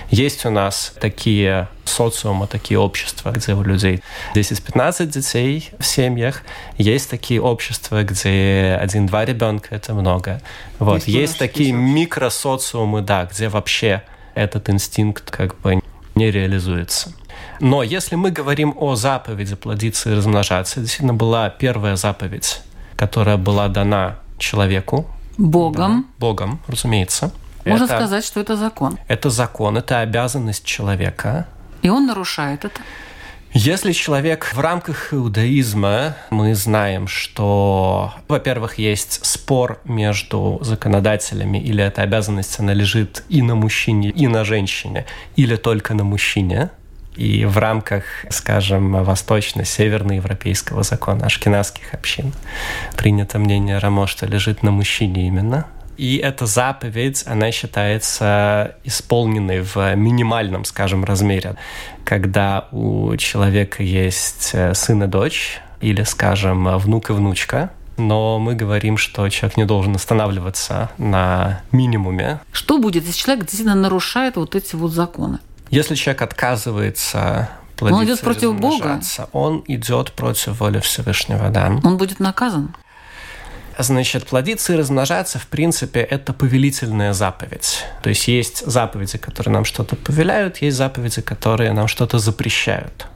Есть 0.09 0.45
у 0.45 0.49
нас 0.49 0.93
такие 0.99 1.67
социумы, 1.83 2.47
такие 2.47 2.79
общества, 2.79 3.31
где 3.31 3.53
у 3.53 3.63
людей 3.63 4.01
10-15 4.35 5.07
детей 5.07 5.69
в 5.79 5.85
семьях. 5.85 6.43
Есть 6.77 7.09
такие 7.09 7.41
общества, 7.41 8.03
где 8.03 8.77
один-два 8.79 9.25
ребенка– 9.25 9.69
это 9.75 9.93
много. 9.93 10.41
Вот. 10.79 11.03
Есть, 11.03 11.07
есть 11.07 11.37
такие 11.37 11.71
микросоциумы, 11.71 13.01
да, 13.01 13.25
где 13.25 13.49
вообще 13.49 14.03
этот 14.35 14.69
инстинкт 14.69 15.31
как 15.31 15.59
бы 15.59 15.81
не 16.15 16.31
реализуется. 16.31 17.13
Но 17.59 17.83
если 17.83 18.15
мы 18.15 18.31
говорим 18.31 18.73
о 18.77 18.95
заповеди 18.95 19.55
плодиться 19.55 20.11
и 20.11 20.13
размножаться, 20.13 20.79
действительно 20.79 21.13
была 21.13 21.49
первая 21.49 21.95
заповедь, 21.95 22.61
которая 22.95 23.37
была 23.37 23.67
дана 23.67 24.19
человеку. 24.37 25.07
Богом. 25.37 26.01
Да, 26.01 26.07
Богом, 26.19 26.59
разумеется. 26.67 27.31
Можно 27.65 27.85
это, 27.85 27.95
сказать, 27.97 28.25
что 28.25 28.39
это 28.39 28.55
закон. 28.55 28.97
Это 29.07 29.29
закон, 29.29 29.77
это 29.77 29.99
обязанность 29.99 30.63
человека. 30.63 31.47
И 31.81 31.89
он 31.89 32.05
нарушает 32.05 32.65
это. 32.65 32.79
Если 33.51 33.93
человек 33.93 34.51
в 34.53 34.59
рамках 34.59 35.13
иудаизма, 35.13 36.17
мы 36.29 36.53
знаем, 36.55 37.07
что, 37.07 38.13
во-первых, 38.27 38.77
есть 38.77 39.25
спор 39.25 39.79
между 39.85 40.59
законодателями, 40.61 41.57
или 41.57 41.81
эта 41.81 42.01
обязанность, 42.01 42.59
она 42.59 42.73
лежит 42.73 43.23
и 43.29 43.41
на 43.41 43.55
мужчине, 43.55 44.09
и 44.09 44.27
на 44.27 44.43
женщине, 44.43 45.05
или 45.37 45.55
только 45.55 45.93
на 45.93 46.03
мужчине– 46.03 46.69
и 47.15 47.45
в 47.45 47.57
рамках, 47.57 48.03
скажем, 48.29 49.03
восточно-северноевропейского 49.03 50.83
закона 50.83 51.25
ашкенадских 51.25 51.93
общин 51.93 52.33
принято 52.97 53.39
мнение 53.39 53.77
Рамо, 53.77 54.07
что 54.07 54.25
лежит 54.25 54.63
на 54.63 54.71
мужчине 54.71 55.27
именно. 55.27 55.67
И 55.97 56.17
эта 56.17 56.45
заповедь, 56.45 57.23
она 57.25 57.51
считается 57.51 58.75
исполненной 58.83 59.61
в 59.61 59.95
минимальном, 59.95 60.65
скажем, 60.65 61.05
размере. 61.05 61.55
Когда 62.03 62.67
у 62.71 63.15
человека 63.15 63.81
есть 63.81 64.51
э, 64.53 64.73
сын 64.73 65.03
и 65.03 65.07
дочь, 65.07 65.61
или, 65.79 66.03
скажем, 66.03 66.77
внук 66.77 67.11
и 67.11 67.13
внучка, 67.13 67.71
но 67.97 68.39
мы 68.39 68.55
говорим, 68.55 68.97
что 68.97 69.27
человек 69.29 69.57
не 69.57 69.65
должен 69.65 69.95
останавливаться 69.95 70.89
на 70.97 71.61
минимуме. 71.71 72.39
Что 72.51 72.77
будет, 72.77 73.05
если 73.05 73.17
человек 73.19 73.45
действительно 73.45 73.75
нарушает 73.75 74.35
вот 74.35 74.55
эти 74.55 74.75
вот 74.75 74.91
законы? 74.91 75.39
Если 75.69 75.95
человек 75.95 76.21
отказывается 76.21 77.49
плодиться, 77.75 77.99
он 77.99 78.05
идет 78.05 78.21
против 78.21 78.59
Бога. 78.59 79.01
Он 79.31 79.63
идет 79.67 80.11
против 80.11 80.59
воли 80.59 80.79
Всевышнего, 80.79 81.49
да. 81.49 81.79
Он 81.83 81.97
будет 81.97 82.19
наказан. 82.19 82.75
Значит, 83.77 84.27
плодиться 84.27 84.73
и 84.73 84.77
размножаться, 84.77 85.37
в 85.37 85.47
принципе, 85.47 85.99
это 85.99 86.31
повелительная 86.31 87.11
заповедь. 87.11 87.83
То 88.03 88.09
есть 88.09 88.27
есть 88.29 88.65
заповеди, 88.65 89.17
которые 89.17 89.53
нам 89.53 89.65
что-то 89.65 89.97
повеляют, 89.97 90.57
есть 90.57 90.77
заповеди, 90.77 91.21
которые 91.21 91.73
нам 91.73 91.89
что-то 91.89 92.17
запрещают. 92.17 93.07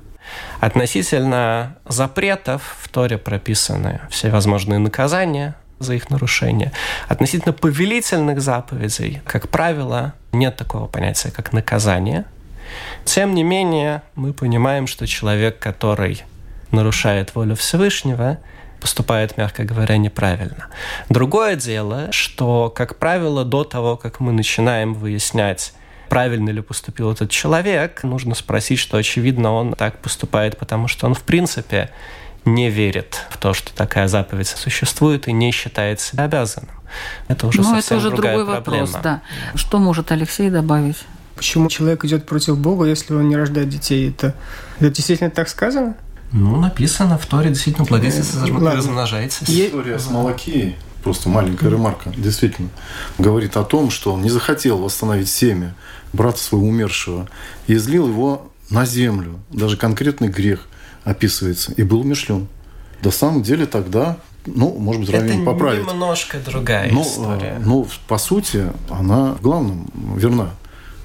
Относительно 0.60 1.78
запретов 1.88 2.78
в 2.82 2.90
Торе 2.90 3.18
прописаны 3.18 4.02
все 4.10 4.30
возможные 4.30 4.80
наказания 4.80 5.56
за 5.80 5.94
их 5.94 6.10
нарушение. 6.10 6.74
Относительно 7.08 7.54
повелительных 7.54 8.42
заповедей, 8.42 9.22
как 9.26 9.48
правило, 9.48 10.14
нет 10.34 10.58
такого 10.58 10.88
понятия, 10.88 11.32
как 11.32 11.54
наказание– 11.54 12.26
тем 13.06 13.34
не 13.36 13.44
менее, 13.44 14.02
мы 14.16 14.34
понимаем, 14.34 14.88
что 14.88 15.08
человек, 15.08 15.60
который 15.60 16.24
нарушает 16.72 17.36
волю 17.36 17.56
Всевышнего, 17.56 18.38
поступает, 18.80 19.38
мягко 19.38 19.64
говоря, 19.64 19.98
неправильно. 19.98 20.68
Другое 21.10 21.56
дело, 21.56 22.12
что, 22.12 22.70
как 22.70 22.98
правило, 22.98 23.44
до 23.44 23.64
того, 23.64 23.98
как 23.98 24.20
мы 24.20 24.32
начинаем 24.32 24.94
выяснять, 24.94 25.74
правильно 26.08 26.50
ли 26.50 26.62
поступил 26.62 27.12
этот 27.12 27.30
человек, 27.30 28.04
нужно 28.04 28.36
спросить, 28.36 28.80
что, 28.80 28.98
очевидно, 28.98 29.54
он 29.54 29.74
так 29.74 30.00
поступает, 30.00 30.58
потому 30.58 30.88
что 30.88 31.08
он, 31.08 31.14
в 31.14 31.22
принципе, 31.22 31.90
не 32.46 32.70
верит 32.70 33.26
в 33.30 33.38
то, 33.38 33.54
что 33.54 33.74
такая 33.74 34.08
заповедь 34.08 34.48
существует 34.48 35.28
и 35.28 35.34
не 35.34 35.52
считает 35.52 36.00
себя 36.00 36.24
обязанным. 36.24 36.76
Это 37.28 37.48
уже 37.48 37.62
Но 37.62 37.70
ну, 37.70 37.76
совсем 37.76 37.98
это 37.98 38.08
уже 38.08 38.16
другая 38.16 38.38
другой 38.38 38.56
проблема. 38.56 38.86
вопрос, 38.86 39.04
да. 39.04 39.22
Что 39.56 39.78
может 39.78 40.12
Алексей 40.12 40.50
добавить? 40.50 40.98
Почему 41.40 41.70
человек 41.70 42.04
идет 42.04 42.26
против 42.26 42.58
Бога, 42.58 42.84
если 42.84 43.14
он 43.14 43.30
не 43.30 43.38
рождает 43.38 43.70
детей? 43.70 44.10
Это, 44.10 44.36
это 44.82 44.90
действительно 44.90 45.30
так 45.30 45.48
сказано? 45.48 45.96
Ну, 46.34 46.58
написано 46.58 47.18
в 47.18 47.26
Торе, 47.28 47.48
действительно, 47.48 47.86
плодитесь 47.86 48.34
и 48.34 48.52
размножайтесь. 48.52 49.50
История 49.50 49.98
с 49.98 50.10
Малакией, 50.10 50.76
просто 51.02 51.30
маленькая 51.30 51.70
ремарка, 51.70 52.10
действительно, 52.10 52.68
говорит 53.18 53.56
о 53.56 53.64
том, 53.64 53.90
что 53.90 54.12
он 54.12 54.22
не 54.22 54.30
захотел 54.30 54.80
восстановить 54.80 55.30
семя 55.30 55.76
брата 56.12 56.40
своего 56.40 56.68
умершего 56.68 57.30
и 57.68 57.76
излил 57.76 58.10
его 58.10 58.52
на 58.70 58.86
землю. 58.86 59.40
Даже 59.50 59.78
конкретный 59.78 60.28
грех 60.28 60.68
описывается. 61.06 61.72
И 61.72 61.84
был 61.84 62.02
умершлен. 62.02 62.50
До 63.02 63.12
самом 63.12 63.44
деле 63.44 63.66
тогда 63.66 64.18
ну, 64.46 64.78
может 64.78 65.04
быть, 65.04 65.12
Равин 65.12 65.46
поправит. 65.46 65.84
Это 65.84 65.94
немножко 65.94 66.38
другая 66.40 66.92
но, 66.92 67.02
история. 67.02 67.62
Ну, 67.64 67.88
по 68.10 68.18
сути, 68.18 68.66
она 68.90 69.38
главным 69.42 69.90
верна. 70.18 70.50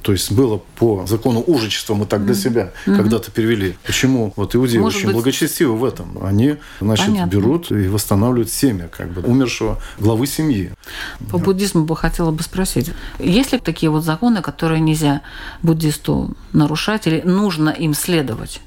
То 0.04 0.12
есть 0.12 0.30
было 0.32 0.60
по 0.76 1.06
закону 1.06 1.40
ужичества, 1.40 1.94
мы 1.94 2.04
так 2.04 2.26
для 2.26 2.34
себя 2.34 2.72
mm-hmm. 2.84 2.96
когда-то 2.96 3.30
перевели. 3.30 3.74
Почему 3.86 4.34
вот 4.36 4.54
иудеи 4.54 4.76
Может 4.76 4.98
очень 4.98 5.06
быть... 5.06 5.14
благочестивы 5.14 5.78
в 5.78 5.82
этом? 5.82 6.22
Они, 6.22 6.56
значит, 6.78 7.06
Понятно. 7.06 7.30
берут 7.30 7.72
и 7.72 7.88
восстанавливают 7.88 8.50
семя 8.50 8.88
как 8.88 9.10
бы 9.10 9.22
умершего 9.22 9.80
главы 9.98 10.26
семьи. 10.26 10.72
По 11.30 11.38
буддизму 11.38 11.86
бы 11.86 11.96
хотела 11.96 12.32
бы 12.32 12.42
спросить, 12.42 12.90
есть 13.18 13.52
ли 13.52 13.58
такие 13.58 13.88
вот 13.88 14.04
законы, 14.04 14.42
которые 14.42 14.82
нельзя 14.82 15.22
буддисту 15.62 16.36
нарушать 16.52 17.06
или 17.06 17.22
нужно 17.22 17.70
им 17.70 17.94
следовать? 17.94 18.60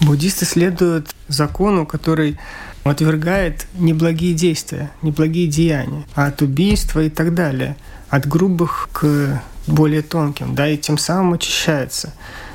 Буддисты 0.00 0.46
следуют 0.46 1.10
закону, 1.28 1.86
который 1.86 2.40
отвергает 2.82 3.68
неблагие 3.74 4.34
действия, 4.34 4.90
неблагие 5.00 5.46
деяния, 5.46 6.02
от 6.16 6.42
убийства 6.42 7.04
и 7.04 7.08
так 7.08 7.34
далее, 7.34 7.76
от 8.08 8.26
грубых 8.26 8.88
к 8.92 9.40
более 9.66 10.02
тонким, 10.02 10.54
да, 10.54 10.68
и 10.68 10.76
тем 10.76 10.98
самым 10.98 11.34
очищается. 11.34 12.12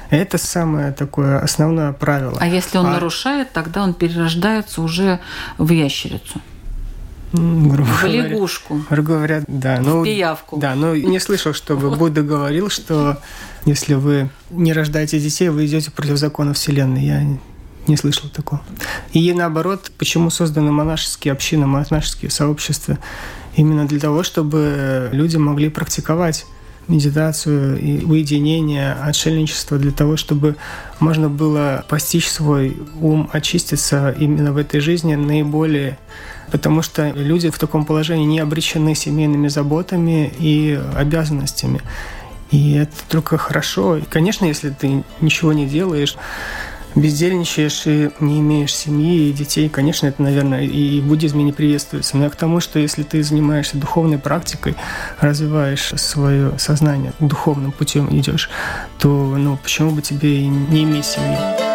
Это 0.10 0.38
самое 0.38 0.94
такое 0.94 1.40
основное 1.40 1.92
правило. 1.92 2.38
А 2.40 2.48
если 2.48 2.78
он 2.78 2.86
а... 2.88 2.92
нарушает, 2.92 3.52
тогда 3.52 3.84
он 3.84 3.94
перерождается 3.94 4.82
уже 4.82 5.20
в 5.58 5.70
ящерицу. 5.70 6.42
Грубо 7.34 7.90
в 7.90 8.04
лягушку. 8.06 8.82
Грубо 8.90 9.08
говоря, 9.10 9.44
да. 9.48 9.80
Ну, 9.82 10.02
в 10.02 10.04
пиявку. 10.06 10.58
Да, 10.58 10.76
но 10.76 10.96
не 10.96 11.20
слышал, 11.20 11.54
чтобы 11.54 11.94
Будда 11.96 12.22
говорил, 12.22 12.70
что 12.70 13.20
если 13.66 13.96
вы 13.96 14.30
не 14.50 14.72
рождаете 14.72 15.20
детей, 15.20 15.50
вы 15.50 15.66
идете 15.66 15.92
против 15.92 16.18
закона 16.18 16.54
Вселенной. 16.54 17.04
Я 17.04 17.24
не 17.88 17.98
слышал 17.98 18.30
такого. 18.30 18.62
И 19.12 19.34
наоборот, 19.34 19.92
почему 19.98 20.30
созданы 20.30 20.72
монашеские 20.72 21.34
общины, 21.34 21.68
монашеские 21.68 22.32
сообщества? 22.32 22.98
Именно 23.58 23.88
для 23.88 24.00
того, 24.00 24.24
чтобы 24.24 25.10
люди 25.12 25.36
могли 25.36 25.70
практиковать 25.70 26.46
медитацию 26.88 27.80
и 27.80 28.04
уединение, 28.04 28.94
отшельничество 28.94 29.78
для 29.78 29.92
того, 29.92 30.18
чтобы 30.18 30.56
можно 31.00 31.30
было 31.30 31.86
постичь 31.90 32.28
свой 32.28 32.78
ум, 33.02 33.30
очиститься 33.34 34.16
именно 34.18 34.54
в 34.54 34.58
этой 34.58 34.80
жизни 34.80 35.16
наиболее 35.16 35.98
потому 36.52 36.82
что 36.82 37.10
люди 37.10 37.50
в 37.50 37.60
таком 37.60 37.86
положении 37.86 38.26
не 38.26 38.40
обречены 38.40 38.96
семейными 38.96 39.48
заботами 39.48 40.32
и 40.40 40.80
обязанностями. 40.96 41.82
И 42.52 42.76
это 42.76 42.94
только 43.10 43.38
хорошо. 43.38 43.98
И, 43.98 44.02
конечно, 44.02 44.46
если 44.46 44.70
ты 44.70 45.04
ничего 45.20 45.52
не 45.54 45.66
делаешь, 45.66 46.16
бездельничаешь 47.02 47.88
и 47.88 48.10
не 48.20 48.40
имеешь 48.40 48.76
семьи 48.76 49.30
и 49.30 49.34
детей, 49.34 49.70
конечно, 49.70 50.08
это, 50.08 50.22
наверное, 50.22 50.64
и 50.64 51.00
в 51.02 51.08
буддизме 51.08 51.44
не 51.44 51.52
приветствуется. 51.52 52.18
Но 52.18 52.26
я 52.26 52.30
к 52.30 52.36
тому, 52.36 52.60
что 52.60 52.80
если 52.80 53.04
ты 53.04 53.24
занимаешься 53.24 53.78
духовной 53.78 54.18
практикой, 54.18 54.76
развиваешь 55.20 55.94
свое 55.96 56.58
сознание, 56.58 57.14
духовным 57.20 57.72
путем 57.72 58.08
идешь, 58.18 58.50
то 59.00 59.36
ну, 59.38 59.58
почему 59.58 59.92
бы 59.92 60.02
тебе 60.02 60.42
и 60.42 60.48
не 60.48 60.84
иметь 60.84 61.06
семьи? 61.06 61.67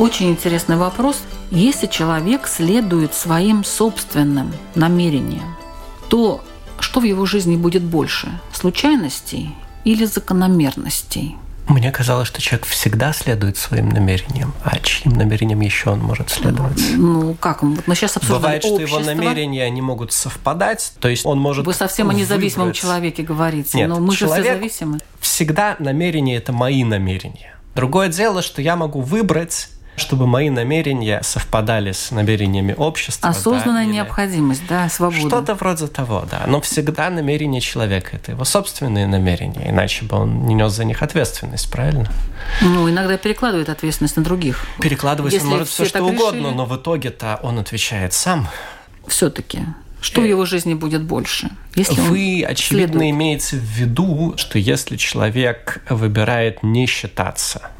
Очень 0.00 0.30
интересный 0.30 0.76
вопрос. 0.76 1.18
Если 1.50 1.86
человек 1.86 2.46
следует 2.46 3.12
своим 3.12 3.62
собственным 3.64 4.50
намерениям, 4.74 5.58
то 6.08 6.42
что 6.78 7.00
в 7.00 7.04
его 7.04 7.26
жизни 7.26 7.54
будет 7.56 7.82
больше? 7.82 8.40
Случайностей 8.50 9.50
или 9.84 10.06
закономерностей? 10.06 11.36
Мне 11.68 11.92
казалось, 11.92 12.28
что 12.28 12.40
человек 12.40 12.66
всегда 12.66 13.12
следует 13.12 13.58
своим 13.58 13.90
намерениям. 13.90 14.54
А 14.64 14.78
чьим 14.78 15.12
намерениям 15.12 15.60
еще 15.60 15.90
он 15.90 15.98
может 16.00 16.30
следовать? 16.30 16.80
Ну, 16.96 17.34
как? 17.34 17.62
Вот 17.62 17.86
мы 17.86 17.94
сейчас 17.94 18.16
обсуждаем 18.16 18.40
Бывает, 18.40 18.64
общество. 18.64 18.86
что 18.88 19.00
его 19.00 19.14
намерения 19.14 19.68
не 19.68 19.82
могут 19.82 20.12
совпадать. 20.12 20.94
То 20.98 21.08
есть 21.08 21.26
он 21.26 21.38
может 21.38 21.66
Вы 21.66 21.74
совсем 21.74 22.08
о 22.08 22.14
независимом 22.14 22.68
выбрать. 22.68 22.80
человеке 22.80 23.22
говорите. 23.22 23.76
Нет, 23.76 23.90
но 23.90 24.00
мы 24.00 24.16
же 24.16 24.26
все 24.26 24.42
зависимы. 24.42 24.98
Всегда 25.20 25.76
намерения– 25.78 26.36
это 26.38 26.54
мои 26.54 26.84
намерения. 26.84 27.54
Другое 27.74 28.08
дело, 28.08 28.40
что 28.40 28.62
я 28.62 28.76
могу 28.76 29.02
выбрать 29.02 29.68
чтобы 29.96 30.26
мои 30.26 30.50
намерения 30.50 31.20
совпадали 31.22 31.92
с 31.92 32.10
намерениями 32.10 32.74
общества. 32.76 33.28
Осознанная 33.28 33.84
да, 33.84 33.84
или 33.84 33.92
необходимость, 33.92 34.62
да, 34.68 34.88
свобода. 34.88 35.28
Что-то 35.28 35.54
вроде 35.54 35.86
того, 35.86 36.24
да. 36.30 36.44
Но 36.46 36.60
всегда 36.60 37.10
намерение 37.10 37.60
человека– 37.60 38.10
это 38.16 38.32
его 38.32 38.44
собственные 38.44 39.06
намерения, 39.06 39.70
иначе 39.70 40.04
бы 40.04 40.16
он 40.16 40.46
не 40.46 40.54
нес 40.54 40.72
за 40.72 40.84
них 40.84 41.02
ответственность, 41.02 41.70
правильно? 41.70 42.10
Ну, 42.62 42.88
иногда 42.88 43.16
перекладывает 43.16 43.68
ответственность 43.68 44.16
на 44.16 44.24
других. 44.24 44.64
Перекладывать 44.80 45.32
Если 45.32 45.46
он 45.46 45.52
может 45.52 45.68
все 45.68 45.84
все, 45.84 45.98
что 45.98 46.04
угодно, 46.04 46.38
решили. 46.38 46.54
но 46.54 46.64
в 46.64 46.76
итоге-то 46.76 47.38
он 47.42 47.58
отвечает 47.58 48.12
сам. 48.12 48.48
Все-таки. 49.06 49.60
Что 50.00 50.22
в 50.22 50.24
его 50.24 50.46
жизни 50.46 50.72
будет 50.72 51.02
больше? 51.02 51.50
Если 51.74 52.00
Вы, 52.00 52.42
очевидно, 52.48 53.00
следует? 53.00 53.10
имеете 53.10 53.56
в 53.56 53.62
виду, 53.62 54.32
что 54.38 54.58
если 54.58 54.96
человек 54.96 55.82
выбирает 55.90 56.62
не 56.62 56.86
считаться– 56.86 57.70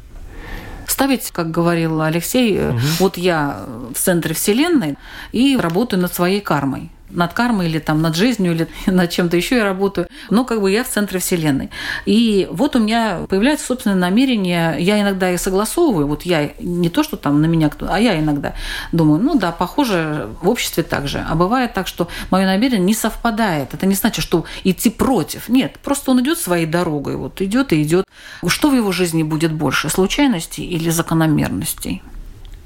ставить, 1.01 1.31
как 1.31 1.49
говорил 1.49 1.99
Алексей, 2.01 2.55
э, 2.55 2.73
вот 2.99 3.17
я 3.17 3.65
в 3.91 3.97
центре 3.97 4.35
Вселенной 4.35 4.97
и 5.31 5.57
работаю 5.57 5.99
над 5.99 6.13
своей 6.13 6.41
кармой 6.41 6.91
над 7.13 7.33
кармой 7.33 7.67
или 7.67 7.79
там 7.79 8.01
над 8.01 8.15
жизнью 8.15 8.53
или 8.53 8.67
над 8.91 9.09
чем-то 9.09 9.37
еще 9.37 9.57
я 9.57 9.63
работаю, 9.63 10.07
но 10.29 10.45
как 10.45 10.61
бы 10.61 10.71
я 10.71 10.83
в 10.83 10.89
центре 10.89 11.19
Вселенной. 11.19 11.69
И 12.05 12.47
вот 12.51 12.75
у 12.75 12.79
меня 12.79 13.21
появляется 13.29 13.65
собственное 13.65 13.97
намерение, 13.97 14.75
я 14.79 14.99
иногда 15.01 15.31
и 15.31 15.37
согласовываю, 15.37 16.07
вот 16.07 16.23
я 16.23 16.51
не 16.59 16.89
то, 16.89 17.03
что 17.03 17.17
там 17.17 17.41
на 17.41 17.45
меня 17.45 17.69
кто, 17.69 17.91
а 17.91 17.99
я 17.99 18.19
иногда 18.19 18.53
думаю, 18.91 19.21
ну 19.21 19.35
да, 19.35 19.51
похоже, 19.51 20.29
в 20.41 20.49
обществе 20.49 20.83
так 20.83 21.07
же. 21.07 21.25
А 21.27 21.35
бывает 21.35 21.73
так, 21.73 21.87
что 21.87 22.07
мое 22.29 22.45
намерение 22.45 22.85
не 22.85 22.93
совпадает. 22.93 23.73
Это 23.73 23.85
не 23.85 23.95
значит, 23.95 24.23
что 24.23 24.45
идти 24.63 24.89
против. 24.89 25.49
Нет, 25.49 25.79
просто 25.83 26.11
он 26.11 26.21
идет 26.21 26.37
своей 26.37 26.65
дорогой, 26.65 27.15
вот 27.15 27.41
идет 27.41 27.73
и 27.73 27.81
идет. 27.81 28.05
Что 28.45 28.69
в 28.69 28.75
его 28.75 28.91
жизни 28.91 29.23
будет 29.23 29.51
больше, 29.51 29.89
случайностей 29.89 30.65
или 30.65 30.89
закономерностей? 30.89 32.01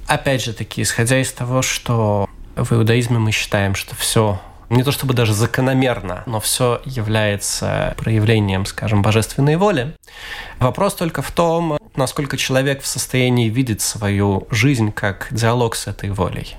Опять 0.08 0.44
же 0.44 0.54
таки, 0.54 0.84
исходя 0.84 1.20
из 1.20 1.32
того, 1.32 1.62
что 1.62 2.30
в 2.56 2.72
иудаизме 2.74 3.20
мы 3.20 3.32
считаем, 3.32 3.76
что 3.76 3.96
все 3.96 4.40
не 4.70 4.84
то 4.84 4.92
чтобы 4.92 5.14
даже 5.14 5.34
закономерно, 5.34 6.24
но 6.26 6.40
все 6.40 6.82
является 6.86 7.94
проявлением, 7.98 8.66
скажем, 8.66 9.02
божественной 9.02 9.58
воли. 9.58 9.96
Вопрос 10.60 10.96
только 10.96 11.22
в 11.22 11.32
том, 11.32 11.78
насколько 11.96 12.38
человек 12.38 12.82
в 12.82 12.88
состоянии 12.88 13.50
видеть 13.50 13.82
свою 13.82 14.48
жизнь 14.50 14.92
как 14.92 15.28
диалог 15.32 15.76
с 15.76 15.88
этой 15.88 16.10
волей. 16.10 16.56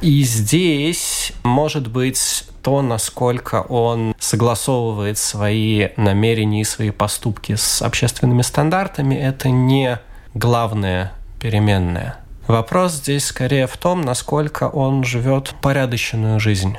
И 0.00 0.22
здесь 0.22 1.32
может 1.44 1.88
быть 1.88 2.44
то, 2.62 2.82
насколько 2.82 3.62
он 3.62 4.14
согласовывает 4.18 5.18
свои 5.18 5.88
намерения 5.96 6.62
и 6.62 6.64
свои 6.64 6.90
поступки 6.90 7.54
с 7.54 7.82
общественными 7.82 8.42
стандартами, 8.42 9.14
это 9.14 9.50
не 9.50 9.98
главное 10.34 11.12
переменное. 11.38 12.16
Вопрос 12.50 12.94
здесь 12.94 13.26
скорее 13.26 13.68
в 13.68 13.76
том, 13.76 14.00
насколько 14.00 14.64
он 14.64 15.04
живет 15.04 15.54
порядочную 15.62 16.40
жизнь. 16.40 16.76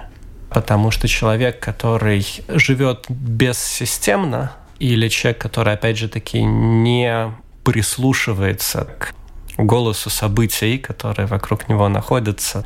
Потому 0.49 0.91
что 0.91 1.07
человек, 1.07 1.61
который 1.61 2.27
живет 2.49 3.05
бессистемно, 3.07 4.51
или 4.79 5.07
человек, 5.07 5.41
который, 5.41 5.75
опять 5.75 5.97
же 5.97 6.09
таки, 6.09 6.43
не 6.43 7.31
прислушивается 7.63 8.89
к 8.99 9.13
голосу 9.55 10.09
событий, 10.09 10.77
которые 10.77 11.25
вокруг 11.25 11.69
него 11.69 11.87
находятся, 11.87 12.65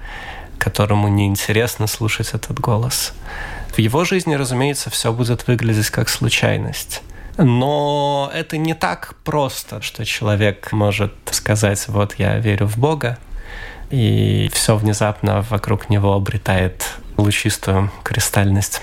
которому 0.58 1.08
неинтересно 1.08 1.86
слушать 1.86 2.34
этот 2.34 2.60
голос. 2.60 3.14
В 3.76 3.78
его 3.78 4.04
жизни, 4.04 4.34
разумеется, 4.34 4.90
все 4.90 5.14
будет 5.14 5.46
выглядеть 5.46 5.92
как 5.92 6.10
случайность. 6.10 7.04
Но 7.38 8.32
это 8.34 8.58
не 8.58 8.74
так 8.74 9.16
просто, 9.24 9.82
что 9.82 10.06
человек 10.06 10.72
может 10.72 11.14
сказать, 11.32 11.88
вот 11.88 12.16
я 12.18 12.40
верю 12.40 12.68
в 12.68 12.78
Бога, 12.78 13.18
и 13.90 14.50
все 14.54 14.78
внезапно 14.78 15.42
вокруг 15.50 15.90
него 15.90 16.14
обретает 16.14 16.96
лучистую 17.18 17.92
кристальность. 18.04 18.82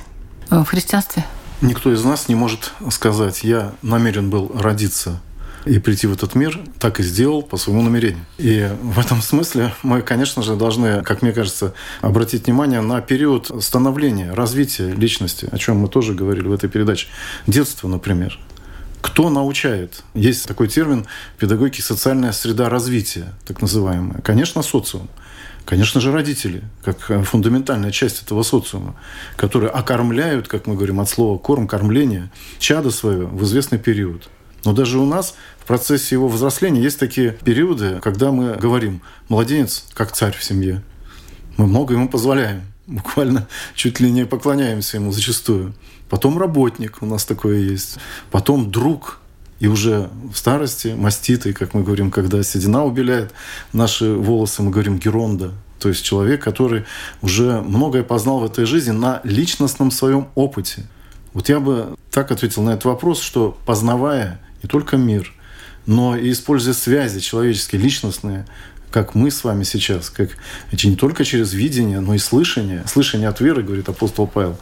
В 0.50 0.64
христианстве? 0.64 1.24
Никто 1.60 1.92
из 1.92 2.04
нас 2.04 2.28
не 2.28 2.34
может 2.34 2.72
сказать, 2.90 3.44
я 3.44 3.72
намерен 3.82 4.30
был 4.30 4.50
родиться 4.54 5.20
и 5.64 5.78
прийти 5.78 6.06
в 6.06 6.12
этот 6.12 6.34
мир, 6.34 6.60
так 6.78 7.00
и 7.00 7.02
сделал 7.02 7.42
по 7.42 7.56
своему 7.56 7.82
намерению. 7.82 8.24
И 8.38 8.68
в 8.82 8.98
этом 8.98 9.22
смысле 9.22 9.72
мы, 9.82 10.02
конечно 10.02 10.42
же, 10.42 10.56
должны, 10.56 11.02
как 11.02 11.22
мне 11.22 11.32
кажется, 11.32 11.74
обратить 12.00 12.46
внимание 12.46 12.80
на 12.80 13.00
период 13.00 13.50
становления, 13.62 14.32
развития 14.32 14.92
личности, 14.92 15.48
о 15.50 15.58
чем 15.58 15.78
мы 15.78 15.88
тоже 15.88 16.14
говорили 16.14 16.48
в 16.48 16.52
этой 16.52 16.68
передаче. 16.68 17.08
Детство, 17.46 17.88
например. 17.88 18.38
Кто 19.00 19.30
научает? 19.30 20.04
Есть 20.14 20.46
такой 20.46 20.68
термин 20.68 21.06
педагогики 21.36 21.80
социальная 21.80 22.30
среда 22.30 22.68
развития, 22.68 23.34
так 23.44 23.60
называемая. 23.60 24.20
Конечно, 24.20 24.62
социум. 24.62 25.08
Конечно 25.64 26.00
же, 26.00 26.12
родители, 26.12 26.62
как 26.84 26.98
фундаментальная 27.24 27.90
часть 27.90 28.22
этого 28.22 28.42
социума, 28.42 28.94
которые 29.36 29.70
окормляют, 29.70 30.48
как 30.48 30.66
мы 30.66 30.74
говорим 30.74 31.00
от 31.00 31.08
слова 31.08 31.38
корм, 31.38 31.68
кормление, 31.68 32.30
чадо 32.58 32.90
свое 32.90 33.26
в 33.26 33.42
известный 33.44 33.78
период. 33.78 34.28
Но 34.64 34.72
даже 34.72 34.98
у 34.98 35.06
нас 35.06 35.34
в 35.62 35.64
процессе 35.64 36.16
его 36.16 36.26
взросления 36.26 36.82
есть 36.82 36.98
такие 36.98 37.38
периоды, 37.44 38.00
когда 38.02 38.32
мы 38.32 38.56
говорим, 38.56 39.00
младенец 39.28 39.84
как 39.94 40.10
царь 40.10 40.36
в 40.36 40.42
семье. 40.42 40.82
Мы 41.56 41.68
много 41.68 41.94
ему 41.94 42.08
позволяем. 42.08 42.62
Буквально 42.88 43.46
чуть 43.76 44.00
ли 44.00 44.10
не 44.10 44.26
поклоняемся 44.26 44.96
ему 44.96 45.12
зачастую. 45.12 45.72
Потом 46.10 46.36
работник, 46.36 47.00
у 47.00 47.06
нас 47.06 47.24
такое 47.24 47.58
есть. 47.58 47.98
Потом 48.32 48.72
друг, 48.72 49.20
и 49.60 49.68
уже 49.68 50.10
в 50.32 50.36
старости 50.36 50.94
маститый, 50.98 51.52
как 51.52 51.74
мы 51.74 51.84
говорим, 51.84 52.10
когда 52.10 52.42
седина 52.42 52.84
убеляет 52.84 53.32
наши 53.72 54.12
волосы, 54.12 54.62
мы 54.62 54.72
говорим 54.72 54.98
геронда. 54.98 55.52
То 55.78 55.88
есть 55.88 56.04
человек, 56.04 56.42
который 56.42 56.86
уже 57.22 57.60
многое 57.60 58.02
познал 58.02 58.40
в 58.40 58.44
этой 58.44 58.64
жизни 58.64 58.90
на 58.90 59.20
личностном 59.22 59.92
своем 59.92 60.26
опыте. 60.34 60.86
Вот 61.34 61.48
я 61.48 61.60
бы 61.60 61.94
так 62.10 62.32
ответил 62.32 62.62
на 62.62 62.70
этот 62.70 62.86
вопрос, 62.86 63.20
что 63.20 63.56
познавая 63.64 64.40
не 64.64 64.68
только 64.68 64.96
мир, 64.96 65.32
но 65.86 66.16
и 66.16 66.30
используя 66.32 66.74
связи 66.74 67.20
человеческие, 67.20 67.80
личностные, 67.80 68.46
как 68.90 69.14
мы 69.14 69.30
с 69.30 69.42
вами 69.42 69.64
сейчас, 69.64 70.10
как 70.10 70.30
не 70.70 70.96
только 70.96 71.24
через 71.24 71.52
видение, 71.54 72.00
но 72.00 72.14
и 72.14 72.18
слышание. 72.18 72.84
Слышание 72.86 73.28
от 73.28 73.40
веры, 73.40 73.62
говорит 73.62 73.88
апостол 73.88 74.26
Павел. 74.26 74.58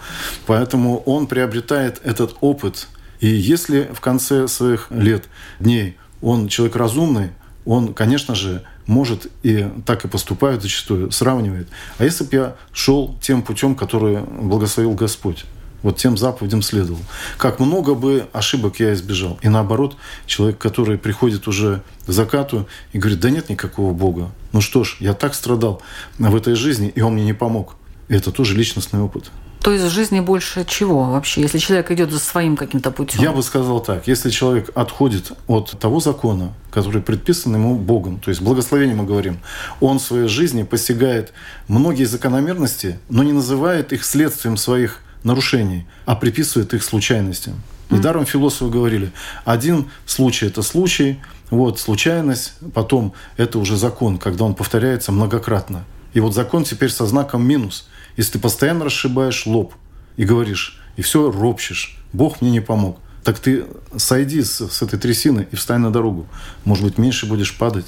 Поэтому 0.46 0.98
он 0.98 1.26
приобретает 1.26 2.00
этот 2.04 2.36
опыт. 2.40 2.86
И 3.18 3.26
если 3.26 3.90
в 3.92 4.00
конце 4.00 4.46
своих 4.48 4.86
лет, 4.90 5.24
дней, 5.58 5.96
он 6.22 6.48
человек 6.48 6.76
разумный, 6.76 7.30
он, 7.64 7.92
конечно 7.92 8.34
же, 8.34 8.62
может 8.86 9.26
и 9.42 9.68
так 9.84 10.04
и 10.04 10.08
поступает 10.08 10.62
зачастую, 10.62 11.10
сравнивает. 11.10 11.68
А 11.98 12.04
если 12.04 12.24
бы 12.24 12.30
я 12.32 12.56
шел 12.72 13.16
тем 13.20 13.42
путем, 13.42 13.74
который 13.74 14.20
благословил 14.22 14.94
Господь? 14.94 15.44
Вот 15.82 15.96
тем 15.96 16.16
заповедям 16.16 16.62
следовал. 16.62 17.00
Как 17.36 17.58
много 17.58 17.94
бы 17.94 18.28
ошибок 18.32 18.80
я 18.80 18.92
избежал. 18.94 19.38
И 19.42 19.48
наоборот, 19.48 19.96
человек, 20.26 20.58
который 20.58 20.98
приходит 20.98 21.48
уже 21.48 21.82
к 22.06 22.12
закату 22.12 22.68
и 22.92 22.98
говорит, 22.98 23.20
да 23.20 23.30
нет 23.30 23.48
никакого 23.48 23.92
Бога. 23.92 24.30
Ну 24.52 24.60
что 24.60 24.84
ж, 24.84 24.96
я 25.00 25.14
так 25.14 25.34
страдал 25.34 25.82
в 26.18 26.36
этой 26.36 26.54
жизни, 26.54 26.88
и 26.88 27.00
он 27.00 27.14
мне 27.14 27.24
не 27.24 27.34
помог. 27.34 27.76
И 28.08 28.14
это 28.14 28.32
тоже 28.32 28.56
личностный 28.56 29.00
опыт. 29.00 29.30
То 29.62 29.72
есть 29.72 29.84
в 29.84 29.90
жизни 29.90 30.20
больше 30.20 30.64
чего 30.64 31.04
вообще, 31.04 31.42
если 31.42 31.58
человек 31.58 31.90
идет 31.90 32.10
за 32.10 32.18
своим 32.18 32.56
каким-то 32.56 32.90
путем? 32.90 33.22
Я 33.22 33.32
бы 33.32 33.42
сказал 33.42 33.80
так, 33.80 34.08
если 34.08 34.30
человек 34.30 34.70
отходит 34.74 35.32
от 35.48 35.78
того 35.78 36.00
закона, 36.00 36.54
который 36.70 37.02
предписан 37.02 37.54
ему 37.54 37.74
Богом, 37.74 38.20
то 38.20 38.30
есть 38.30 38.40
благословение 38.40 38.96
мы 38.96 39.04
говорим, 39.04 39.38
он 39.80 39.98
в 39.98 40.02
своей 40.02 40.28
жизни 40.28 40.62
постигает 40.62 41.34
многие 41.68 42.04
закономерности, 42.04 42.98
но 43.10 43.22
не 43.22 43.32
называет 43.32 43.92
их 43.92 44.04
следствием 44.04 44.56
своих 44.56 45.00
нарушений, 45.24 45.86
а 46.06 46.16
приписывает 46.16 46.74
их 46.74 46.82
случайностям. 46.82 47.54
Недаром 47.90 48.24
философы 48.24 48.70
говорили, 48.70 49.12
один 49.44 49.90
случай– 50.06 50.46
это 50.48 50.62
случай, 50.62 51.18
вот, 51.50 51.80
случайность, 51.80 52.54
потом 52.72 53.12
это 53.36 53.58
уже 53.58 53.76
закон, 53.76 54.18
когда 54.18 54.44
он 54.44 54.54
повторяется 54.54 55.10
многократно. 55.10 55.84
И 56.12 56.20
вот 56.20 56.34
закон 56.34 56.64
теперь 56.64 56.90
со 56.90 57.06
знаком 57.06 57.42
минус. 57.42 57.88
Если 58.16 58.32
ты 58.32 58.38
постоянно 58.38 58.84
расшибаешь 58.84 59.46
лоб 59.46 59.74
и 60.16 60.24
говоришь, 60.24 60.80
и 60.96 61.02
все 61.02 61.30
ропщешь, 61.30 61.96
Бог 62.12 62.40
мне 62.40 62.50
не 62.50 62.60
помог, 62.60 62.98
так 63.24 63.38
ты 63.38 63.66
сойди 63.96 64.42
с, 64.42 64.68
с 64.68 64.82
этой 64.82 64.98
трясины 64.98 65.46
и 65.50 65.56
встань 65.56 65.80
на 65.80 65.92
дорогу. 65.92 66.26
Может 66.64 66.84
быть, 66.84 66.98
меньше 66.98 67.26
будешь 67.26 67.56
падать. 67.56 67.86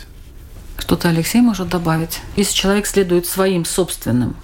Что-то 0.79 1.09
Алексей 1.09 1.41
может 1.41 1.69
добавить. 1.69 2.21
Если 2.37 2.55
человек 2.55 2.87
следует 2.87 3.27
своим 3.27 3.65
собственным 3.65 4.37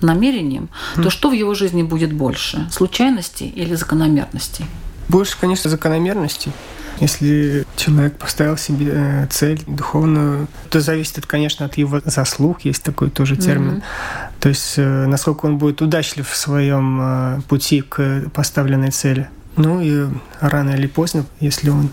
намерением, 0.00 0.68
mm. 0.96 1.02
то 1.02 1.10
что 1.10 1.30
в 1.30 1.32
его 1.32 1.54
жизни 1.54 1.82
будет 1.82 2.12
больше? 2.12 2.68
Случайностей 2.70 3.48
или 3.48 3.74
закономерностей? 3.74 4.66
Больше, 5.08 5.36
конечно, 5.40 5.70
закономерностей. 5.70 6.52
Если 7.00 7.66
человек 7.76 8.16
поставил 8.16 8.56
себе 8.56 8.86
э, 8.90 9.26
цель 9.28 9.62
духовную, 9.66 10.48
то 10.70 10.80
зависит, 10.80 11.26
конечно, 11.26 11.66
от 11.66 11.76
его 11.76 12.00
заслуг, 12.04 12.62
есть 12.62 12.82
такой 12.82 13.10
тоже 13.10 13.36
термин. 13.36 13.76
Mm-hmm. 13.76 14.40
То 14.40 14.48
есть, 14.48 14.74
э, 14.78 15.06
насколько 15.06 15.46
он 15.46 15.58
будет 15.58 15.82
удачлив 15.82 16.28
в 16.28 16.34
своем 16.34 16.98
э, 17.00 17.40
пути 17.48 17.82
к 17.82 18.30
поставленной 18.32 18.90
цели. 18.90 19.28
Ну 19.56 19.80
и 19.80 20.06
рано 20.40 20.70
или 20.70 20.86
поздно, 20.86 21.26
если 21.40 21.70
он 21.70 21.90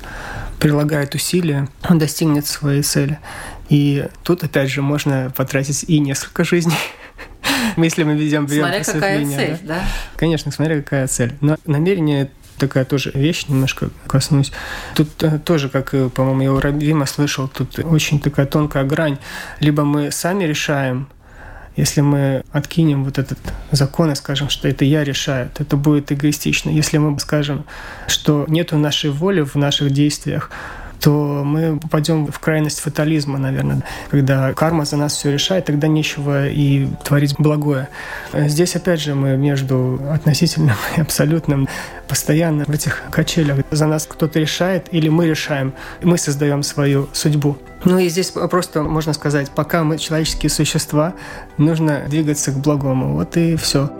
прилагает 0.59 1.15
усилия, 1.15 1.67
он 1.89 1.99
достигнет 1.99 2.45
своей 2.45 2.83
цели. 2.83 3.19
И 3.69 4.07
тут, 4.23 4.43
опять 4.43 4.69
же, 4.69 4.81
можно 4.81 5.31
потратить 5.35 5.83
и 5.87 5.99
несколько 5.99 6.43
жизней, 6.45 6.77
если 7.77 8.03
мы 8.03 8.15
ведем 8.15 8.47
Смотря 8.47 8.83
какая 8.83 9.25
цель, 9.25 9.57
да? 9.63 9.83
Конечно, 10.15 10.51
смотря 10.51 10.81
какая 10.81 11.07
цель. 11.07 11.33
Но 11.41 11.57
намерение 11.65 12.29
такая 12.57 12.85
тоже 12.85 13.11
вещь, 13.13 13.45
немножко 13.47 13.89
коснусь. 14.07 14.51
Тут 14.95 15.21
э, 15.23 15.39
тоже, 15.39 15.69
как, 15.69 15.91
по-моему, 16.13 16.41
я 16.41 16.53
у 16.53 16.59
Рабима 16.59 17.05
слышал, 17.05 17.47
тут 17.47 17.79
очень 17.79 18.19
такая 18.19 18.45
тонкая 18.45 18.83
грань. 18.83 19.17
Либо 19.59 19.83
мы 19.83 20.11
сами 20.11 20.45
решаем, 20.45 21.07
если 21.75 22.01
мы 22.01 22.43
откинем 22.51 23.03
вот 23.03 23.17
этот 23.17 23.39
закон 23.71 24.11
и 24.11 24.15
скажем, 24.15 24.49
что 24.49 24.67
это 24.67 24.85
я 24.85 25.03
решаю, 25.03 25.49
то 25.49 25.63
это 25.63 25.75
будет 25.75 26.11
эгоистично. 26.11 26.69
Если 26.69 26.97
мы 26.97 27.19
скажем, 27.19 27.65
что 28.07 28.45
нету 28.47 28.77
нашей 28.77 29.09
воли 29.09 29.41
в 29.41 29.55
наших 29.55 29.91
действиях, 29.91 30.51
то 31.03 31.43
мы 31.43 31.77
попадем 31.77 32.27
в 32.27 32.39
крайность 32.39 32.79
фатализма, 32.79 33.37
наверное. 33.37 33.83
Когда 34.09 34.53
карма 34.53 34.85
за 34.85 34.95
нас 34.95 35.13
все 35.13 35.33
решает, 35.33 35.65
тогда 35.65 35.89
нечего 35.89 36.47
и 36.47 36.87
творить 37.03 37.35
благое. 37.37 37.89
Здесь, 38.33 38.77
опять 38.77 39.01
же, 39.01 39.13
мы 39.13 39.35
между 39.35 39.99
относительным 40.09 40.77
и 40.95 41.01
абсолютным 41.01 41.67
постоянно 42.07 42.63
в 42.63 42.69
этих 42.69 43.03
качелях. 43.11 43.59
За 43.71 43.85
нас 43.85 44.07
кто-то 44.07 44.39
решает 44.39 44.87
или 44.91 45.09
мы 45.09 45.27
решаем, 45.27 45.73
мы 46.01 46.17
создаем 46.17 46.63
свою 46.63 47.09
судьбу. 47.11 47.57
Ну 47.83 47.99
и 47.99 48.07
здесь 48.07 48.31
просто 48.31 48.81
можно 48.81 49.11
сказать, 49.11 49.51
пока 49.51 49.83
мы 49.83 49.97
человеческие 49.97 50.49
существа, 50.49 51.15
нужно 51.57 52.03
двигаться 52.07 52.51
к 52.51 52.59
благому. 52.59 53.15
Вот 53.15 53.35
и 53.35 53.57
все. 53.57 53.91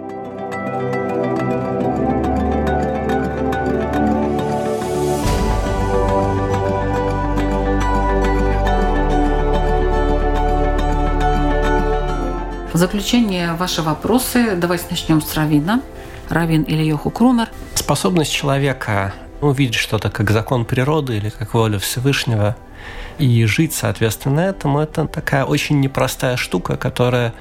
В 12.73 12.77
заключение 12.77 13.53
ваши 13.53 13.83
вопросы. 13.83 14.55
Давайте 14.55 14.85
начнем 14.89 15.21
с 15.21 15.35
Равина. 15.35 15.83
Равин 16.29 16.63
или 16.63 16.81
Йоху 16.81 17.11
Крумер. 17.11 17.49
Способность 17.75 18.33
человека 18.33 19.13
увидеть 19.41 19.75
что-то 19.75 20.09
как 20.09 20.31
закон 20.31 20.65
природы 20.65 21.17
или 21.17 21.29
как 21.29 21.53
волю 21.53 21.77
Всевышнего 21.77 22.57
и 23.19 23.45
жить 23.45 23.73
соответственно 23.73 24.39
этому, 24.39 24.79
это 24.79 25.05
такая 25.05 25.45
очень 25.45 25.81
непростая 25.81 26.35
штука, 26.35 26.75
которая 26.75 27.35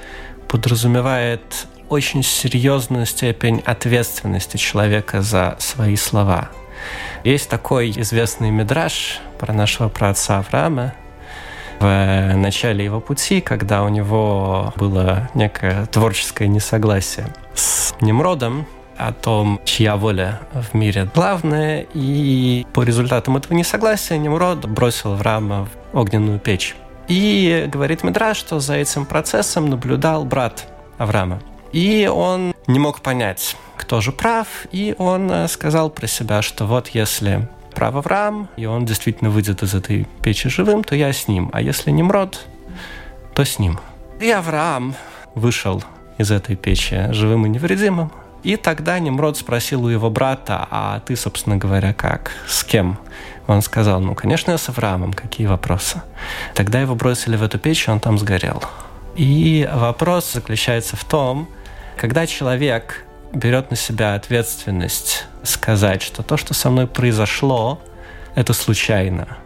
подразумевает 0.47 1.65
очень 1.89 2.21
серьезную 2.21 3.07
степень 3.07 3.63
ответственности 3.65 4.57
человека 4.57 5.23
за 5.23 5.55
свои 5.57 5.95
слова. 5.95 6.49
Есть 7.23 7.49
такой 7.49 7.89
известный 7.89 8.51
мидраж 8.51 9.19
про 9.39 9.51
нашего 9.51 9.89
праотца 9.89 10.37
Авраама, 10.37 10.93
в 11.79 12.33
начале 12.35 12.83
его 12.85 12.99
пути, 12.99 13.41
когда 13.41 13.83
у 13.83 13.89
него 13.89 14.73
было 14.75 15.29
некое 15.33 15.85
творческое 15.87 16.47
несогласие 16.47 17.27
с 17.53 17.93
Немродом, 18.01 18.65
о 18.97 19.11
том, 19.11 19.59
чья 19.65 19.97
воля 19.97 20.41
в 20.53 20.75
мире 20.75 21.09
главная, 21.13 21.85
и 21.93 22.65
по 22.73 22.83
результатам 22.83 23.37
этого 23.37 23.53
несогласия 23.53 24.17
Немрод 24.17 24.65
бросил 24.65 25.15
в 25.15 25.67
огненную 25.93 26.39
печь. 26.39 26.75
И 27.07 27.65
говорит 27.67 28.03
Медра, 28.03 28.33
что 28.33 28.59
за 28.59 28.75
этим 28.75 29.05
процессом 29.05 29.69
наблюдал 29.69 30.25
брат 30.25 30.67
Авраама. 30.97 31.41
И 31.71 32.09
он 32.11 32.53
не 32.67 32.79
мог 32.79 33.01
понять, 33.01 33.57
кто 33.75 33.99
же 33.99 34.11
прав, 34.11 34.47
и 34.71 34.95
он 34.97 35.47
сказал 35.49 35.89
про 35.89 36.07
себя, 36.07 36.41
что 36.41 36.65
вот 36.65 36.89
если 36.89 37.49
прав 37.73 37.95
Авраам, 37.95 38.47
и 38.55 38.65
он 38.65 38.85
действительно 38.85 39.29
выйдет 39.29 39.63
из 39.63 39.73
этой 39.73 40.07
печи 40.21 40.49
живым, 40.49 40.83
то 40.83 40.95
я 40.95 41.11
с 41.11 41.27
ним. 41.27 41.49
А 41.53 41.61
если 41.61 41.91
Немрод, 41.91 42.45
то 43.35 43.43
с 43.43 43.59
ним. 43.59 43.79
И 44.19 44.29
Авраам 44.29 44.95
вышел 45.35 45.83
из 46.17 46.31
этой 46.31 46.55
печи 46.55 47.07
живым 47.11 47.45
и 47.45 47.49
невредимым. 47.49 48.11
И 48.43 48.57
тогда 48.57 48.99
Немрод 48.99 49.37
спросил 49.37 49.85
у 49.85 49.89
его 49.89 50.09
брата, 50.09 50.67
а 50.69 50.99
ты, 50.99 51.15
собственно 51.15 51.57
говоря, 51.57 51.93
как? 51.93 52.31
С 52.47 52.63
кем? 52.63 52.97
Он 53.47 53.61
сказал, 53.61 53.99
ну, 54.01 54.15
конечно, 54.15 54.51
я 54.51 54.57
с 54.57 54.69
Авраамом, 54.69 55.13
какие 55.13 55.47
вопросы? 55.47 56.01
Тогда 56.53 56.81
его 56.81 56.95
бросили 56.95 57.35
в 57.37 57.43
эту 57.43 57.57
печь, 57.57 57.87
и 57.87 57.91
он 57.91 57.99
там 57.99 58.17
сгорел. 58.17 58.61
И 59.15 59.69
вопрос 59.71 60.33
заключается 60.33 60.95
в 60.97 61.03
том, 61.03 61.47
когда 61.97 62.25
человек 62.27 63.05
берет 63.33 63.69
на 63.69 63.77
себя 63.77 64.15
ответственность 64.15 65.25
сказать, 65.43 66.01
что 66.01 66.23
то, 66.23 66.37
что 66.37 66.53
со 66.53 66.69
мной 66.69 66.87
произошло, 66.87 67.81
это 68.35 68.53
случайно. 68.53 69.37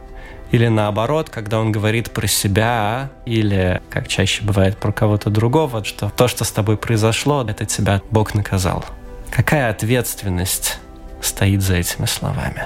Или 0.51 0.67
наоборот, 0.67 1.29
когда 1.29 1.59
он 1.59 1.71
говорит 1.71 2.11
про 2.11 2.27
себя, 2.27 3.09
или, 3.25 3.81
как 3.89 4.07
чаще 4.07 4.43
бывает, 4.43 4.77
про 4.77 4.93
кого-то 4.93 5.29
другого, 5.29 5.83
что 5.83 6.09
то, 6.09 6.27
что 6.27 6.45
с 6.45 6.51
тобой 6.51 6.77
произошло, 6.77 7.45
это 7.47 7.65
тебя 7.65 8.01
Бог 8.11 8.33
наказал. 8.33 8.85
Какая 9.29 9.69
ответственность 9.69 10.79
стоит 11.21 11.61
за 11.61 11.75
этими 11.75 12.05
словами? 12.05 12.65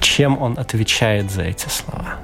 Чем 0.00 0.40
он 0.40 0.58
отвечает 0.58 1.30
за 1.30 1.42
эти 1.42 1.68
слова, 1.68 2.16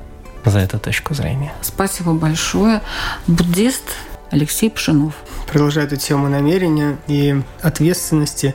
за 0.44 0.60
эту 0.60 0.78
точку 0.78 1.12
зрения? 1.12 1.52
Спасибо 1.60 2.14
большое. 2.14 2.80
Буддист 3.26 3.84
Алексей 4.30 4.70
Пшенов. 4.70 5.14
Продолжая 5.46 5.86
эту 5.86 5.96
тему 5.96 6.28
намерения 6.28 6.96
и 7.06 7.40
ответственности, 7.62 8.54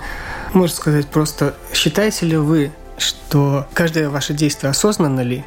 можно 0.53 0.75
сказать 0.75 1.07
просто, 1.07 1.55
считаете 1.73 2.25
ли 2.25 2.37
вы, 2.37 2.71
что 2.97 3.67
каждое 3.73 4.09
ваше 4.09 4.33
действие 4.33 4.71
осознанно 4.71 5.21
ли, 5.21 5.43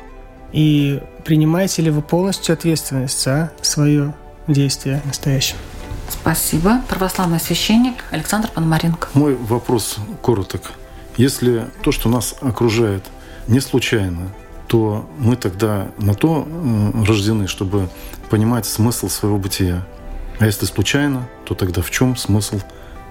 и 0.53 1.01
принимаете 1.25 1.83
ли 1.83 1.91
вы 1.91 2.03
полностью 2.03 2.53
ответственность 2.53 3.23
за 3.23 3.53
свое 3.63 4.15
действие 4.47 5.03
настоящее? 5.05 5.57
Спасибо. 6.09 6.83
Православный 6.89 7.41
священник 7.41 8.05
Александр 8.11 8.49
Пономаренко. 8.55 9.09
Мой 9.15 9.35
вопрос 9.35 9.97
короток. 10.23 10.73
Если 11.17 11.67
то, 11.83 11.93
что 11.93 12.09
нас 12.09 12.35
окружает, 12.41 13.05
не 13.47 13.61
случайно, 13.61 14.31
то 14.69 15.09
мы 15.19 15.37
тогда 15.37 15.89
на 15.99 16.15
то 16.15 16.47
рождены, 17.07 17.47
чтобы 17.47 17.89
понимать 18.31 18.67
смысл 18.67 19.09
своего 19.09 19.39
бытия. 19.39 19.87
А 20.39 20.47
если 20.47 20.67
случайно, 20.67 21.29
то 21.45 21.55
тогда 21.55 21.83
в 21.83 21.91
чем 21.91 22.17
смысл 22.17 22.61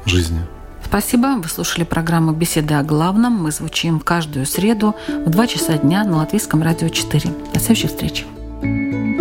жизни? 0.05 0.39
Спасибо. 0.83 1.35
Вы 1.37 1.49
слушали 1.49 1.83
программу 1.83 2.31
«Беседы 2.31 2.75
о 2.75 2.83
главном». 2.83 3.33
Мы 3.33 3.51
звучим 3.51 3.99
каждую 3.99 4.45
среду 4.45 4.95
в 5.07 5.29
2 5.29 5.47
часа 5.47 5.77
дня 5.77 6.05
на 6.05 6.17
Латвийском 6.17 6.63
радио 6.63 6.87
4. 6.87 7.29
До 7.53 7.59
следующих 7.59 7.89
встреч. 7.89 8.25
thank 8.59 8.93
you 8.93 9.16